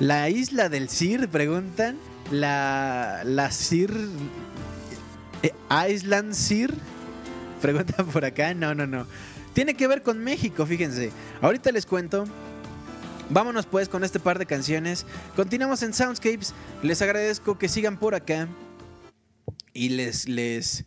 La 0.00 0.30
isla 0.30 0.70
del 0.70 0.88
Sir, 0.88 1.28
preguntan. 1.28 1.98
La, 2.30 3.20
la 3.24 3.50
Sir... 3.50 3.94
eh, 5.42 5.52
Island 5.90 6.32
Sir. 6.32 6.74
Preguntan 7.60 8.06
por 8.06 8.24
acá. 8.24 8.54
No, 8.54 8.74
no, 8.74 8.86
no. 8.86 9.06
Tiene 9.52 9.74
que 9.74 9.86
ver 9.86 10.02
con 10.02 10.18
México, 10.18 10.64
fíjense. 10.64 11.12
Ahorita 11.42 11.70
les 11.70 11.84
cuento. 11.84 12.24
Vámonos 13.28 13.66
pues 13.66 13.90
con 13.90 14.02
este 14.02 14.18
par 14.18 14.38
de 14.38 14.46
canciones. 14.46 15.04
Continuamos 15.36 15.82
en 15.82 15.92
Soundscapes. 15.92 16.54
Les 16.82 17.02
agradezco 17.02 17.58
que 17.58 17.68
sigan 17.68 17.98
por 17.98 18.14
acá. 18.14 18.48
Y 19.74 19.90
les, 19.90 20.26
les 20.26 20.86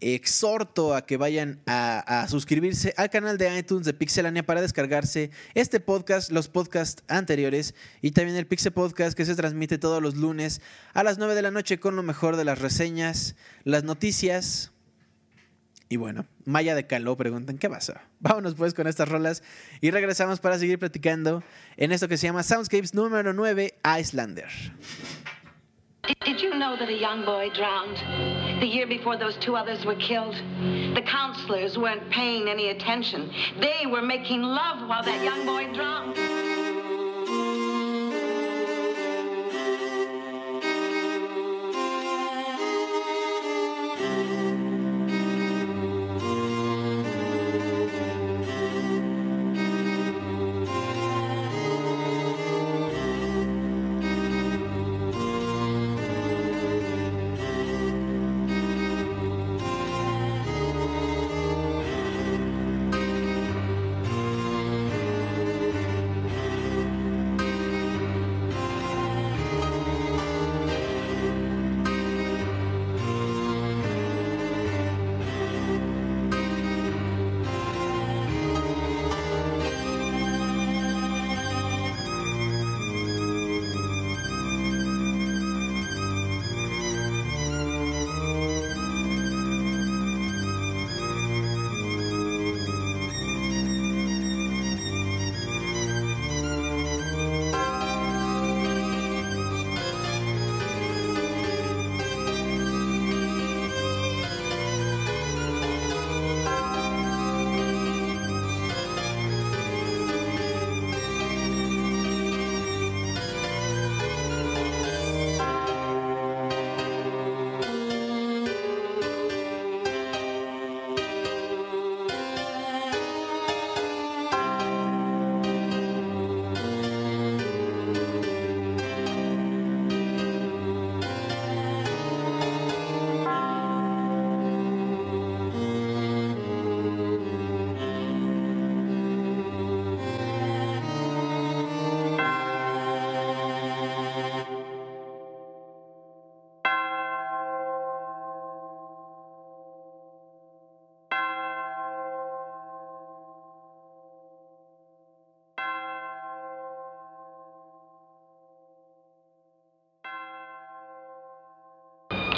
exhorto 0.00 0.94
a 0.94 1.06
que 1.06 1.16
vayan 1.16 1.60
a, 1.66 2.26
suscribirse 2.28 2.94
al 2.96 3.10
canal 3.10 3.38
de 3.38 3.58
iTunes 3.58 3.86
de 3.86 3.94
Pixelania 3.94 4.44
para 4.44 4.60
descargarse 4.60 5.30
este 5.54 5.80
podcast, 5.80 6.30
los 6.30 6.48
podcasts 6.48 7.02
anteriores 7.08 7.74
y 8.02 8.10
también 8.10 8.36
el 8.36 8.46
Pixel 8.46 8.72
Podcast 8.72 9.16
que 9.16 9.24
se 9.24 9.34
transmite 9.34 9.78
todos 9.78 10.02
los 10.02 10.14
lunes 10.16 10.60
a 10.92 11.04
las 11.04 11.18
9 11.18 11.34
de 11.34 11.42
la 11.42 11.50
noche 11.50 11.78
con 11.78 11.96
lo 11.96 12.02
mejor 12.02 12.36
de 12.36 12.44
las 12.44 12.58
reseñas, 12.58 13.36
las 13.64 13.84
noticias. 13.84 14.72
Y 15.88 15.96
bueno, 15.96 16.26
Maya 16.44 16.74
de 16.74 16.86
Caló 16.86 17.16
preguntan 17.16 17.58
qué 17.58 17.70
pasa. 17.70 18.02
Vámonos 18.20 18.54
pues 18.54 18.74
con 18.74 18.86
estas 18.86 19.08
rolas 19.08 19.42
y 19.80 19.90
regresamos 19.90 20.40
para 20.40 20.58
seguir 20.58 20.78
platicando 20.78 21.42
en 21.76 21.92
esto 21.92 22.08
que 22.08 22.16
se 22.16 22.26
llama 22.26 22.42
Soundscapes 22.42 22.94
número 22.94 23.32
9 23.32 23.74
Islander. 24.00 24.48
Did, 26.06 26.16
did 26.24 26.42
you 26.42 26.50
know 26.50 26.76
that 26.76 26.88
a 26.88 26.92
young 26.92 27.24
boy 27.24 27.48
drowned 27.54 28.43
the 28.64 28.70
year 28.70 28.86
before 28.86 29.18
those 29.18 29.36
two 29.36 29.56
others 29.56 29.84
were 29.84 29.94
killed? 29.96 30.34
The 30.94 31.02
counselors 31.04 31.76
weren't 31.76 32.08
paying 32.08 32.48
any 32.48 32.70
attention. 32.70 33.30
They 33.60 33.84
were 33.84 34.00
making 34.00 34.40
love 34.40 34.88
while 34.88 35.02
that 35.02 35.22
young 35.22 35.44
boy 35.44 35.70
drowned. 35.74 36.93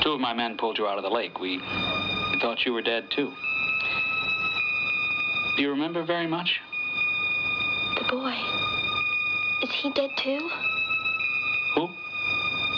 Two 0.07 0.13
of 0.13 0.21
my 0.21 0.33
men 0.33 0.57
pulled 0.57 0.79
you 0.79 0.87
out 0.87 0.99
of 0.99 1.03
the 1.03 1.11
lake. 1.11 1.41
We, 1.41 1.57
we 1.59 2.39
thought 2.41 2.65
you 2.65 2.73
were 2.73 2.81
dead, 2.81 3.11
too. 3.11 3.33
Do 5.57 5.63
you 5.63 5.71
remember 5.71 6.05
very 6.05 6.29
much? 6.29 6.61
The 7.99 8.05
boy. 8.09 8.37
Is 9.65 9.71
he 9.73 9.91
dead 9.91 10.11
too? 10.17 10.49
Who? 11.75 11.89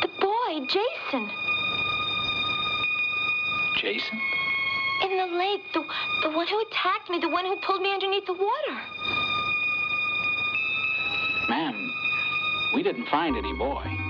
The 0.00 0.08
boy, 0.18 0.60
Jason. 0.68 1.28
Jason? 3.76 4.18
In 5.04 5.18
the 5.18 5.36
lake. 5.36 5.60
The, 5.74 5.84
the 6.22 6.30
one 6.30 6.46
who 6.46 6.64
attacked 6.70 7.10
me. 7.10 7.18
The 7.20 7.28
one 7.28 7.44
who 7.44 7.56
pulled 7.56 7.82
me 7.82 7.92
underneath 7.92 8.24
the 8.24 8.32
water. 8.32 8.80
Ma'am, 11.50 11.92
we 12.74 12.82
didn't 12.82 13.08
find 13.08 13.36
any 13.36 13.52
boy. 13.52 14.07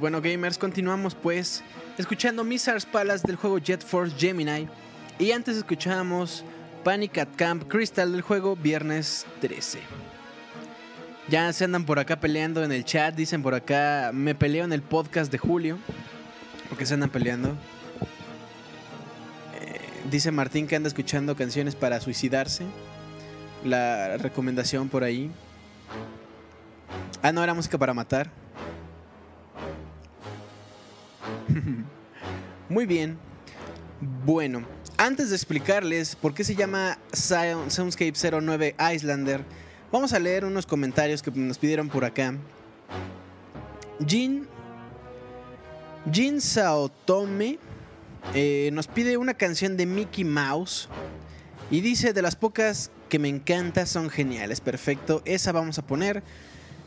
Bueno, 0.00 0.20
gamers, 0.20 0.58
continuamos 0.58 1.14
pues 1.14 1.62
escuchando 1.96 2.44
Mizar's 2.44 2.84
Palace 2.84 3.26
del 3.26 3.36
juego 3.36 3.58
Jet 3.58 3.82
Force 3.82 4.14
Gemini. 4.18 4.68
Y 5.18 5.32
antes 5.32 5.56
escuchábamos 5.56 6.44
Panic 6.84 7.16
at 7.18 7.28
Camp 7.36 7.66
Crystal 7.66 8.12
del 8.12 8.20
juego 8.20 8.56
Viernes 8.56 9.24
13. 9.40 9.80
Ya 11.28 11.50
se 11.52 11.64
andan 11.64 11.86
por 11.86 11.98
acá 11.98 12.20
peleando 12.20 12.62
en 12.62 12.72
el 12.72 12.84
chat, 12.84 13.14
dicen 13.14 13.42
por 13.42 13.54
acá, 13.54 14.10
me 14.12 14.34
peleo 14.34 14.64
en 14.64 14.72
el 14.72 14.82
podcast 14.82 15.32
de 15.32 15.38
Julio. 15.38 15.78
¿Por 16.68 16.76
qué 16.76 16.84
se 16.84 16.94
andan 16.94 17.10
peleando? 17.10 17.56
Eh, 19.60 19.80
dice 20.10 20.30
Martín 20.30 20.66
que 20.66 20.76
anda 20.76 20.88
escuchando 20.88 21.36
canciones 21.36 21.74
para 21.74 22.00
suicidarse. 22.00 22.64
La 23.64 24.18
recomendación 24.18 24.90
por 24.90 25.04
ahí. 25.04 25.30
Ah, 27.22 27.32
no, 27.32 27.42
era 27.42 27.54
música 27.54 27.78
para 27.78 27.94
matar. 27.94 28.30
Muy 32.68 32.86
bien. 32.86 33.18
Bueno, 34.24 34.64
antes 34.98 35.30
de 35.30 35.36
explicarles 35.36 36.16
por 36.16 36.34
qué 36.34 36.44
se 36.44 36.54
llama 36.54 36.98
Sound- 37.12 37.70
Soundscape 37.70 38.12
09 38.14 38.74
Islander, 38.94 39.42
vamos 39.92 40.12
a 40.12 40.18
leer 40.18 40.44
unos 40.44 40.66
comentarios 40.66 41.22
que 41.22 41.30
nos 41.30 41.58
pidieron 41.58 41.88
por 41.88 42.04
acá. 42.04 42.34
Jin, 44.06 44.46
Jin 46.12 46.40
Saotome 46.40 47.58
eh, 48.34 48.70
nos 48.72 48.86
pide 48.86 49.16
una 49.16 49.34
canción 49.34 49.76
de 49.76 49.86
Mickey 49.86 50.24
Mouse 50.24 50.88
y 51.70 51.80
dice 51.80 52.12
de 52.12 52.22
las 52.22 52.36
pocas 52.36 52.90
que 53.08 53.18
me 53.18 53.28
encanta 53.28 53.86
son 53.86 54.10
geniales. 54.10 54.60
Perfecto, 54.60 55.22
esa 55.24 55.52
vamos 55.52 55.78
a 55.78 55.86
poner. 55.86 56.22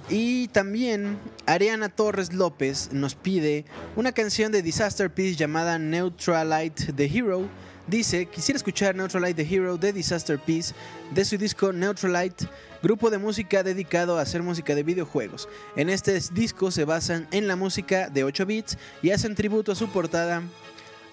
Y 0.09 0.47
también 0.47 1.19
Ariana 1.45 1.87
Torres 1.87 2.33
López 2.33 2.89
nos 2.91 3.13
pide 3.13 3.65
una 3.95 4.11
canción 4.11 4.51
de 4.51 4.63
Disaster 4.63 5.13
Peace 5.13 5.35
llamada 5.35 5.77
Neutralite 5.77 6.93
the 6.93 7.05
Hero. 7.05 7.47
Dice, 7.85 8.25
quisiera 8.25 8.57
escuchar 8.57 8.95
Neutralite 8.95 9.43
the 9.43 9.55
Hero 9.55 9.77
de 9.77 9.93
Disaster 9.93 10.39
Peace 10.39 10.73
de 11.13 11.25
su 11.25 11.37
disco 11.37 11.71
Neutralite, 11.71 12.47
grupo 12.81 13.11
de 13.11 13.19
música 13.19 13.61
dedicado 13.61 14.17
a 14.17 14.23
hacer 14.23 14.41
música 14.41 14.73
de 14.73 14.81
videojuegos. 14.81 15.47
En 15.75 15.89
este 15.89 16.19
disco 16.33 16.71
se 16.71 16.85
basan 16.85 17.27
en 17.29 17.47
la 17.47 17.55
música 17.55 18.09
de 18.09 18.23
8 18.23 18.47
bits 18.47 18.79
y 19.03 19.11
hacen 19.11 19.35
tributo 19.35 19.71
a 19.71 19.75
su 19.75 19.89
portada 19.89 20.41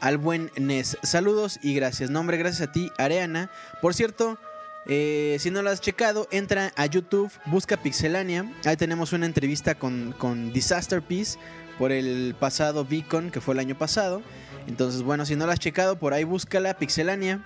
al 0.01 0.17
buen 0.17 0.51
Nes. 0.57 0.97
Saludos 1.03 1.59
y 1.63 1.75
gracias. 1.75 2.09
Nombre, 2.09 2.39
gracias 2.39 2.69
a 2.69 2.73
ti, 2.73 2.91
Ariana. 2.97 3.51
Por 3.83 3.93
cierto, 3.93 4.39
eh, 4.89 5.37
si 5.41 5.51
no 5.51 5.63
lo 5.63 5.71
has 5.71 5.81
checado, 5.81 6.29
entra 6.31 6.73
a 6.77 6.87
YouTube, 6.87 7.33
busca 7.47 7.77
Pixelania. 7.77 8.53
Ahí 8.65 8.77
tenemos 8.77 9.13
una 9.13 9.27
entrevista 9.27 9.75
con, 9.75 10.15
con 10.17 10.53
Disaster 10.53 11.03
Peace 11.03 11.39
por 11.77 11.91
el 11.91 12.37
pasado 12.39 12.85
Beacon, 12.85 13.31
que 13.31 13.41
fue 13.41 13.55
el 13.55 13.61
año 13.61 13.77
pasado. 13.77 14.23
Entonces, 14.69 15.03
bueno, 15.03 15.27
si 15.27 15.35
no 15.35 15.47
la 15.47 15.55
has 15.55 15.59
checado, 15.59 15.99
por 15.99 16.15
ahí 16.15 16.23
búscala, 16.23 16.79
Pixelania, 16.79 17.45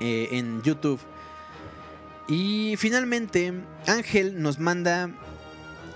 eh, 0.00 0.28
en 0.32 0.60
YouTube. 0.62 1.00
Y 2.26 2.74
finalmente, 2.78 3.52
Ángel 3.86 4.42
nos 4.42 4.58
manda 4.58 5.10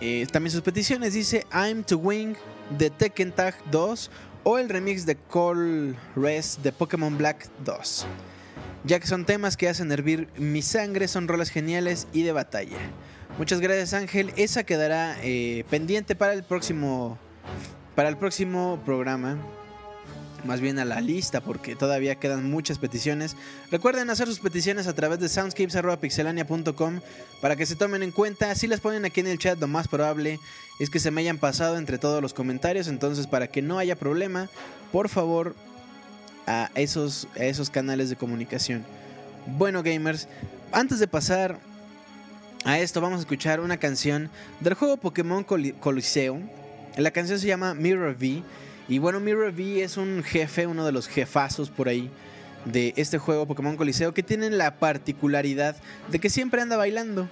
eh, 0.00 0.26
también 0.30 0.52
sus 0.52 0.62
peticiones. 0.62 1.14
Dice, 1.14 1.46
I'm 1.52 1.82
to 1.82 1.98
Wing 1.98 2.34
de 2.78 2.90
Tekken 2.90 3.32
Tag 3.32 3.56
2 3.72 4.10
o 4.44 4.58
el 4.58 4.68
remix 4.68 5.04
de 5.04 5.16
Call 5.16 5.96
Res 6.14 6.60
de 6.62 6.70
Pokémon 6.70 7.16
Black 7.16 7.48
2 7.64 8.06
ya 8.84 9.00
que 9.00 9.06
son 9.06 9.24
temas 9.24 9.56
que 9.56 9.68
hacen 9.68 9.90
hervir 9.90 10.28
mi 10.36 10.62
sangre, 10.62 11.08
son 11.08 11.28
rolas 11.28 11.50
geniales 11.50 12.06
y 12.12 12.22
de 12.22 12.32
batalla. 12.32 12.78
Muchas 13.38 13.60
gracias 13.60 13.94
Ángel, 13.94 14.32
esa 14.36 14.64
quedará 14.64 15.16
eh, 15.22 15.64
pendiente 15.68 16.14
para 16.14 16.34
el 16.34 16.44
próximo 16.44 17.18
para 17.94 18.08
el 18.08 18.16
próximo 18.16 18.80
programa. 18.84 19.38
Más 20.44 20.60
bien 20.60 20.78
a 20.78 20.84
la 20.84 21.00
lista 21.00 21.40
porque 21.40 21.74
todavía 21.74 22.16
quedan 22.16 22.50
muchas 22.50 22.78
peticiones. 22.78 23.34
Recuerden 23.70 24.10
hacer 24.10 24.26
sus 24.28 24.40
peticiones 24.40 24.86
a 24.86 24.92
través 24.92 25.18
de 25.18 25.30
soundscapes.pixelania.com 25.30 27.00
para 27.40 27.56
que 27.56 27.64
se 27.64 27.76
tomen 27.76 28.02
en 28.02 28.10
cuenta. 28.10 28.54
Si 28.54 28.66
las 28.66 28.80
ponen 28.80 29.06
aquí 29.06 29.20
en 29.20 29.28
el 29.28 29.38
chat, 29.38 29.58
lo 29.58 29.68
más 29.68 29.88
probable 29.88 30.38
es 30.78 30.90
que 30.90 31.00
se 31.00 31.10
me 31.10 31.22
hayan 31.22 31.38
pasado 31.38 31.78
entre 31.78 31.96
todos 31.96 32.20
los 32.20 32.34
comentarios. 32.34 32.88
Entonces, 32.88 33.26
para 33.26 33.46
que 33.46 33.62
no 33.62 33.78
haya 33.78 33.96
problema, 33.96 34.50
por 34.92 35.08
favor, 35.08 35.54
a 36.46 36.70
esos, 36.74 37.28
a 37.36 37.44
esos 37.44 37.70
canales 37.70 38.10
de 38.10 38.16
comunicación. 38.16 38.84
Bueno, 39.46 39.82
gamers, 39.82 40.28
antes 40.72 40.98
de 40.98 41.06
pasar 41.06 41.58
a 42.64 42.78
esto, 42.78 43.00
vamos 43.00 43.18
a 43.18 43.20
escuchar 43.20 43.60
una 43.60 43.76
canción 43.76 44.30
del 44.60 44.74
juego 44.74 44.96
Pokémon 44.96 45.44
Coli- 45.44 45.74
Coliseo. 45.80 46.40
La 46.96 47.10
canción 47.10 47.38
se 47.38 47.46
llama 47.46 47.74
Mirror 47.74 48.16
V. 48.18 48.42
Y 48.88 48.98
bueno, 48.98 49.20
Mirror 49.20 49.52
V 49.52 49.82
es 49.82 49.96
un 49.96 50.22
jefe, 50.22 50.66
uno 50.66 50.84
de 50.84 50.92
los 50.92 51.08
jefazos 51.08 51.70
por 51.70 51.88
ahí 51.88 52.10
de 52.64 52.94
este 52.96 53.18
juego 53.18 53.46
Pokémon 53.46 53.76
Coliseo 53.76 54.14
que 54.14 54.22
tienen 54.22 54.56
la 54.56 54.76
particularidad 54.76 55.76
de 56.10 56.18
que 56.18 56.30
siempre 56.30 56.62
anda 56.62 56.76
bailando. 56.76 57.28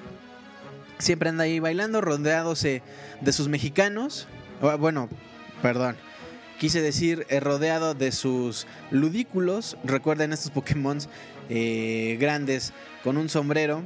Siempre 0.98 1.30
anda 1.30 1.44
ahí 1.44 1.58
bailando, 1.58 2.00
rodeándose 2.00 2.82
de 3.20 3.32
sus 3.32 3.48
mexicanos. 3.48 4.28
Bueno, 4.78 5.08
perdón. 5.62 5.96
Quise 6.62 6.80
decir 6.80 7.26
eh, 7.28 7.40
rodeado 7.40 7.94
de 7.94 8.12
sus 8.12 8.68
ludículos. 8.92 9.76
Recuerden 9.82 10.32
estos 10.32 10.52
Pokémon 10.52 10.96
eh, 11.48 12.16
grandes 12.20 12.72
con 13.02 13.16
un 13.16 13.28
sombrero 13.28 13.82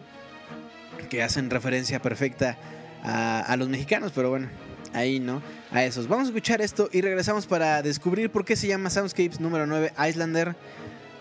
que 1.09 1.23
hacen 1.23 1.49
referencia 1.49 2.03
perfecta 2.03 2.59
a, 3.03 3.41
a 3.41 3.57
los 3.57 3.71
mexicanos, 3.71 4.13
pero 4.15 4.29
bueno, 4.29 4.51
ahí 4.93 5.21
no, 5.21 5.41
a 5.71 5.85
esos. 5.85 6.07
Vamos 6.07 6.27
a 6.27 6.29
escuchar 6.29 6.61
esto 6.61 6.91
y 6.93 7.01
regresamos 7.01 7.47
para 7.47 7.81
descubrir 7.81 8.29
por 8.29 8.45
qué 8.45 8.57
se 8.57 8.67
llama 8.67 8.91
Soundscapes 8.91 9.41
número 9.41 9.67
9 9.67 9.95
Islander. 10.11 10.55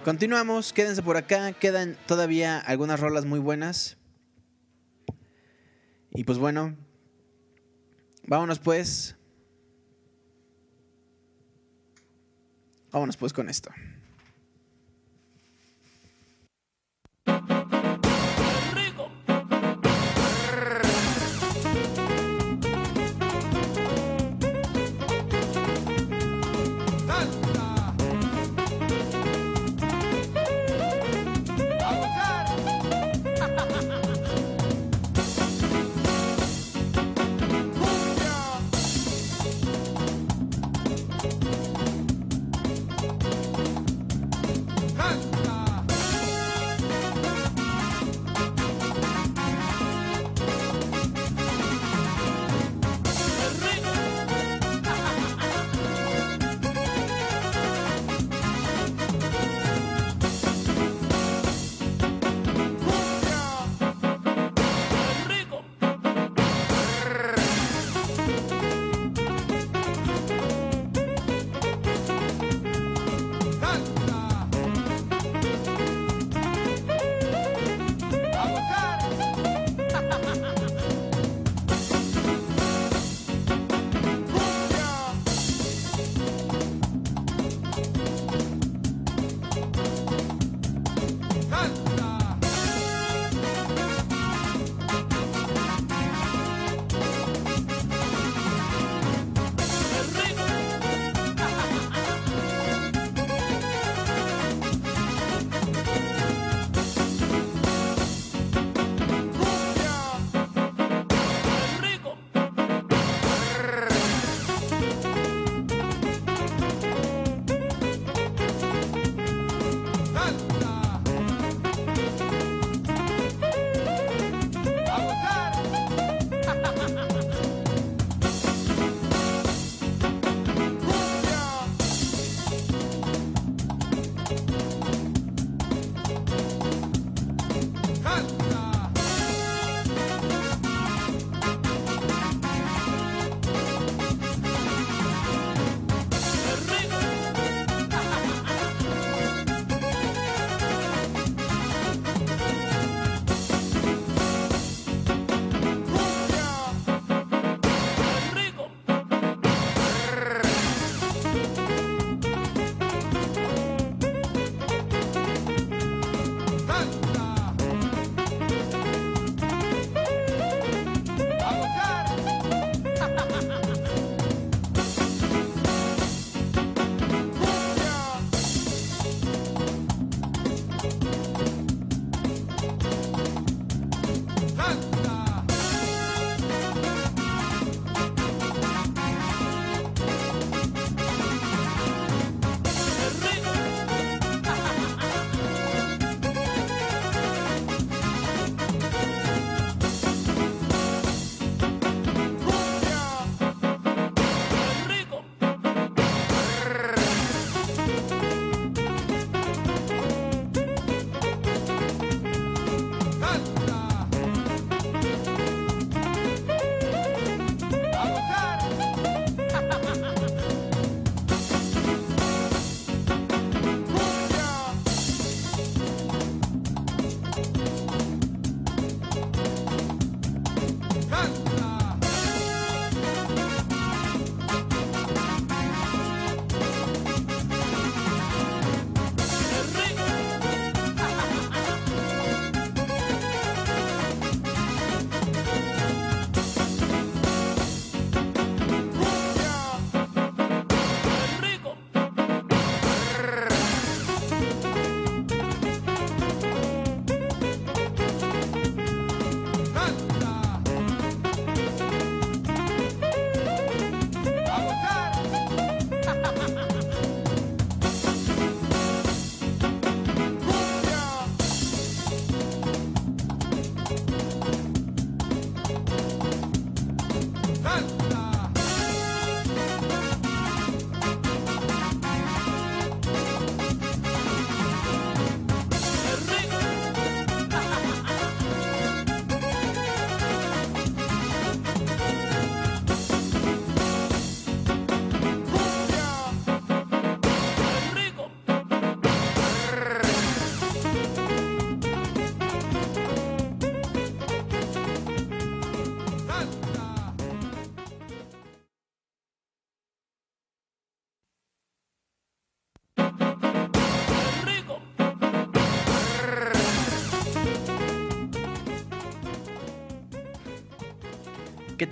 Continuamos, 0.04 0.74
quédense 0.74 1.04
por 1.04 1.16
acá, 1.16 1.54
quedan 1.54 1.98
todavía 2.06 2.60
algunas 2.60 3.00
rolas 3.00 3.24
muy 3.24 3.40
buenas. 3.40 3.96
Y 6.12 6.26
pues 6.26 6.38
bueno, 6.38 6.76
vámonos 8.28 8.60
pues. 8.60 9.16
Vámonos 12.96 13.18
pues 13.18 13.34
con 13.34 13.50
esto. 13.50 13.72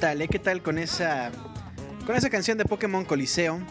Tal, 0.03 0.21
eh? 0.21 0.27
¿Qué 0.27 0.37
tal 0.37 0.61
con 0.61 0.77
esa 0.77 1.31
con 2.05 2.13
esa 2.17 2.29
canción 2.29 2.57
de 2.57 2.65
Pokémon 2.65 3.05
Coliseo? 3.05 3.61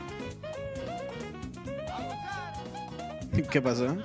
¿Qué 3.50 3.60
pasó? 3.60 3.84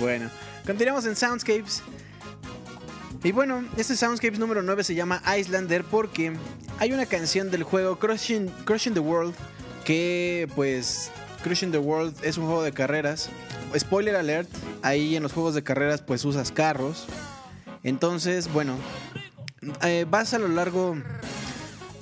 bueno, 0.00 0.28
continuamos 0.66 1.06
en 1.06 1.14
Soundscapes. 1.14 1.84
Y 3.22 3.30
bueno, 3.30 3.64
este 3.76 3.94
Soundscapes 3.94 4.40
número 4.40 4.60
9 4.60 4.82
se 4.82 4.96
llama 4.96 5.22
Islander 5.38 5.84
porque 5.84 6.32
hay 6.80 6.92
una 6.92 7.06
canción 7.06 7.52
del 7.52 7.62
juego 7.62 8.00
Crushing, 8.00 8.48
Crushing 8.64 8.94
the 8.94 8.98
World 8.98 9.36
que 9.84 10.48
pues 10.54 11.10
Crushing 11.42 11.72
the 11.72 11.78
World 11.78 12.14
es 12.22 12.38
un 12.38 12.46
juego 12.46 12.62
de 12.62 12.72
carreras. 12.72 13.30
Spoiler 13.78 14.16
alert, 14.16 14.48
ahí 14.82 15.16
en 15.16 15.22
los 15.22 15.32
juegos 15.32 15.54
de 15.54 15.62
carreras 15.62 16.02
pues 16.02 16.24
usas 16.24 16.52
carros. 16.52 17.06
Entonces, 17.82 18.52
bueno, 18.52 18.76
eh, 19.82 20.06
vas 20.08 20.34
a 20.34 20.38
lo 20.38 20.48
largo 20.48 20.96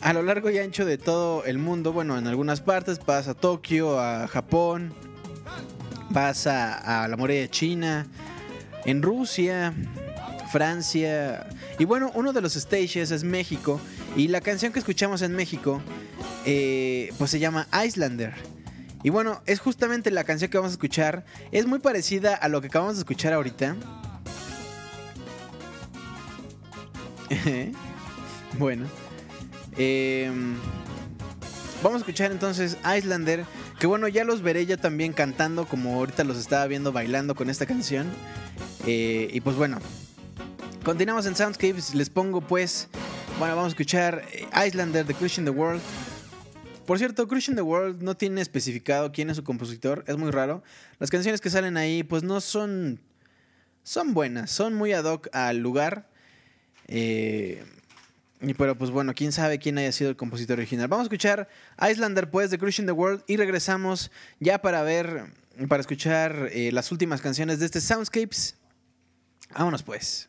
a 0.01 0.13
lo 0.13 0.23
largo 0.23 0.49
y 0.51 0.59
ancho 0.59 0.85
de 0.85 0.97
todo 0.97 1.45
el 1.45 1.59
mundo, 1.59 1.93
bueno, 1.93 2.17
en 2.17 2.27
algunas 2.29 2.61
partes 2.61 3.05
vas 3.05 3.27
a 3.27 3.35
Tokio, 3.35 3.99
a 3.99 4.29
Japón, 4.29 4.95
vas 6.11 6.47
a, 6.47 7.03
a 7.03 7.09
la 7.09 7.17
muralla 7.17 7.49
china, 7.51 8.07
en 8.85 9.03
Rusia, 9.03 9.75
Francia. 10.53 11.49
Y 11.79 11.85
bueno, 11.85 12.11
uno 12.15 12.33
de 12.33 12.41
los 12.41 12.55
stages 12.55 13.11
es 13.11 13.25
México. 13.25 13.81
Y 14.17 14.29
la 14.29 14.41
canción 14.41 14.73
que 14.73 14.79
escuchamos 14.79 15.23
en 15.23 15.35
México, 15.35 15.81
eh, 16.51 17.13
pues 17.19 17.31
se 17.31 17.39
llama 17.39 17.69
Islander. 17.85 18.33
Y 19.03 19.11
bueno, 19.11 19.43
es 19.45 19.61
justamente 19.61 20.11
la 20.11 20.25
canción 20.25 20.51
que 20.51 20.57
vamos 20.57 20.71
a 20.71 20.77
escuchar. 20.77 21.27
Es 21.53 21.67
muy 21.67 21.79
parecida 21.79 22.35
a 22.35 22.49
lo 22.49 22.63
que 22.63 22.69
acabamos 22.69 22.97
de 22.97 23.01
escuchar 23.01 23.35
ahorita. 23.35 23.77
bueno. 28.59 28.87
eh, 29.77 30.33
vamos 31.83 31.97
a 31.97 32.01
escuchar 32.01 32.33
entonces 32.33 32.79
Islander. 32.97 33.45
Que 33.79 33.87
bueno, 33.87 34.09
ya 34.09 34.25
los 34.25 34.41
veré 34.41 34.65
yo 34.65 34.79
también 34.79 35.13
cantando 35.13 35.67
como 35.67 35.97
ahorita 35.97 36.25
los 36.25 36.39
estaba 36.39 36.67
viendo 36.67 36.93
bailando 36.93 37.35
con 37.35 37.51
esta 37.51 37.67
canción. 37.67 38.07
Eh, 38.87 39.29
y 39.31 39.43
pues 39.43 39.55
bueno, 39.57 39.81
continuamos 40.83 41.27
en 41.27 41.37
Soundscapes. 41.37 41.95
Les 41.95 42.09
pongo 42.09 42.41
pues, 42.41 42.89
bueno, 43.39 43.55
vamos 43.55 43.67
a 43.67 43.75
escuchar 43.75 44.25
eh, 44.33 44.49
Islander 44.67 45.05
de 45.05 45.13
Crushing 45.13 45.45
the 45.45 45.51
World. 45.51 45.83
Por 46.89 46.97
cierto, 46.97 47.29
Crushing 47.29 47.55
the 47.55 47.61
World 47.61 48.03
no 48.03 48.17
tiene 48.17 48.41
especificado 48.41 49.13
quién 49.13 49.29
es 49.29 49.37
su 49.37 49.45
compositor, 49.45 50.05
es 50.07 50.17
muy 50.17 50.31
raro. 50.31 50.63
Las 50.99 51.11
canciones 51.11 51.43
que 51.43 51.51
salen 51.51 51.77
ahí 51.77 52.03
pues 52.03 52.23
no 52.23 52.41
son... 52.41 52.99
Son 53.83 54.15
buenas, 54.15 54.51
son 54.51 54.73
muy 54.73 54.95
ad 54.95 55.05
hoc 55.05 55.29
al 55.35 55.59
lugar. 55.59 56.09
Eh, 56.87 57.63
pero 58.57 58.79
pues 58.79 58.91
bueno, 58.91 59.13
quién 59.15 59.33
sabe 59.33 59.59
quién 59.59 59.77
haya 59.77 59.93
sido 59.93 60.09
el 60.09 60.17
compositor 60.17 60.57
original. 60.57 60.89
Vamos 60.89 61.05
a 61.05 61.09
escuchar 61.09 61.47
Islander 61.91 62.31
pues 62.31 62.51
de 62.51 62.57
Crushing 62.57 62.87
the 62.87 62.93
World 62.93 63.23
y 63.27 63.37
regresamos 63.37 64.11
ya 64.41 64.63
para 64.63 64.83
ver, 64.83 65.27
para 65.69 65.83
escuchar 65.83 66.49
eh, 66.53 66.73
las 66.73 66.91
últimas 66.91 67.21
canciones 67.21 67.59
de 67.59 67.67
este 67.67 67.83
Soundscapes. 67.83 68.57
Vámonos 69.51 69.83
pues. 69.83 70.28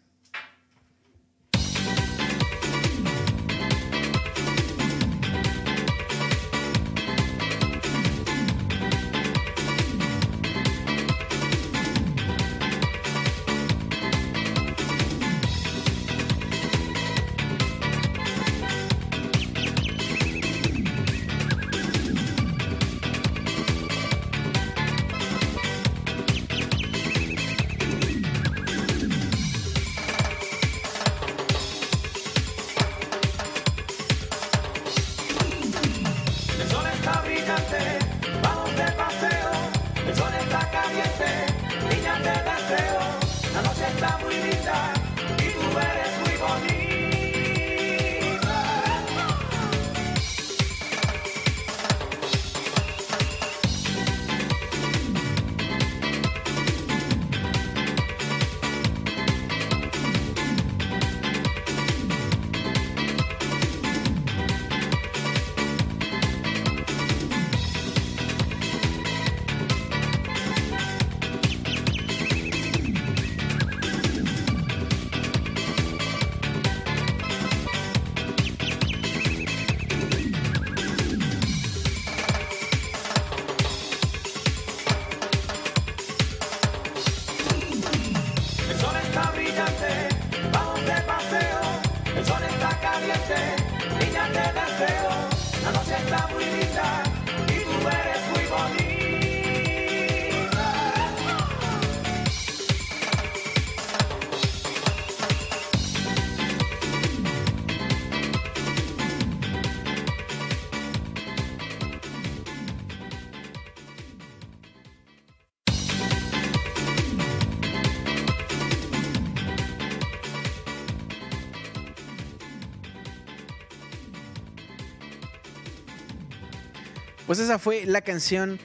Pues 127.30 127.38
esa 127.38 127.60
fue 127.60 127.86
la 127.86 128.02
canción 128.02 128.58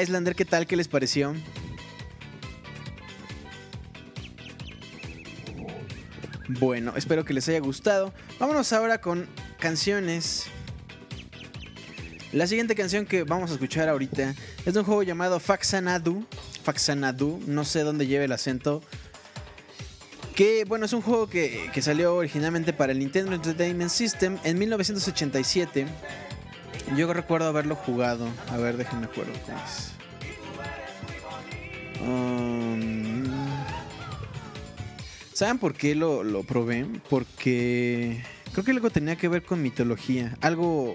Islander. 0.00 0.36
¿Qué 0.36 0.44
tal? 0.44 0.68
¿Qué 0.68 0.76
les 0.76 0.86
pareció? 0.86 1.34
Bueno, 6.46 6.92
espero 6.94 7.24
que 7.24 7.34
les 7.34 7.48
haya 7.48 7.58
gustado. 7.58 8.14
Vámonos 8.38 8.72
ahora 8.72 9.00
con 9.00 9.26
canciones. 9.58 10.44
La 12.32 12.46
siguiente 12.46 12.76
canción 12.76 13.04
que 13.04 13.24
vamos 13.24 13.50
a 13.50 13.54
escuchar 13.54 13.88
ahorita 13.88 14.32
es 14.64 14.74
de 14.74 14.78
un 14.78 14.86
juego 14.86 15.02
llamado 15.02 15.40
Faxanadu. 15.40 16.24
Faxanadu, 16.62 17.42
no 17.48 17.64
sé 17.64 17.80
dónde 17.80 18.06
lleva 18.06 18.24
el 18.24 18.30
acento. 18.30 18.80
Que 20.36 20.64
bueno, 20.66 20.86
es 20.86 20.92
un 20.92 21.02
juego 21.02 21.28
que, 21.28 21.68
que 21.74 21.82
salió 21.82 22.14
originalmente 22.14 22.72
para 22.72 22.92
el 22.92 23.00
Nintendo 23.00 23.34
Entertainment 23.34 23.90
System 23.90 24.38
en 24.44 24.56
1987. 24.56 25.88
Yo 26.96 27.12
recuerdo 27.12 27.48
haberlo 27.48 27.76
jugado. 27.76 28.28
A 28.50 28.56
ver, 28.56 28.76
déjenme 28.76 29.06
acuerdo. 29.06 29.32
Um, 32.00 33.24
¿Saben 35.32 35.58
por 35.58 35.74
qué 35.74 35.94
lo, 35.94 36.24
lo 36.24 36.42
probé? 36.42 36.86
Porque 37.10 38.22
creo 38.52 38.64
que 38.64 38.70
algo 38.70 38.90
tenía 38.90 39.16
que 39.16 39.28
ver 39.28 39.42
con 39.42 39.62
mitología. 39.62 40.36
Algo. 40.40 40.94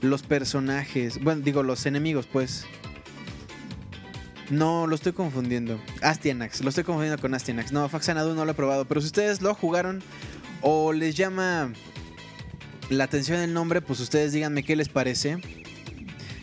Los 0.00 0.22
personajes. 0.22 1.22
Bueno, 1.22 1.42
digo, 1.42 1.62
los 1.62 1.84
enemigos, 1.86 2.26
pues. 2.26 2.66
No, 4.50 4.86
lo 4.86 4.94
estoy 4.94 5.12
confundiendo. 5.12 5.78
Astianax, 6.00 6.62
lo 6.62 6.70
estoy 6.70 6.84
confundiendo 6.84 7.20
con 7.20 7.34
Astianax. 7.34 7.72
No, 7.72 7.88
Faxanadu 7.88 8.34
no 8.34 8.44
lo 8.44 8.52
he 8.52 8.54
probado. 8.54 8.84
Pero 8.86 9.00
si 9.00 9.08
ustedes 9.08 9.42
lo 9.42 9.54
jugaron 9.54 10.02
o 10.62 10.92
les 10.92 11.16
llama 11.16 11.72
la 12.90 13.04
atención 13.04 13.40
el 13.40 13.52
nombre, 13.52 13.80
pues 13.80 14.00
ustedes 14.00 14.32
díganme 14.32 14.62
qué 14.62 14.76
les 14.76 14.88
parece. 14.88 15.38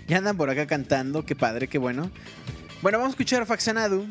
Ya 0.08 0.18
andan 0.18 0.38
por 0.38 0.50
acá 0.50 0.68
cantando, 0.68 1.26
qué 1.26 1.36
padre, 1.36 1.68
qué 1.68 1.78
bueno. 1.78 2.12
Bueno, 2.82 3.00
vamos 3.00 3.12
a 3.12 3.14
escuchar 3.16 3.46
Faxanadu. 3.46 4.06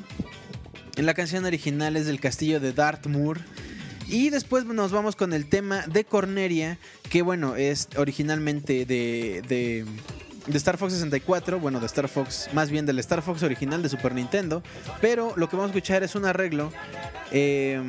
La 0.97 1.15
canción 1.15 1.45
original 1.45 1.97
es 1.97 2.07
del 2.07 2.21
castillo 2.21 2.61
de 2.61 2.73
Dartmoor. 2.73 3.41
Y 4.09 4.31
después 4.31 4.65
nos 4.65 4.93
vamos 4.93 5.17
con 5.17 5.33
el 5.33 5.47
tema 5.47 5.83
de 5.87 6.05
Corneria, 6.05 6.79
que 7.11 7.23
bueno, 7.23 7.57
es 7.57 7.89
originalmente 7.97 8.85
de, 8.85 9.43
de, 9.49 9.87
de 10.47 10.59
Star 10.59 10.77
Fox 10.77 10.93
64, 10.93 11.59
bueno, 11.59 11.81
de 11.81 11.87
Star 11.87 12.09
Fox, 12.09 12.51
más 12.53 12.71
bien 12.71 12.85
del 12.85 12.99
Star 12.99 13.23
Fox 13.23 13.43
original 13.43 13.83
de 13.83 13.89
Super 13.89 14.15
Nintendo, 14.15 14.63
pero 15.01 15.33
lo 15.37 15.49
que 15.49 15.57
vamos 15.57 15.71
a 15.71 15.75
escuchar 15.75 16.03
es 16.03 16.15
un 16.17 16.27
arreglo. 16.27 16.71
eh, 17.31 17.81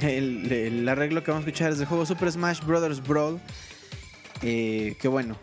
el, 0.00 0.88
arreglo 0.88 1.24
que 1.24 1.30
vamos 1.30 1.46
a 1.46 1.48
escuchar 1.48 1.72
es 1.72 1.78
del 1.78 1.86
juego 1.86 2.06
Super 2.06 2.30
Smash 2.30 2.64
Bros. 2.64 3.02
Brawl, 3.06 3.40
eh, 4.42 4.96
que 5.00 5.08
bueno, 5.08 5.36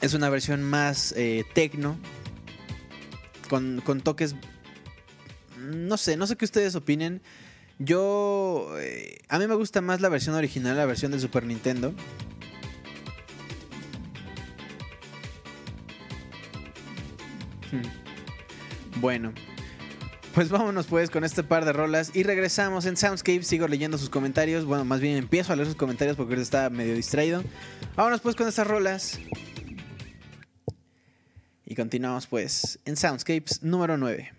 es 0.00 0.14
una 0.14 0.28
versión 0.28 0.62
más 0.62 1.12
eh, 1.16 1.44
tecno, 1.54 1.96
con, 3.48 3.80
con 3.84 4.00
toques 4.00 4.34
no 5.64 5.96
sé, 5.96 6.16
no 6.16 6.26
sé 6.26 6.36
qué 6.36 6.44
ustedes 6.44 6.74
opinen. 6.74 7.22
Yo. 7.78 8.74
eh, 8.78 9.18
a 9.28 9.38
mí 9.38 9.46
me 9.46 9.54
gusta 9.54 9.80
más 9.80 10.00
la 10.00 10.08
versión 10.08 10.34
original, 10.34 10.76
la 10.76 10.86
versión 10.86 11.12
de 11.12 11.18
Super 11.18 11.44
Nintendo. 11.44 11.92
Hmm. 17.72 19.00
Bueno. 19.00 19.32
Pues 20.34 20.48
vámonos 20.48 20.86
pues 20.88 21.10
con 21.10 21.22
este 21.22 21.44
par 21.44 21.64
de 21.64 21.72
rolas 21.72 22.10
y 22.12 22.24
regresamos 22.24 22.86
en 22.86 22.96
Soundscape. 22.96 23.44
Sigo 23.44 23.68
leyendo 23.68 23.98
sus 23.98 24.10
comentarios. 24.10 24.64
Bueno, 24.64 24.84
más 24.84 25.00
bien 25.00 25.16
empiezo 25.16 25.52
a 25.52 25.56
leer 25.56 25.68
sus 25.68 25.76
comentarios 25.76 26.16
porque 26.16 26.34
estaba 26.34 26.70
medio 26.70 26.94
distraído. 26.94 27.44
Vámonos 27.94 28.20
pues 28.20 28.34
con 28.34 28.48
estas 28.48 28.66
rolas. 28.66 29.20
Y 31.64 31.76
continuamos 31.76 32.26
pues 32.26 32.80
en 32.84 32.96
Soundscapes 32.96 33.62
número 33.62 33.96
9. 33.96 34.32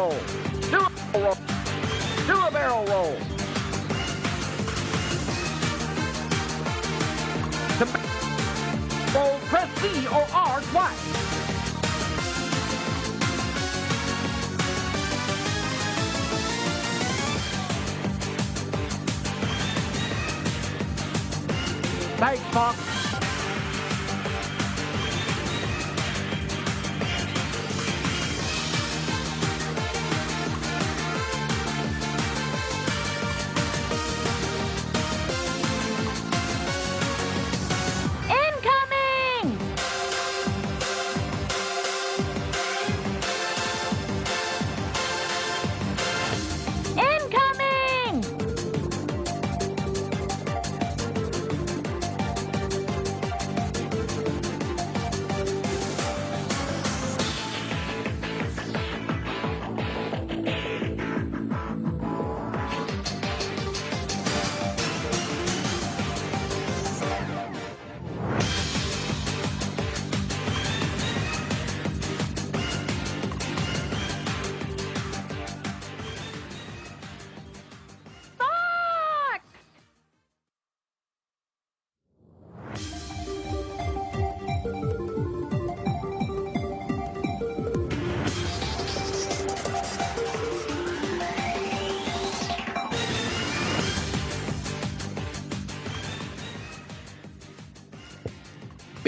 Roll. 0.00 0.16
Do 0.70 0.78
a 0.78 1.22
roll. 1.22 1.36
Do 2.26 2.40
a 2.40 2.50
barrel 2.50 2.84
roll. 2.86 3.19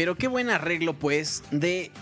Pero 0.03 0.17
qué 0.17 0.27
buen 0.27 0.51
arreglo, 0.51 0.95
pues, 0.95 1.45
de 1.53 1.93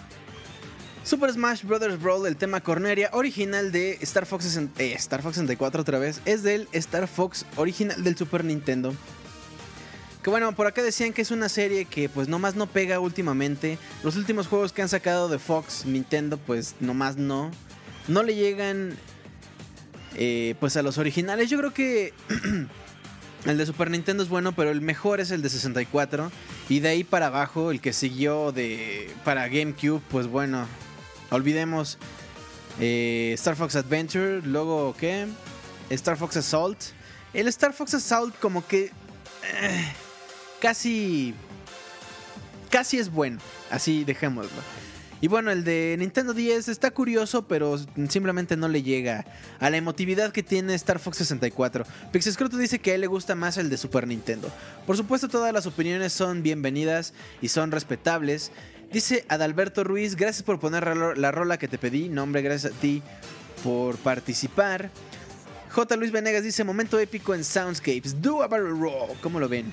Super 1.04 1.30
Smash 1.34 1.64
Bros. 1.64 2.00
Brawl, 2.00 2.26
el 2.26 2.38
tema 2.38 2.62
Corneria, 2.62 3.10
original 3.12 3.72
de 3.72 3.98
Star 4.00 4.24
Fox, 4.24 4.44
60 4.44 4.82
eh, 4.82 4.96
64 4.98 5.82
otra 5.82 5.98
vez. 5.98 6.22
Es 6.24 6.42
del 6.42 6.66
Star 6.72 7.06
Fox 7.06 7.44
original 7.56 8.02
del 8.02 8.16
Super 8.16 8.42
Nintendo. 8.42 8.94
Que 10.22 10.30
bueno, 10.30 10.50
por 10.56 10.66
acá 10.66 10.82
decían 10.82 11.12
que 11.12 11.20
es 11.20 11.30
una 11.30 11.50
serie 11.50 11.84
que 11.84 12.08
pues 12.08 12.26
nomás 12.26 12.54
no 12.54 12.66
pega 12.66 13.00
últimamente. 13.00 13.76
Los 14.02 14.16
últimos 14.16 14.46
juegos 14.46 14.72
que 14.72 14.80
han 14.80 14.88
sacado 14.88 15.28
de 15.28 15.38
Fox, 15.38 15.84
Nintendo, 15.84 16.38
pues 16.38 16.76
nomás 16.80 17.18
no. 17.18 17.50
No 18.08 18.22
le 18.22 18.34
llegan 18.34 18.96
eh, 20.16 20.54
pues 20.58 20.74
a 20.78 20.82
los 20.82 20.96
originales. 20.96 21.50
Yo 21.50 21.58
creo 21.58 21.74
que 21.74 22.14
el 23.46 23.56
de 23.56 23.66
Super 23.66 23.90
Nintendo 23.90 24.22
es 24.22 24.28
bueno, 24.28 24.52
pero 24.52 24.70
el 24.70 24.80
mejor 24.80 25.20
es 25.20 25.30
el 25.30 25.42
de 25.42 25.48
64. 25.48 26.30
Y 26.68 26.80
de 26.80 26.88
ahí 26.88 27.04
para 27.04 27.26
abajo, 27.26 27.70
el 27.70 27.80
que 27.80 27.92
siguió 27.92 28.52
de 28.52 29.10
para 29.24 29.48
GameCube, 29.48 30.00
pues 30.10 30.26
bueno, 30.26 30.66
olvidemos 31.30 31.98
eh, 32.78 33.32
Star 33.34 33.56
Fox 33.56 33.76
Adventure, 33.76 34.42
luego 34.42 34.94
¿qué? 34.98 35.26
Star 35.90 36.16
Fox 36.16 36.36
Assault. 36.36 36.78
El 37.32 37.48
Star 37.48 37.72
Fox 37.72 37.94
Assault 37.94 38.38
como 38.38 38.66
que 38.66 38.86
eh, 39.52 39.92
casi 40.60 41.34
casi 42.70 42.98
es 42.98 43.10
bueno, 43.10 43.38
así 43.70 44.04
dejémoslo. 44.04 44.50
Y 45.22 45.28
bueno, 45.28 45.50
el 45.50 45.64
de 45.64 45.96
Nintendo 45.98 46.32
10 46.32 46.68
está 46.68 46.90
curioso, 46.90 47.46
pero 47.46 47.76
simplemente 48.08 48.56
no 48.56 48.68
le 48.68 48.82
llega 48.82 49.26
a 49.58 49.68
la 49.68 49.76
emotividad 49.76 50.32
que 50.32 50.42
tiene 50.42 50.74
Star 50.74 50.98
Fox 50.98 51.18
64. 51.18 51.84
Pixescroto 52.10 52.56
dice 52.56 52.78
que 52.78 52.92
a 52.92 52.94
él 52.94 53.02
le 53.02 53.06
gusta 53.06 53.34
más 53.34 53.58
el 53.58 53.68
de 53.68 53.76
Super 53.76 54.06
Nintendo. 54.06 54.50
Por 54.86 54.96
supuesto, 54.96 55.28
todas 55.28 55.52
las 55.52 55.66
opiniones 55.66 56.14
son 56.14 56.42
bienvenidas 56.42 57.12
y 57.42 57.48
son 57.48 57.70
respetables. 57.70 58.50
Dice 58.92 59.26
Adalberto 59.28 59.84
Ruiz, 59.84 60.16
gracias 60.16 60.42
por 60.42 60.58
poner 60.58 60.84
la 60.84 60.94
ro- 60.94 61.14
la 61.14 61.30
rola 61.30 61.58
que 61.58 61.68
te 61.68 61.76
pedí. 61.76 62.08
No, 62.08 62.22
hombre, 62.22 62.40
gracias 62.40 62.72
a 62.72 62.76
ti 62.76 63.02
por 63.62 63.96
participar. 63.98 64.90
J. 65.70 65.96
Luis 65.96 66.10
Venegas 66.12 66.42
dice, 66.42 66.64
momento 66.64 66.98
épico 66.98 67.34
en 67.34 67.44
Soundscapes. 67.44 68.20
Do 68.22 68.42
a 68.42 68.48
barrel 68.48 68.70
roll. 68.80 69.10
¿Cómo 69.20 69.38
lo 69.38 69.48
ven? 69.50 69.70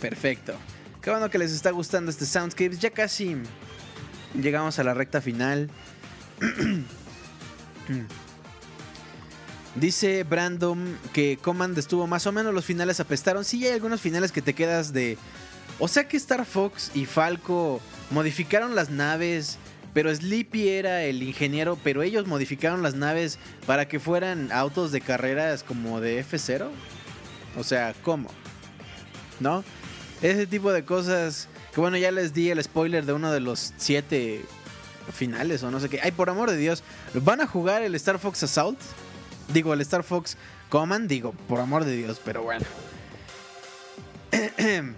Perfecto. 0.00 0.54
Qué 1.02 1.10
bueno 1.10 1.28
que 1.28 1.38
les 1.38 1.52
está 1.52 1.70
gustando 1.72 2.10
este 2.10 2.24
Soundscapes. 2.24 2.78
Ya 2.78 2.90
casi 2.90 3.36
llegamos 4.34 4.78
a 4.78 4.84
la 4.84 4.94
recta 4.94 5.20
final. 5.20 5.70
Dice 9.74 10.24
Brandon 10.24 10.98
que 11.12 11.38
Command 11.40 11.76
estuvo 11.78 12.06
más 12.06 12.26
o 12.26 12.32
menos, 12.32 12.52
los 12.52 12.64
finales 12.64 13.00
apestaron. 13.00 13.44
Sí, 13.44 13.66
hay 13.66 13.74
algunos 13.74 14.00
finales 14.00 14.32
que 14.32 14.42
te 14.42 14.54
quedas 14.54 14.92
de... 14.92 15.18
O 15.78 15.86
sea 15.86 16.08
que 16.08 16.16
Star 16.16 16.44
Fox 16.44 16.90
y 16.94 17.06
Falco 17.06 17.80
modificaron 18.10 18.74
las 18.74 18.90
naves, 18.90 19.58
pero 19.94 20.12
Sleepy 20.14 20.68
era 20.68 21.04
el 21.04 21.22
ingeniero, 21.22 21.78
pero 21.84 22.02
ellos 22.02 22.26
modificaron 22.26 22.82
las 22.82 22.94
naves 22.94 23.38
para 23.66 23.86
que 23.86 24.00
fueran 24.00 24.50
autos 24.50 24.90
de 24.90 25.00
carreras 25.00 25.62
como 25.62 26.00
de 26.00 26.24
F0. 26.24 26.70
O 27.56 27.62
sea, 27.62 27.94
¿cómo? 28.02 28.30
¿No? 29.38 29.62
Ese 30.22 30.46
tipo 30.46 30.72
de 30.72 30.84
cosas. 30.84 31.48
Que 31.78 31.82
bueno, 31.82 31.96
ya 31.96 32.10
les 32.10 32.34
di 32.34 32.50
el 32.50 32.60
spoiler 32.60 33.06
de 33.06 33.12
uno 33.12 33.30
de 33.30 33.38
los 33.38 33.72
siete 33.76 34.44
finales 35.12 35.62
o 35.62 35.70
no 35.70 35.78
sé 35.78 35.88
qué. 35.88 36.00
Ay, 36.02 36.10
por 36.10 36.28
amor 36.28 36.50
de 36.50 36.56
Dios, 36.56 36.82
¿van 37.14 37.40
a 37.40 37.46
jugar 37.46 37.82
el 37.82 37.94
Star 37.94 38.18
Fox 38.18 38.42
Assault? 38.42 38.80
Digo, 39.54 39.72
el 39.72 39.80
Star 39.82 40.02
Fox 40.02 40.36
Command, 40.70 41.08
digo, 41.08 41.30
por 41.46 41.60
amor 41.60 41.84
de 41.84 41.96
Dios, 41.96 42.20
pero 42.24 42.42
bueno. 42.42 42.66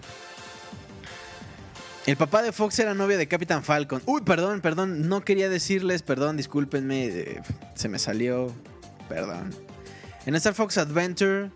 El 2.07 2.17
papá 2.17 2.41
de 2.41 2.51
Fox 2.51 2.79
era 2.79 2.95
novia 2.95 3.19
de 3.19 3.29
Capitán 3.29 3.63
Falcon. 3.63 4.03
Uy, 4.07 4.23
perdón, 4.23 4.63
perdón, 4.63 5.07
no 5.07 5.23
quería 5.23 5.51
decirles, 5.51 6.01
perdón, 6.01 6.39
discúlpenme, 6.39 7.09
eh, 7.09 7.43
se 7.75 7.91
me 7.91 7.99
salió, 7.99 8.55
perdón. 9.07 9.55
En 10.25 10.35
Star 10.35 10.55
Fox 10.55 10.79
Adventure 10.79 11.51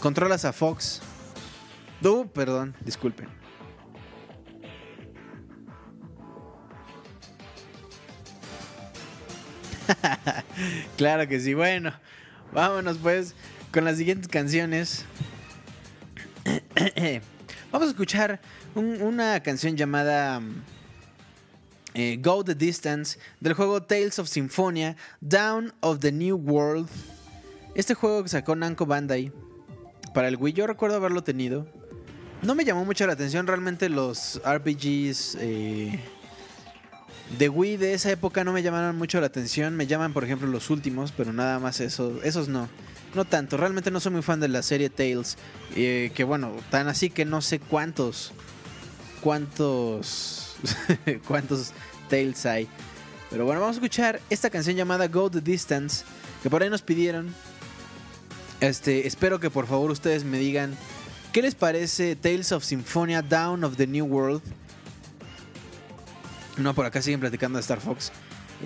controlas 0.00 0.46
a 0.46 0.54
Fox. 0.54 1.02
Uh, 2.02 2.26
perdón, 2.28 2.74
disculpen. 2.80 3.28
claro 10.96 11.26
que 11.28 11.40
sí. 11.40 11.54
Bueno, 11.54 11.92
vámonos 12.52 12.98
pues 12.98 13.34
con 13.72 13.84
las 13.84 13.96
siguientes 13.98 14.28
canciones. 14.28 15.04
Vamos 17.72 17.88
a 17.88 17.90
escuchar 17.90 18.40
un- 18.74 19.02
una 19.02 19.40
canción 19.42 19.76
llamada 19.76 20.40
mm, 20.40 20.62
eh, 21.94 22.18
Go 22.22 22.44
the 22.44 22.54
Distance 22.54 23.18
del 23.40 23.54
juego 23.54 23.82
Tales 23.82 24.18
of 24.18 24.28
Symphonia, 24.28 24.96
Down 25.20 25.72
of 25.80 25.98
the 26.00 26.12
New 26.12 26.36
World. 26.36 26.88
Este 27.74 27.94
juego 27.94 28.22
que 28.22 28.28
sacó 28.28 28.54
Namco 28.56 28.86
Bandai 28.86 29.32
para 30.14 30.28
el 30.28 30.36
Wii, 30.36 30.54
yo 30.54 30.66
recuerdo 30.66 30.96
haberlo 30.96 31.22
tenido. 31.22 31.66
No 32.42 32.54
me 32.54 32.64
llamó 32.64 32.84
mucho 32.84 33.06
la 33.06 33.14
atención 33.14 33.46
realmente 33.46 33.88
los 33.88 34.40
RPGs 34.46 35.36
eh, 35.40 36.00
de 37.38 37.48
Wii 37.48 37.76
de 37.76 37.94
esa 37.94 38.10
época 38.10 38.44
no 38.44 38.52
me 38.52 38.62
llamaron 38.62 38.96
mucho 38.96 39.20
la 39.20 39.26
atención. 39.26 39.74
Me 39.76 39.86
llaman, 39.86 40.12
por 40.12 40.24
ejemplo, 40.24 40.48
los 40.48 40.70
últimos, 40.70 41.12
pero 41.12 41.32
nada 41.32 41.58
más 41.58 41.80
eso, 41.80 42.20
esos 42.22 42.48
no. 42.48 42.68
No 43.14 43.24
tanto, 43.24 43.56
realmente 43.56 43.90
no 43.90 44.00
soy 44.00 44.12
muy 44.12 44.22
fan 44.22 44.40
de 44.40 44.48
la 44.48 44.62
serie 44.62 44.90
Tales. 44.90 45.36
eh, 45.74 46.12
que 46.14 46.24
bueno, 46.24 46.52
tan 46.70 46.88
así 46.88 47.10
que 47.10 47.24
no 47.24 47.40
sé 47.40 47.58
cuántos. 47.58 48.32
Cuántos. 49.20 50.56
cuántos 51.28 51.72
Tales 52.08 52.46
hay. 52.46 52.68
Pero 53.30 53.44
bueno, 53.44 53.60
vamos 53.60 53.76
a 53.76 53.78
escuchar 53.78 54.20
esta 54.30 54.50
canción 54.50 54.76
llamada 54.76 55.08
Go 55.08 55.30
the 55.30 55.40
Distance. 55.40 56.04
Que 56.42 56.50
por 56.50 56.62
ahí 56.62 56.70
nos 56.70 56.82
pidieron. 56.82 57.34
Este, 58.60 59.06
espero 59.06 59.40
que 59.40 59.50
por 59.50 59.66
favor 59.66 59.90
ustedes 59.90 60.24
me 60.24 60.38
digan. 60.38 60.76
¿Qué 61.32 61.42
les 61.42 61.54
parece 61.54 62.16
Tales 62.16 62.52
of 62.52 62.64
Symphonia 62.64 63.20
Down 63.20 63.64
of 63.64 63.76
the 63.76 63.86
New 63.86 64.06
World? 64.06 64.42
No, 66.56 66.74
por 66.74 66.86
acá 66.86 67.02
siguen 67.02 67.20
platicando 67.20 67.56
de 67.58 67.60
Star 67.60 67.80
Fox. 67.80 68.12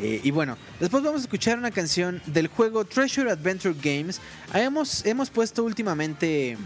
Eh, 0.01 0.21
y 0.23 0.31
bueno, 0.31 0.57
después 0.79 1.03
vamos 1.03 1.23
a 1.23 1.25
escuchar 1.25 1.59
una 1.59 1.73
canción 1.73 2.23
del 2.27 2.47
juego 2.47 2.85
Treasure 2.85 3.31
Adventure 3.31 3.75
Games. 3.83 4.21
Hemos, 4.55 5.05
hemos 5.05 5.31
puesto 5.31 5.65
últimamente 5.65 6.57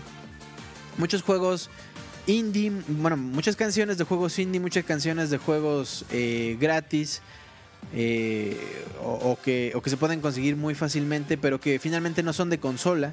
muchos 0.99 1.23
juegos 1.23 1.71
indie, 2.27 2.71
bueno, 2.89 3.17
muchas 3.17 3.57
canciones 3.57 3.97
de 3.97 4.05
juegos 4.05 4.39
indie, 4.39 4.61
muchas 4.61 4.85
canciones 4.85 5.31
de 5.31 5.39
juegos 5.39 6.05
eh, 6.11 6.59
gratis. 6.61 7.23
eh, 7.93 8.57
o, 9.03 9.33
o 9.33 9.39
que, 9.41 9.73
o 9.75 9.83
que 9.83 9.91
se 9.91 9.97
pueden 9.97 10.21
conseguir 10.21 10.57
muy 10.57 10.75
fácilmente, 10.75 11.37
pero 11.37 11.61
que 11.61 11.79
finalmente 11.79 12.23
no 12.23 12.33
son 12.33 12.51
de 12.51 12.59
consola. 12.59 13.13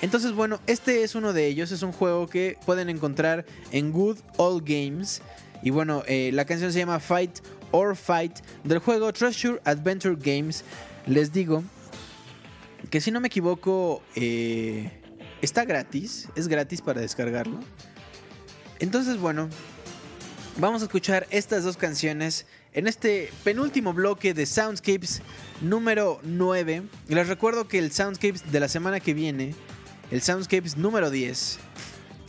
Entonces, 0.00 0.32
bueno, 0.32 0.60
este 0.66 1.02
es 1.02 1.14
uno 1.14 1.32
de 1.32 1.46
ellos. 1.46 1.72
Es 1.72 1.82
un 1.82 1.92
juego 1.92 2.28
que 2.28 2.56
pueden 2.66 2.88
encontrar 2.88 3.44
en 3.72 3.92
Good 3.92 4.18
All 4.36 4.62
Games. 4.64 5.22
Y 5.62 5.70
bueno, 5.70 6.02
eh, 6.06 6.30
la 6.32 6.44
canción 6.44 6.72
se 6.72 6.78
llama 6.78 7.00
Fight 7.00 7.40
or 7.70 7.96
Fight 7.96 8.38
del 8.64 8.78
juego 8.78 9.12
Treasure 9.12 9.60
Adventure 9.64 10.16
Games. 10.18 10.64
Les 11.06 11.32
digo 11.32 11.64
que 12.90 13.00
si 13.00 13.10
no 13.10 13.20
me 13.20 13.28
equivoco, 13.28 14.02
eh, 14.14 14.90
está 15.42 15.64
gratis. 15.64 16.28
Es 16.36 16.48
gratis 16.48 16.80
para 16.80 17.00
descargarlo. 17.00 17.58
Entonces, 18.78 19.18
bueno, 19.18 19.48
vamos 20.58 20.82
a 20.82 20.84
escuchar 20.84 21.26
estas 21.30 21.64
dos 21.64 21.76
canciones 21.76 22.46
en 22.72 22.86
este 22.86 23.32
penúltimo 23.44 23.92
bloque 23.92 24.34
de 24.34 24.46
Soundscapes 24.46 25.22
número 25.60 26.20
9. 26.22 26.82
Y 27.08 27.14
les 27.14 27.28
recuerdo 27.28 27.66
que 27.66 27.78
el 27.78 27.90
Soundscapes 27.90 28.52
de 28.52 28.60
la 28.60 28.68
semana 28.68 29.00
que 29.00 29.14
viene, 29.14 29.54
el 30.10 30.22
Soundscapes 30.22 30.76
número 30.76 31.10
10, 31.10 31.58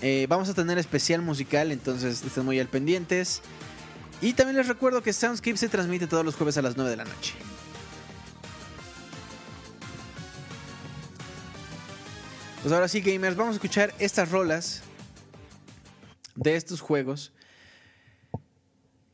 eh, 0.01 0.25
vamos 0.29 0.49
a 0.49 0.53
tener 0.53 0.77
especial 0.77 1.21
musical, 1.21 1.71
entonces 1.71 2.23
estén 2.23 2.45
muy 2.45 2.59
al 2.59 2.67
pendientes. 2.67 3.41
Y 4.21 4.33
también 4.33 4.57
les 4.57 4.67
recuerdo 4.67 5.01
que 5.01 5.13
Soundscapes 5.13 5.59
se 5.59 5.69
transmite 5.69 6.07
todos 6.07 6.25
los 6.25 6.35
jueves 6.35 6.57
a 6.57 6.61
las 6.61 6.75
9 6.75 6.91
de 6.91 6.97
la 6.97 7.05
noche. 7.05 7.35
Pues 12.61 12.73
ahora 12.73 12.89
sí, 12.89 12.99
gamers, 12.99 13.37
vamos 13.37 13.53
a 13.53 13.55
escuchar 13.55 13.93
estas 13.99 14.29
rolas 14.31 14.81
de 16.35 16.55
estos 16.55 16.81
juegos. 16.81 17.31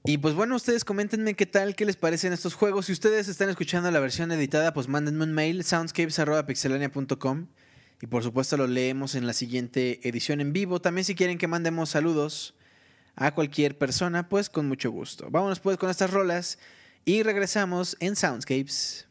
Y 0.04 0.20
pues 0.20 0.36
bueno, 0.36 0.56
ustedes 0.56 0.86
coméntenme 0.86 1.36
qué 1.36 1.46
tal, 1.46 1.76
qué 1.76 1.86
les 1.86 1.96
parecen 1.96 2.34
estos 2.34 2.54
juegos. 2.54 2.88
Si 2.88 2.92
ustedes 2.92 3.28
están 3.28 3.50
escuchando 3.50 3.90
la 3.90 4.00
versión 4.00 4.32
editada, 4.32 4.74
pues 4.74 4.88
mándenme 4.88 5.24
un 5.24 5.34
mail, 5.34 5.64
soundscapes.pixelania.com. 5.64 7.48
Y 8.02 8.08
por 8.08 8.24
supuesto 8.24 8.58
lo 8.58 8.68
leemos 8.68 9.16
en 9.16 9.26
la 9.26 9.34
siguiente 9.34 10.08
edición 10.08 10.42
en 10.42 10.54
vivo. 10.54 10.82
También 10.82 11.06
si 11.06 11.16
quieren 11.16 11.38
que 11.38 11.48
mandemos 11.48 11.90
saludos 11.90 12.56
a 13.16 13.34
cualquier 13.34 13.78
persona, 13.78 14.28
pues 14.30 14.50
con 14.50 14.68
mucho 14.68 14.92
gusto. 14.92 15.28
Vámonos 15.30 15.60
pues 15.60 15.78
con 15.78 15.90
estas 15.90 16.12
rolas 16.12 16.60
y 17.06 17.24
regresamos 17.24 17.96
en 18.00 18.16
Soundscapes. 18.16 19.08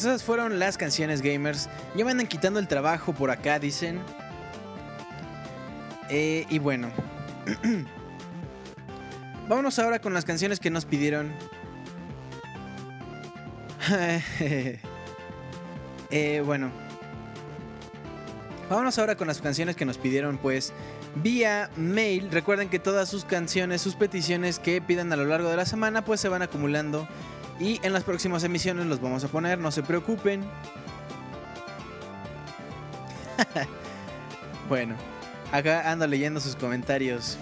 Pues 0.00 0.06
esas 0.06 0.22
fueron 0.22 0.58
las 0.58 0.78
canciones 0.78 1.20
gamers. 1.20 1.68
Ya 1.94 2.06
me 2.06 2.10
andan 2.10 2.26
quitando 2.26 2.58
el 2.58 2.66
trabajo 2.66 3.12
por 3.12 3.30
acá, 3.30 3.58
dicen. 3.58 4.00
Eh, 6.08 6.46
y 6.48 6.58
bueno. 6.58 6.90
Vámonos 9.46 9.78
ahora 9.78 9.98
con 9.98 10.14
las 10.14 10.24
canciones 10.24 10.58
que 10.58 10.70
nos 10.70 10.86
pidieron. 10.86 11.30
Eh, 16.12 16.42
bueno. 16.44 16.72
Vámonos 18.70 18.98
ahora 18.98 19.16
con 19.16 19.28
las 19.28 19.40
canciones 19.40 19.76
que 19.76 19.84
nos 19.84 19.96
pidieron, 19.98 20.38
pues, 20.38 20.72
vía 21.16 21.70
mail. 21.76 22.30
Recuerden 22.32 22.68
que 22.68 22.78
todas 22.78 23.08
sus 23.08 23.24
canciones, 23.24 23.80
sus 23.82 23.94
peticiones 23.94 24.58
que 24.58 24.80
pidan 24.80 25.12
a 25.12 25.16
lo 25.16 25.24
largo 25.26 25.48
de 25.50 25.56
la 25.56 25.66
semana, 25.66 26.04
pues 26.04 26.20
se 26.20 26.28
van 26.28 26.42
acumulando. 26.42 27.06
Y 27.60 27.78
en 27.82 27.92
las 27.92 28.04
próximas 28.04 28.42
emisiones 28.42 28.86
los 28.86 29.00
vamos 29.00 29.22
a 29.22 29.28
poner, 29.28 29.58
no 29.58 29.70
se 29.70 29.82
preocupen. 29.82 30.42
bueno, 34.68 34.96
acá 35.52 35.90
ando 35.90 36.06
leyendo 36.06 36.40
sus 36.40 36.56
comentarios 36.56 37.36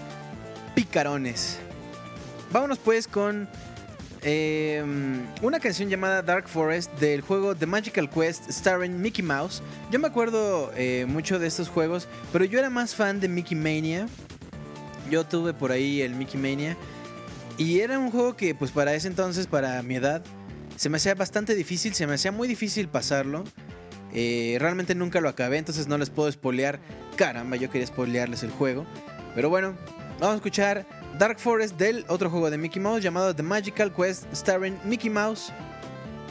picarones. 0.75 1.57
Vámonos 2.51 2.79
pues 2.79 3.07
con 3.07 3.47
eh, 4.21 4.83
una 5.41 5.59
canción 5.59 5.87
llamada 5.87 6.21
Dark 6.21 6.49
Forest 6.49 6.91
del 6.99 7.21
juego 7.21 7.55
The 7.55 7.65
Magical 7.65 8.09
Quest 8.09 8.49
starring 8.49 8.99
Mickey 8.99 9.23
Mouse. 9.23 9.61
Yo 9.89 9.99
me 9.99 10.07
acuerdo 10.07 10.71
eh, 10.75 11.05
mucho 11.07 11.39
de 11.39 11.47
estos 11.47 11.69
juegos, 11.69 12.07
pero 12.33 12.43
yo 12.43 12.59
era 12.59 12.69
más 12.69 12.93
fan 12.93 13.21
de 13.21 13.29
Mickey 13.29 13.57
Mania. 13.57 14.07
Yo 15.09 15.25
tuve 15.25 15.53
por 15.53 15.71
ahí 15.71 16.01
el 16.01 16.13
Mickey 16.15 16.39
Mania. 16.39 16.75
Y 17.59 17.81
era 17.81 17.99
un 17.99 18.09
juego 18.09 18.37
que 18.37 18.55
pues 18.55 18.71
para 18.71 18.95
ese 18.95 19.09
entonces, 19.09 19.45
para 19.45 19.83
mi 19.83 19.95
edad, 19.95 20.23
se 20.77 20.89
me 20.89 20.95
hacía 20.95 21.13
bastante 21.13 21.55
difícil, 21.55 21.93
se 21.93 22.07
me 22.07 22.13
hacía 22.13 22.31
muy 22.31 22.47
difícil 22.47 22.87
pasarlo. 22.87 23.43
Eh, 24.13 24.55
realmente 24.61 24.95
nunca 24.95 25.19
lo 25.19 25.27
acabé, 25.27 25.57
entonces 25.57 25.85
no 25.89 25.97
les 25.97 26.09
puedo 26.09 26.31
spoilear. 26.31 26.79
Caramba, 27.17 27.57
yo 27.57 27.69
quería 27.69 27.85
spoilearles 27.85 28.43
el 28.43 28.51
juego. 28.51 28.85
Pero 29.35 29.49
bueno, 29.49 29.75
vamos 30.21 30.33
a 30.33 30.35
escuchar 30.35 30.85
Dark 31.17 31.37
Forest 31.37 31.77
del 31.77 32.05
otro 32.07 32.29
juego 32.29 32.49
de 32.49 32.57
Mickey 32.57 32.81
Mouse 32.81 33.03
llamado 33.03 33.35
The 33.35 33.43
Magical 33.43 33.93
Quest 33.93 34.23
starring 34.33 34.79
Mickey 34.85 35.09
Mouse. 35.09 35.51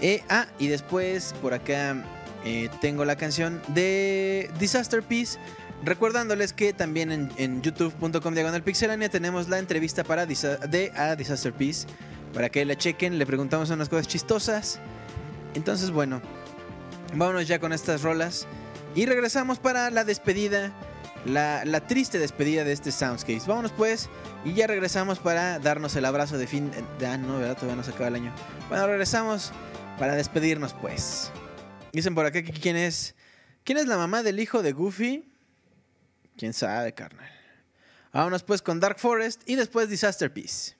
Eh, 0.00 0.22
ah, 0.30 0.46
y 0.59 0.68
después 0.68 1.34
por 1.42 1.52
acá 1.52 2.02
eh, 2.42 2.70
tengo 2.80 3.05
la 3.05 3.16
canción 3.16 3.60
de 3.68 4.50
Disaster 4.59 5.02
Piece. 5.02 5.38
Recordándoles 5.84 6.52
que 6.52 6.72
también 6.72 7.30
en, 7.36 7.62
youtube.com 7.62 8.34
diagonal 8.34 8.62
tenemos 9.10 9.48
la 9.48 9.59
entrevista 9.59 10.02
para 10.02 10.26
de 10.26 10.92
a 10.96 11.14
Disaster 11.14 11.52
Piece. 11.52 11.86
Para 12.34 12.50
que 12.50 12.64
la 12.64 12.76
chequen, 12.76 13.18
le 13.18 13.26
preguntamos 13.26 13.70
unas 13.70 13.88
cosas 13.88 14.09
chistosas. 14.09 14.80
Entonces, 15.55 15.90
bueno, 15.90 16.20
vámonos 17.14 17.46
ya 17.46 17.59
con 17.59 17.72
estas 17.72 18.02
rolas. 18.02 18.46
Y 18.94 19.06
regresamos 19.06 19.59
para 19.59 19.90
la 19.90 20.05
despedida. 20.05 20.72
La, 21.24 21.80
triste 21.86 22.18
despedida 22.18 22.64
de 22.64 22.72
este 22.72 22.90
Soundscapes. 22.90 23.46
Vámonos 23.46 23.72
pues. 23.72 24.09
Y 24.44 24.55
ya 24.55 24.66
regresamos 24.66 25.18
para 25.18 25.59
darnos 25.59 25.94
el 25.96 26.05
abrazo 26.05 26.38
de 26.38 26.46
fin. 26.46 26.70
De, 26.98 27.06
ah, 27.06 27.16
no, 27.16 27.38
¿verdad? 27.38 27.55
Todavía 27.55 27.76
no 27.76 27.84
se 27.84 27.90
acaba 27.90 28.09
el 28.09 28.16
año. 28.16 28.32
Bueno, 28.68 28.86
regresamos 28.86 29.52
para 29.98 30.14
despedirnos 30.14 30.74
pues. 30.74 31.30
Dicen 31.92 32.14
por 32.14 32.26
acá 32.26 32.42
quién 32.42 32.76
es. 32.76 33.14
¿Quién 33.64 33.78
es 33.78 33.86
la 33.86 33.96
mamá 33.96 34.22
del 34.22 34.40
hijo 34.40 34.62
de 34.62 34.72
Goofy? 34.72 35.24
Quién 36.39 36.55
sabe, 36.55 36.94
carnal. 36.94 37.28
Vámonos 38.12 38.44
pues 38.44 38.62
con 38.62 38.78
Dark 38.81 38.98
Forest 38.98 39.43
y 39.44 39.56
después 39.56 39.90
Disaster 39.90 40.32
Piece. 40.32 40.77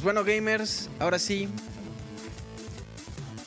Pues 0.00 0.14
bueno, 0.14 0.24
gamers, 0.24 0.88
ahora 0.98 1.18
sí. 1.18 1.46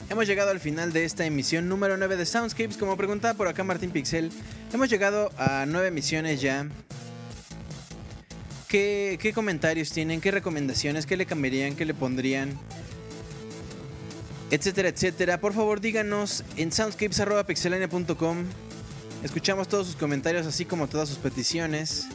Hemos 0.08 0.28
llegado 0.28 0.52
al 0.52 0.60
final 0.60 0.94
de 0.94 1.04
esta 1.04 1.26
emisión 1.26 1.68
número 1.68 1.98
9 1.98 2.16
de 2.16 2.28
Soundscapes. 2.28 2.78
Como 2.78 2.96
preguntaba 2.96 3.34
por 3.34 3.48
acá 3.48 3.64
Martín 3.64 3.90
Pixel, 3.90 4.32
hemos 4.72 4.88
llegado 4.88 5.32
a 5.40 5.66
9 5.68 5.88
emisiones 5.88 6.42
ya. 6.42 6.68
¿Qué, 8.68 9.32
comentarios 9.34 9.90
tienen? 9.90 10.22
¿Qué 10.22 10.30
recomendaciones? 10.30 11.08
¿Qué 11.08 11.18
le 11.18 11.26
cambiarían? 11.26 11.76
¿Qué 11.76 11.86
le 11.86 11.96
pondrían? 11.96 12.56
Etcétera, 14.52 14.90
etcétera. 14.90 15.40
Por 15.40 15.54
favor, 15.54 15.82
díganos 15.82 16.44
en 16.56 16.72
soundscapes.pixelania.com. 16.72 18.46
Escuchamos 19.24 19.68
todos 19.68 19.88
sus 19.88 19.96
comentarios, 19.96 20.46
así 20.46 20.66
como 20.66 20.88
todas 20.88 21.10
sus 21.10 21.18
peticiones. 21.18 22.10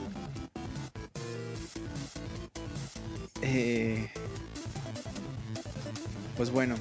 Pues 6.38 6.50
bueno, 6.50 6.76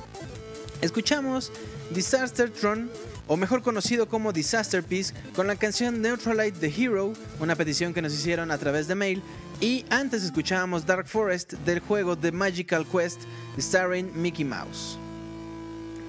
escuchamos 0.81 1.51
Disaster 1.89 2.51
Tron, 2.51 2.91
o 3.27 3.35
mejor 3.35 3.63
conocido 3.63 4.07
como 4.07 4.31
Disaster 4.31 4.83
Piece, 4.83 5.15
con 5.35 5.47
la 5.47 5.55
canción 5.55 5.99
Neutralite 5.99 6.59
the 6.59 6.67
Hero, 6.67 7.11
una 7.39 7.55
petición 7.55 7.91
que 7.91 8.03
nos 8.03 8.13
hicieron 8.13 8.51
a 8.51 8.57
través 8.59 8.87
de 8.87 8.93
mail. 8.93 9.23
Y 9.59 9.83
antes 9.89 10.23
escuchábamos 10.23 10.85
Dark 10.85 11.07
Forest 11.07 11.53
del 11.65 11.79
juego 11.79 12.15
The 12.15 12.31
Magical 12.31 12.85
Quest, 12.85 13.21
starring 13.57 14.11
Mickey 14.13 14.45
Mouse. 14.45 14.99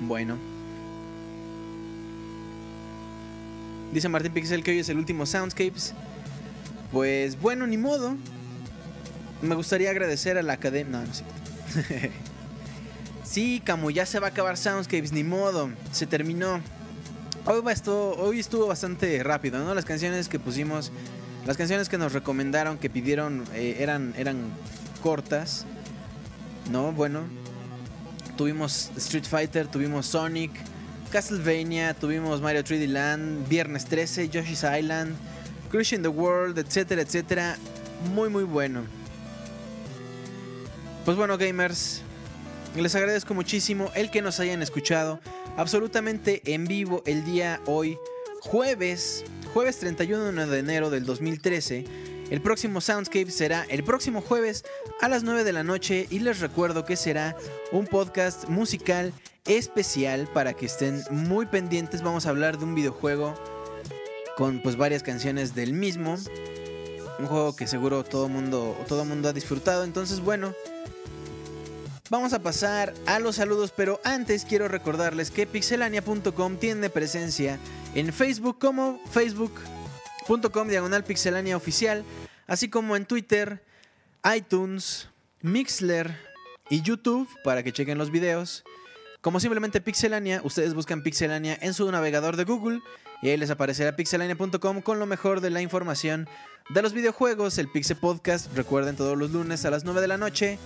Bueno. 0.00 0.36
Dice 3.94 4.10
Martín 4.10 4.34
Pixel 4.34 4.62
que 4.62 4.72
hoy 4.72 4.80
es 4.80 4.90
el 4.90 4.98
último 4.98 5.24
Soundscapes. 5.24 5.94
Pues 6.92 7.40
bueno, 7.40 7.66
ni 7.66 7.78
modo. 7.78 8.14
Me 9.40 9.54
gustaría 9.54 9.88
agradecer 9.88 10.36
a 10.36 10.42
la 10.42 10.52
academia. 10.52 10.98
No, 10.98 11.06
no 11.06 11.14
cierto. 11.14 12.12
sí, 13.28 13.62
como 13.66 13.90
ya 13.90 14.06
se 14.06 14.18
va 14.20 14.28
a 14.28 14.30
acabar 14.30 14.56
Soundscapes, 14.56 15.12
ni 15.12 15.24
modo. 15.24 15.70
Se 15.92 16.06
terminó. 16.06 16.60
Hoy, 17.44 17.62
esto, 17.70 18.10
hoy 18.18 18.40
estuvo 18.40 18.66
bastante 18.66 19.22
rápido, 19.22 19.62
¿no? 19.62 19.74
Las 19.74 19.84
canciones 19.84 20.28
que 20.28 20.38
pusimos, 20.38 20.90
las 21.46 21.56
canciones 21.56 21.88
que 21.88 21.98
nos 21.98 22.12
recomendaron, 22.12 22.78
que 22.78 22.90
pidieron, 22.90 23.44
eh, 23.54 23.76
eran, 23.80 24.14
eran 24.16 24.38
cortas. 25.02 25.64
No, 26.70 26.92
bueno. 26.92 27.22
Tuvimos 28.36 28.90
Street 28.96 29.24
Fighter, 29.24 29.66
tuvimos 29.66 30.06
Sonic, 30.06 30.52
Castlevania, 31.10 31.94
tuvimos 31.94 32.40
Mario 32.40 32.62
3D 32.62 32.86
Land, 32.86 33.48
Viernes 33.48 33.84
13, 33.86 34.28
Yoshi's 34.28 34.62
Island, 34.62 35.16
Crushing 35.70 36.02
the 36.02 36.08
World, 36.08 36.58
etcétera, 36.58 37.02
etcétera. 37.02 37.56
Muy, 38.14 38.28
muy 38.28 38.44
bueno. 38.44 38.84
Pues 41.04 41.16
bueno, 41.16 41.36
gamers, 41.38 42.02
les 42.82 42.94
agradezco 42.94 43.34
muchísimo 43.34 43.90
el 43.94 44.10
que 44.10 44.22
nos 44.22 44.40
hayan 44.40 44.62
escuchado 44.62 45.20
absolutamente 45.56 46.42
en 46.54 46.64
vivo 46.64 47.02
el 47.06 47.24
día 47.24 47.60
hoy, 47.66 47.98
jueves, 48.40 49.24
jueves 49.52 49.78
31 49.78 50.46
de 50.46 50.58
enero 50.58 50.90
del 50.90 51.04
2013. 51.04 51.84
El 52.30 52.42
próximo 52.42 52.80
Soundscape 52.80 53.30
será 53.30 53.64
el 53.68 53.82
próximo 53.84 54.20
jueves 54.20 54.64
a 55.00 55.08
las 55.08 55.24
9 55.24 55.44
de 55.44 55.52
la 55.52 55.64
noche 55.64 56.06
y 56.10 56.18
les 56.18 56.40
recuerdo 56.40 56.84
que 56.84 56.96
será 56.96 57.36
un 57.72 57.86
podcast 57.86 58.48
musical 58.48 59.12
especial 59.46 60.28
para 60.32 60.52
que 60.52 60.66
estén 60.66 61.02
muy 61.10 61.46
pendientes. 61.46 62.02
Vamos 62.02 62.26
a 62.26 62.30
hablar 62.30 62.58
de 62.58 62.64
un 62.64 62.74
videojuego 62.74 63.34
con 64.36 64.62
pues 64.62 64.76
varias 64.76 65.02
canciones 65.02 65.54
del 65.54 65.72
mismo. 65.72 66.16
Un 67.18 67.26
juego 67.26 67.56
que 67.56 67.66
seguro 67.66 68.04
todo 68.04 68.28
mundo, 68.28 68.76
todo 68.86 69.04
mundo 69.04 69.30
ha 69.30 69.32
disfrutado. 69.32 69.82
Entonces, 69.84 70.20
bueno, 70.20 70.54
vamos 72.10 72.32
a 72.32 72.42
pasar 72.42 72.94
a 73.06 73.18
los 73.18 73.36
saludos, 73.36 73.72
pero 73.76 74.00
antes 74.04 74.44
quiero 74.44 74.68
recordarles 74.68 75.30
que 75.30 75.46
pixelania.com 75.46 76.56
tiene 76.56 76.90
presencia 76.90 77.58
en 77.94 78.12
Facebook 78.12 78.58
como 78.58 79.00
facebook.com 79.10 80.68
diagonal 80.68 81.04
pixelania 81.04 81.56
oficial, 81.56 82.04
así 82.46 82.68
como 82.68 82.96
en 82.96 83.06
Twitter, 83.06 83.62
iTunes, 84.36 85.08
Mixler 85.40 86.16
y 86.68 86.82
YouTube 86.82 87.28
para 87.44 87.62
que 87.62 87.72
chequen 87.72 87.98
los 87.98 88.10
videos. 88.10 88.64
Como 89.20 89.40
simplemente 89.40 89.80
Pixelania, 89.80 90.40
ustedes 90.44 90.74
buscan 90.74 91.02
Pixelania 91.02 91.58
en 91.60 91.74
su 91.74 91.90
navegador 91.90 92.36
de 92.36 92.44
Google 92.44 92.80
y 93.20 93.30
ahí 93.30 93.36
les 93.36 93.50
aparecerá 93.50 93.96
pixelania.com 93.96 94.80
con 94.80 94.98
lo 94.98 95.06
mejor 95.06 95.40
de 95.40 95.50
la 95.50 95.60
información 95.60 96.28
de 96.70 96.82
los 96.82 96.92
videojuegos, 96.92 97.58
el 97.58 97.68
Pixel 97.68 97.96
Podcast, 97.96 98.54
recuerden 98.54 98.94
todos 98.94 99.16
los 99.16 99.32
lunes 99.32 99.64
a 99.64 99.70
las 99.70 99.84
9 99.84 100.00
de 100.00 100.08
la 100.08 100.18
noche. 100.18 100.58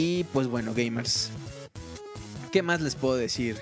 Y 0.00 0.22
pues 0.32 0.46
bueno, 0.46 0.74
gamers, 0.76 1.30
¿qué 2.52 2.62
más 2.62 2.80
les 2.80 2.94
puedo 2.94 3.16
decir? 3.16 3.56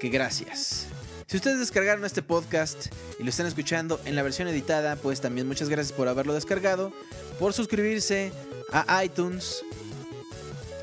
Que 0.00 0.08
gracias. 0.08 0.88
Si 1.28 1.36
ustedes 1.36 1.60
descargaron 1.60 2.04
este 2.04 2.22
podcast 2.22 2.86
y 3.20 3.22
lo 3.22 3.30
están 3.30 3.46
escuchando 3.46 4.00
en 4.04 4.16
la 4.16 4.24
versión 4.24 4.48
editada, 4.48 4.96
pues 4.96 5.20
también 5.20 5.46
muchas 5.46 5.68
gracias 5.68 5.96
por 5.96 6.08
haberlo 6.08 6.34
descargado, 6.34 6.92
por 7.38 7.52
suscribirse 7.52 8.32
a 8.72 9.04
iTunes 9.04 9.62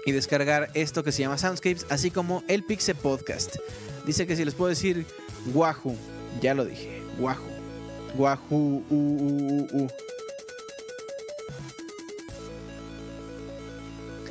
y 0.06 0.14
descargar 0.14 0.72
esto 0.74 1.04
que 1.04 1.12
se 1.12 1.24
llama 1.24 1.38
Soundscapes, 1.38 1.86
así 1.90 2.12
como 2.12 2.46
el 2.48 2.64
Pixel 2.64 2.96
Podcast. 2.96 3.58
Dice 4.06 4.26
que 4.26 4.38
si 4.38 4.46
les 4.46 4.54
puedo 4.54 4.70
decir 4.70 5.06
Wahoo, 5.54 5.98
ya 6.42 6.54
lo 6.54 6.64
dije, 6.64 7.02
Wahoo. 7.20 7.44
Wahoo, 8.16 8.86
uh, 8.90 8.96
uh, 8.96 9.84
uh, 9.84 9.90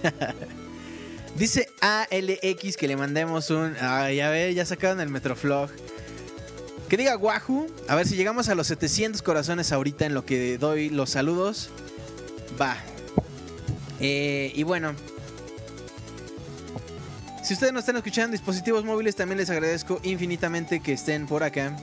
Dice 1.37 1.69
ALX 1.81 2.77
que 2.77 2.89
le 2.89 2.97
mandemos 2.97 3.51
un. 3.51 3.77
Ay, 3.81 4.21
a 4.21 4.31
ver, 4.31 4.53
ya 4.55 4.67
sacaron 4.67 5.01
el 5.01 5.09
Metroflog. 5.09 5.71
Que 6.89 6.97
diga 6.97 7.17
Wahoo. 7.17 7.69
A 7.89 7.95
ver 7.95 8.07
si 8.07 8.17
llegamos 8.17 8.49
a 8.49 8.55
los 8.55 8.67
700 8.67 9.23
corazones 9.23 9.71
ahorita 9.73 10.07
en 10.07 10.15
lo 10.15 10.27
que 10.27 10.59
doy 10.59 10.91
los 10.91 11.11
saludos. 11.11 11.71
Va. 12.61 12.77
Eh, 14.01 14.53
y 14.55 14.63
bueno. 14.65 14.95
Si 17.45 17.55
ustedes 17.55 17.73
nos 17.73 17.83
están 17.83 17.97
escuchando 17.97 18.33
dispositivos 18.33 18.85
móviles, 18.85 19.17
también 19.17 19.39
les 19.39 19.51
agradezco 19.51 20.01
infinitamente 20.03 20.81
que 20.81 20.93
estén 20.93 21.27
por 21.27 21.43
acá. 21.43 21.77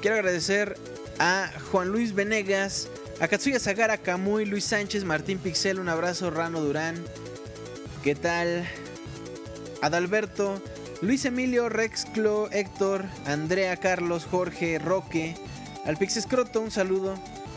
Quiero 0.00 0.16
agradecer 0.16 0.76
a 1.18 1.50
Juan 1.70 1.88
Luis 1.88 2.14
Venegas, 2.14 2.88
a 3.20 3.26
Katsuya 3.26 3.58
Sagara, 3.58 3.98
Kamui, 3.98 4.44
Luis 4.44 4.64
Sánchez, 4.64 5.04
Martín 5.04 5.38
Pixel, 5.38 5.80
un 5.80 5.88
abrazo, 5.88 6.30
Rano 6.30 6.60
Durán. 6.60 6.96
¿Qué 8.04 8.14
tal? 8.14 8.64
Adalberto, 9.82 10.62
Luis 11.02 11.24
Emilio, 11.24 11.68
Rex 11.68 12.06
Clo, 12.06 12.48
Héctor, 12.52 13.04
Andrea, 13.26 13.76
Carlos, 13.76 14.24
Jorge, 14.24 14.78
Roque, 14.78 15.34
al 15.84 15.96
Pixescroto, 15.96 16.60
un 16.60 16.70
saludo. 16.70 17.14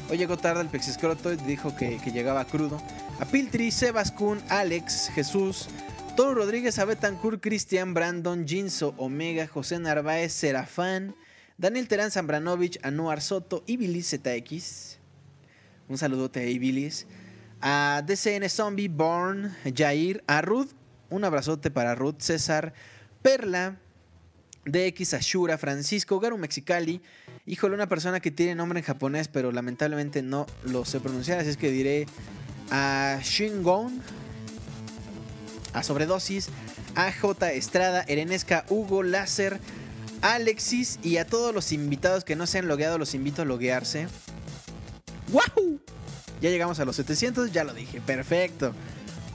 Hoy 0.09 0.17
llegó 0.17 0.38
tarde 0.38 0.61
el 0.61 0.69
Pixescroto 0.69 1.35
dijo 1.35 1.75
que, 1.75 1.97
que 1.97 2.11
llegaba 2.11 2.45
crudo. 2.45 2.81
A 3.19 3.25
Piltri, 3.25 3.69
Sebas 3.69 4.11
Kun, 4.11 4.41
Alex, 4.49 5.11
Jesús, 5.13 5.69
Toro 6.15 6.33
Rodríguez, 6.33 6.79
Abetancourt, 6.79 7.39
Cristian, 7.39 7.93
Brandon, 7.93 8.47
Jinso, 8.47 8.95
Omega, 8.97 9.47
José 9.47 9.77
Narváez, 9.77 10.33
Serafán, 10.33 11.15
Daniel 11.57 11.88
Terán, 11.88 12.09
Zambranovich, 12.09 12.79
Anuar 12.81 13.21
Soto 13.21 13.63
y 13.67 13.77
Bilis 13.77 14.09
ZX. 14.09 15.00
Un 15.91 15.97
saludote 15.97 16.39
a 16.39 16.45
Ibilis. 16.47 17.05
A 17.61 18.01
DCN 18.07 18.47
Zombie, 18.47 18.88
Born, 18.88 19.53
Jair, 19.76 20.23
a 20.26 20.41
Ruth. 20.41 20.69
Un 21.09 21.26
abrazote 21.26 21.69
para 21.69 21.95
Ruth, 21.95 22.22
César, 22.22 22.73
Perla, 23.22 23.77
DX 24.63 25.15
Ashura, 25.15 25.57
Francisco, 25.57 26.22
Garu 26.22 26.38
Mexicali. 26.38 27.01
Híjole, 27.45 27.76
una 27.76 27.89
persona 27.89 28.22
que 28.22 28.31
tiene 28.31 28.55
nombre 28.55 28.80
en 28.80 28.85
japonés, 28.85 29.27
pero 29.27 29.51
lamentablemente 29.51 30.22
no 30.22 30.45
lo 30.63 30.85
sé 30.85 31.01
pronunciar, 31.01 31.39
así 31.39 31.49
es 31.49 31.57
que 31.57 31.69
diré 31.69 32.05
a 32.72 33.19
Shingon, 33.22 34.01
a 35.73 35.84
Sobredosis, 35.84 36.47
a 36.95 37.11
J 37.11 37.51
Estrada, 37.51 38.05
Erenesca, 38.07 38.63
Hugo, 38.69 39.03
Láser, 39.03 39.59
Alexis 40.22 40.99
y 41.03 41.18
a 41.18 41.27
todos 41.27 41.53
los 41.53 41.73
invitados 41.73 42.23
que 42.23 42.38
no 42.38 42.47
se 42.47 42.59
han 42.59 42.69
logueado, 42.69 42.97
los 42.97 43.13
invito 43.13 43.41
a 43.41 43.45
loguearse. 43.45 44.07
¡Wahoo! 45.31 45.79
Ya 46.41 46.49
llegamos 46.49 46.79
a 46.79 46.85
los 46.85 46.95
700, 46.95 47.51
ya 47.51 47.63
lo 47.63 47.73
dije, 47.73 48.01
perfecto. 48.01 48.73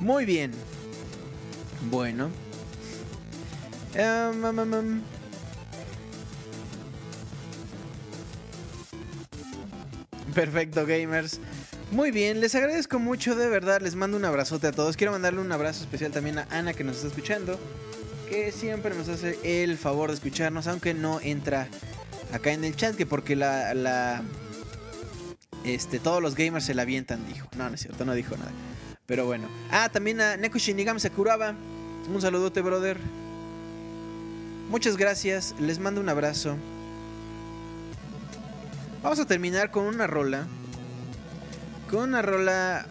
Muy 0.00 0.24
bien. 0.24 0.52
Bueno. 1.90 2.30
Em, 3.94 4.44
em, 4.44 4.74
em. 4.74 5.02
Perfecto, 10.34 10.84
gamers. 10.84 11.40
Muy 11.92 12.10
bien, 12.10 12.40
les 12.40 12.54
agradezco 12.54 12.98
mucho, 12.98 13.36
de 13.36 13.48
verdad, 13.48 13.80
les 13.80 13.94
mando 13.94 14.16
un 14.16 14.24
abrazote 14.24 14.66
a 14.66 14.72
todos. 14.72 14.96
Quiero 14.96 15.12
mandarle 15.12 15.40
un 15.40 15.52
abrazo 15.52 15.84
especial 15.84 16.10
también 16.10 16.38
a 16.38 16.48
Ana 16.50 16.74
que 16.74 16.82
nos 16.82 16.96
está 16.96 17.08
escuchando, 17.08 17.58
que 18.28 18.50
siempre 18.50 18.94
nos 18.94 19.08
hace 19.08 19.38
el 19.44 19.78
favor 19.78 20.10
de 20.10 20.16
escucharnos, 20.16 20.66
aunque 20.66 20.94
no 20.94 21.20
entra 21.20 21.68
acá 22.32 22.52
en 22.52 22.64
el 22.64 22.74
chat, 22.74 22.96
que 22.96 23.06
porque 23.06 23.36
la, 23.36 23.72
la 23.72 24.22
este, 25.64 25.98
todos 25.98 26.22
los 26.22 26.34
gamers 26.34 26.64
se 26.64 26.74
la 26.74 26.82
avientan, 26.82 27.26
dijo. 27.26 27.48
No, 27.56 27.68
no 27.68 27.74
es 27.74 27.80
cierto, 27.80 28.04
no 28.04 28.14
dijo 28.14 28.36
nada. 28.36 28.52
Pero 29.06 29.24
bueno. 29.26 29.48
Ah, 29.70 29.88
también 29.88 30.20
a 30.20 30.36
Neko 30.36 30.58
Shinigami 30.58 31.00
Sakuraba. 31.00 31.54
Un 32.12 32.20
saludote, 32.20 32.60
brother. 32.60 32.98
Muchas 34.68 34.96
gracias. 34.96 35.54
Les 35.60 35.78
mando 35.78 36.00
un 36.00 36.08
abrazo. 36.08 36.56
Vamos 39.02 39.20
a 39.20 39.26
terminar 39.26 39.70
con 39.70 39.86
una 39.86 40.06
rola. 40.06 40.46
Con 41.90 42.08
una 42.08 42.22
rola 42.22 42.86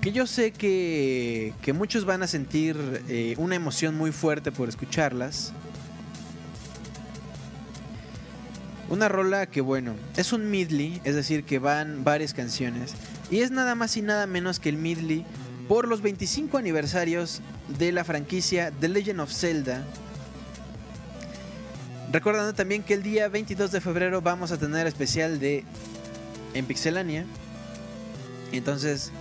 que 0.00 0.12
yo 0.12 0.26
sé 0.26 0.52
que, 0.52 1.52
que 1.60 1.72
muchos 1.72 2.04
van 2.04 2.22
a 2.22 2.26
sentir 2.26 3.02
eh, 3.08 3.34
una 3.36 3.56
emoción 3.56 3.94
muy 3.94 4.12
fuerte 4.12 4.52
por 4.52 4.68
escucharlas. 4.68 5.52
Una 8.88 9.08
rola 9.08 9.46
que 9.46 9.60
bueno, 9.60 9.94
es 10.16 10.32
un 10.32 10.50
medley, 10.50 11.00
es 11.04 11.14
decir, 11.14 11.44
que 11.44 11.58
van 11.58 12.04
varias 12.04 12.32
canciones. 12.32 12.94
Y 13.30 13.40
es 13.40 13.50
nada 13.50 13.74
más 13.74 13.96
y 13.96 14.02
nada 14.02 14.26
menos 14.26 14.60
que 14.60 14.70
el 14.70 14.78
medley 14.78 15.26
por 15.68 15.86
los 15.86 16.00
25 16.00 16.56
aniversarios 16.56 17.42
de 17.78 17.92
la 17.92 18.04
franquicia 18.04 18.72
The 18.80 18.88
Legend 18.88 19.20
of 19.20 19.30
Zelda. 19.30 19.84
Recordando 22.10 22.54
también 22.54 22.82
que 22.82 22.94
el 22.94 23.02
día 23.02 23.28
22 23.28 23.70
de 23.70 23.82
febrero 23.82 24.22
vamos 24.22 24.50
a 24.50 24.56
tener 24.56 24.86
especial 24.86 25.38
de 25.38 25.64
en 26.54 26.64
Pixelania. 26.64 27.26
Entonces, 28.52 29.12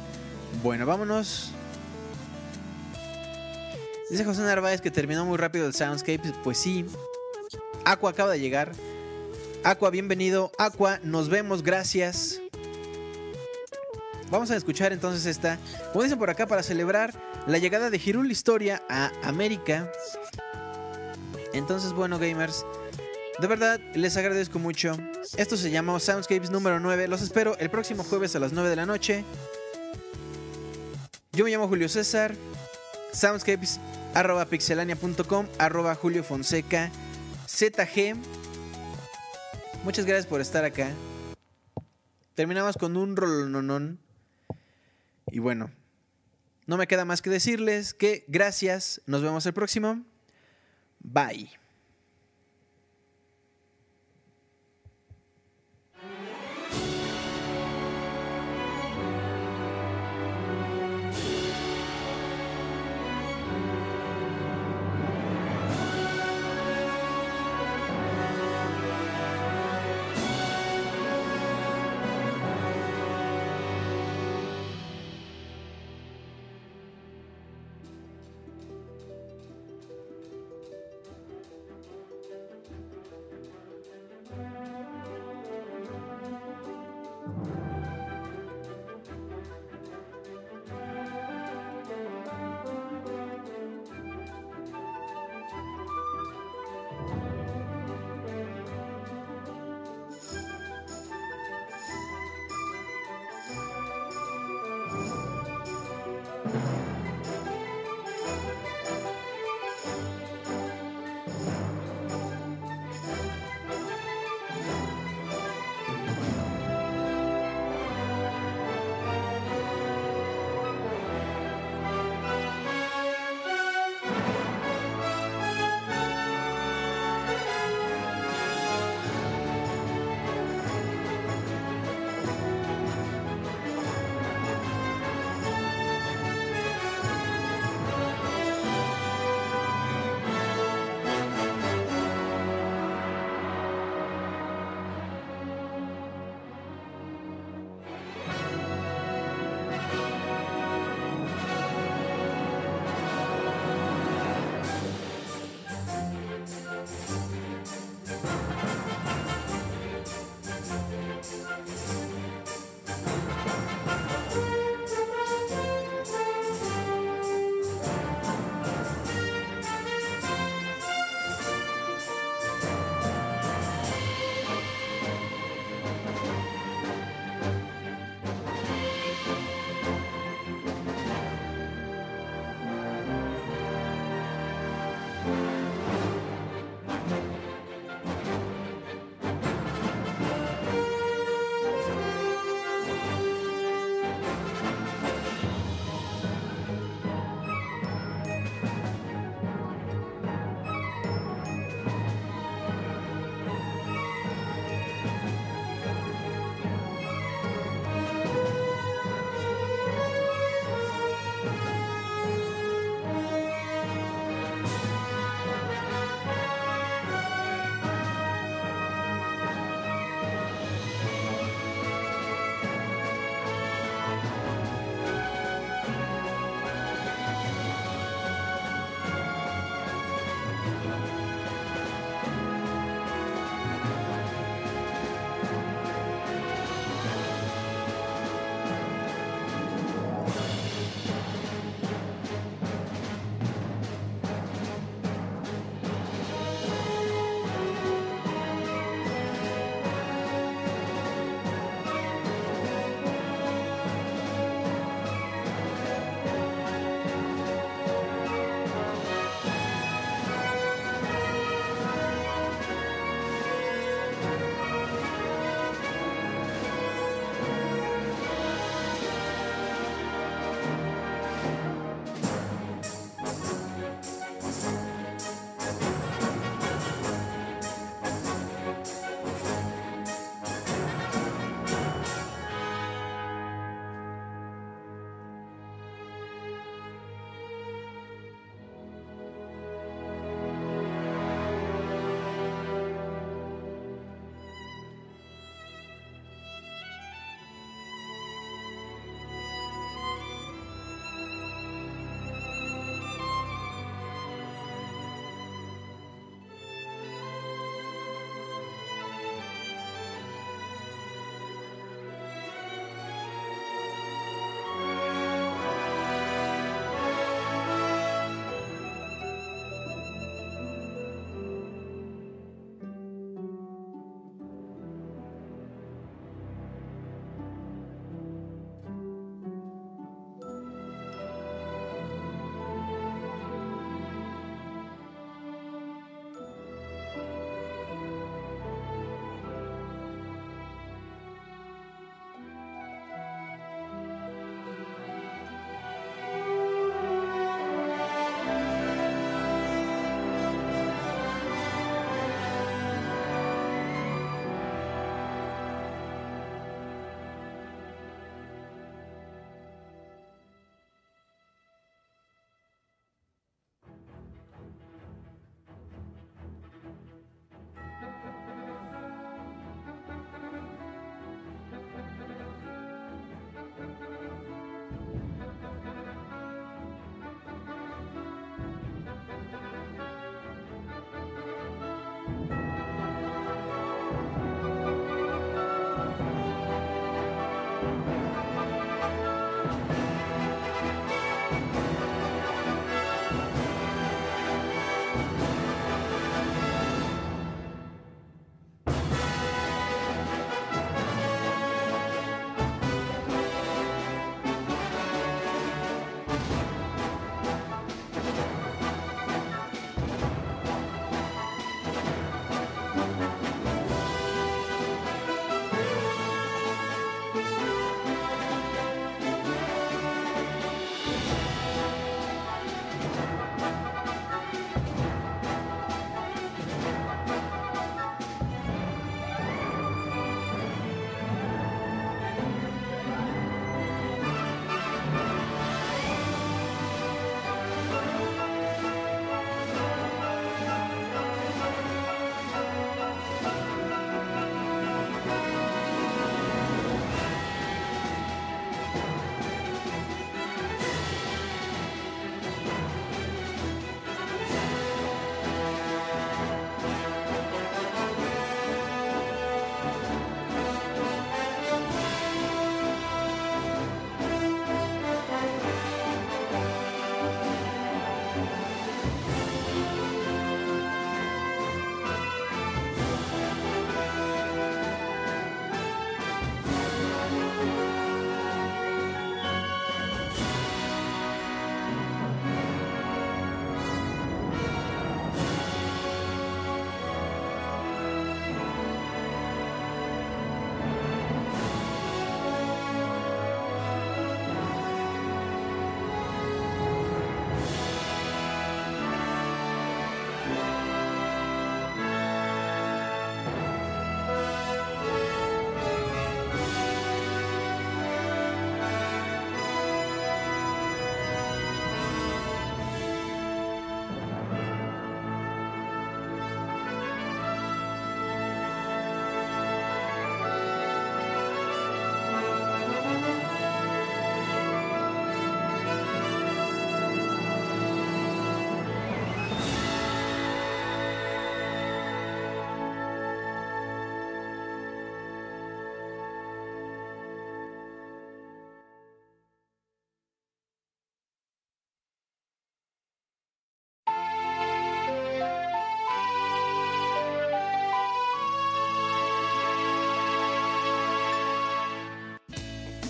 bueno, 0.63 0.85
vámonos. 0.85 1.51
Dice 4.09 4.23
José 4.23 4.41
Narváez 4.43 4.79
que 4.79 4.89
terminó 4.89 5.25
muy 5.25 5.37
rápido 5.37 5.67
el 5.67 5.73
Soundscape. 5.73 6.33
Pues 6.45 6.57
sí. 6.57 6.85
Aqua 7.83 8.11
acaba 8.11 8.31
de 8.31 8.39
llegar. 8.39 8.71
Aqua, 9.67 9.89
bienvenido. 9.89 10.49
Aqua, 10.57 11.01
nos 11.03 11.27
vemos, 11.27 11.61
gracias. 11.61 12.39
Vamos 14.31 14.49
a 14.49 14.55
escuchar 14.55 14.93
entonces 14.93 15.25
esta, 15.25 15.59
como 15.91 16.03
dicen 16.03 16.17
por 16.17 16.29
acá, 16.29 16.47
para 16.47 16.63
celebrar 16.63 17.13
la 17.47 17.57
llegada 17.57 17.89
de 17.89 17.97
Hirul 17.97 18.31
Historia 18.31 18.81
a 18.87 19.11
América. 19.23 19.91
Entonces, 21.51 21.91
bueno, 21.91 22.17
gamers, 22.17 22.65
de 23.41 23.47
verdad 23.47 23.81
les 23.93 24.15
agradezco 24.15 24.57
mucho. 24.57 24.95
Esto 25.35 25.57
se 25.57 25.69
llama 25.69 25.99
Soundscapes 25.99 26.49
número 26.49 26.79
9. 26.79 27.09
Los 27.09 27.21
espero 27.21 27.57
el 27.57 27.69
próximo 27.69 28.05
jueves 28.05 28.37
a 28.37 28.39
las 28.39 28.53
9 28.53 28.69
de 28.69 28.75
la 28.77 28.85
noche. 28.85 29.25
Yo 31.33 31.43
me 31.43 31.51
llamo 31.51 31.67
Julio 31.67 31.89
César. 31.89 32.33
Soundscapes 33.11 33.81
arroba 34.13 34.45
pixelania.com 34.45 35.45
arroba 35.59 35.93
Julio 35.93 36.23
Fonseca 36.23 36.89
ZG. 37.49 38.15
Muchas 39.87 40.05
gracias 40.05 40.25
por 40.25 40.41
estar 40.41 40.65
acá. 40.65 40.91
Terminamos 42.35 42.75
con 42.75 42.97
un 42.97 43.15
rolononón. 43.15 44.01
Y 45.27 45.39
bueno, 45.39 45.71
no 46.65 46.75
me 46.75 46.87
queda 46.87 47.05
más 47.05 47.21
que 47.21 47.29
decirles 47.29 47.93
que 47.93 48.25
gracias. 48.27 49.01
Nos 49.05 49.21
vemos 49.21 49.45
el 49.45 49.53
próximo. 49.53 50.03
Bye. 50.99 51.49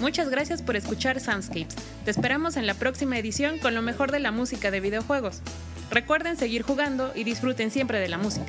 Muchas 0.07 0.29
gracias 0.29 0.61
por 0.61 0.77
escuchar 0.77 1.19
Soundscapes. 1.19 1.75
Te 2.05 2.11
esperamos 2.11 2.55
en 2.55 2.65
la 2.65 2.75
próxima 2.75 3.19
edición 3.19 3.59
con 3.59 3.75
lo 3.75 3.81
mejor 3.81 4.09
de 4.09 4.21
la 4.21 4.31
música 4.31 4.71
de 4.71 4.79
videojuegos. 4.79 5.41
Recuerden 5.91 6.37
seguir 6.37 6.61
jugando 6.61 7.11
y 7.13 7.25
disfruten 7.25 7.71
siempre 7.71 7.99
de 7.99 8.07
la 8.07 8.17
música. 8.17 8.45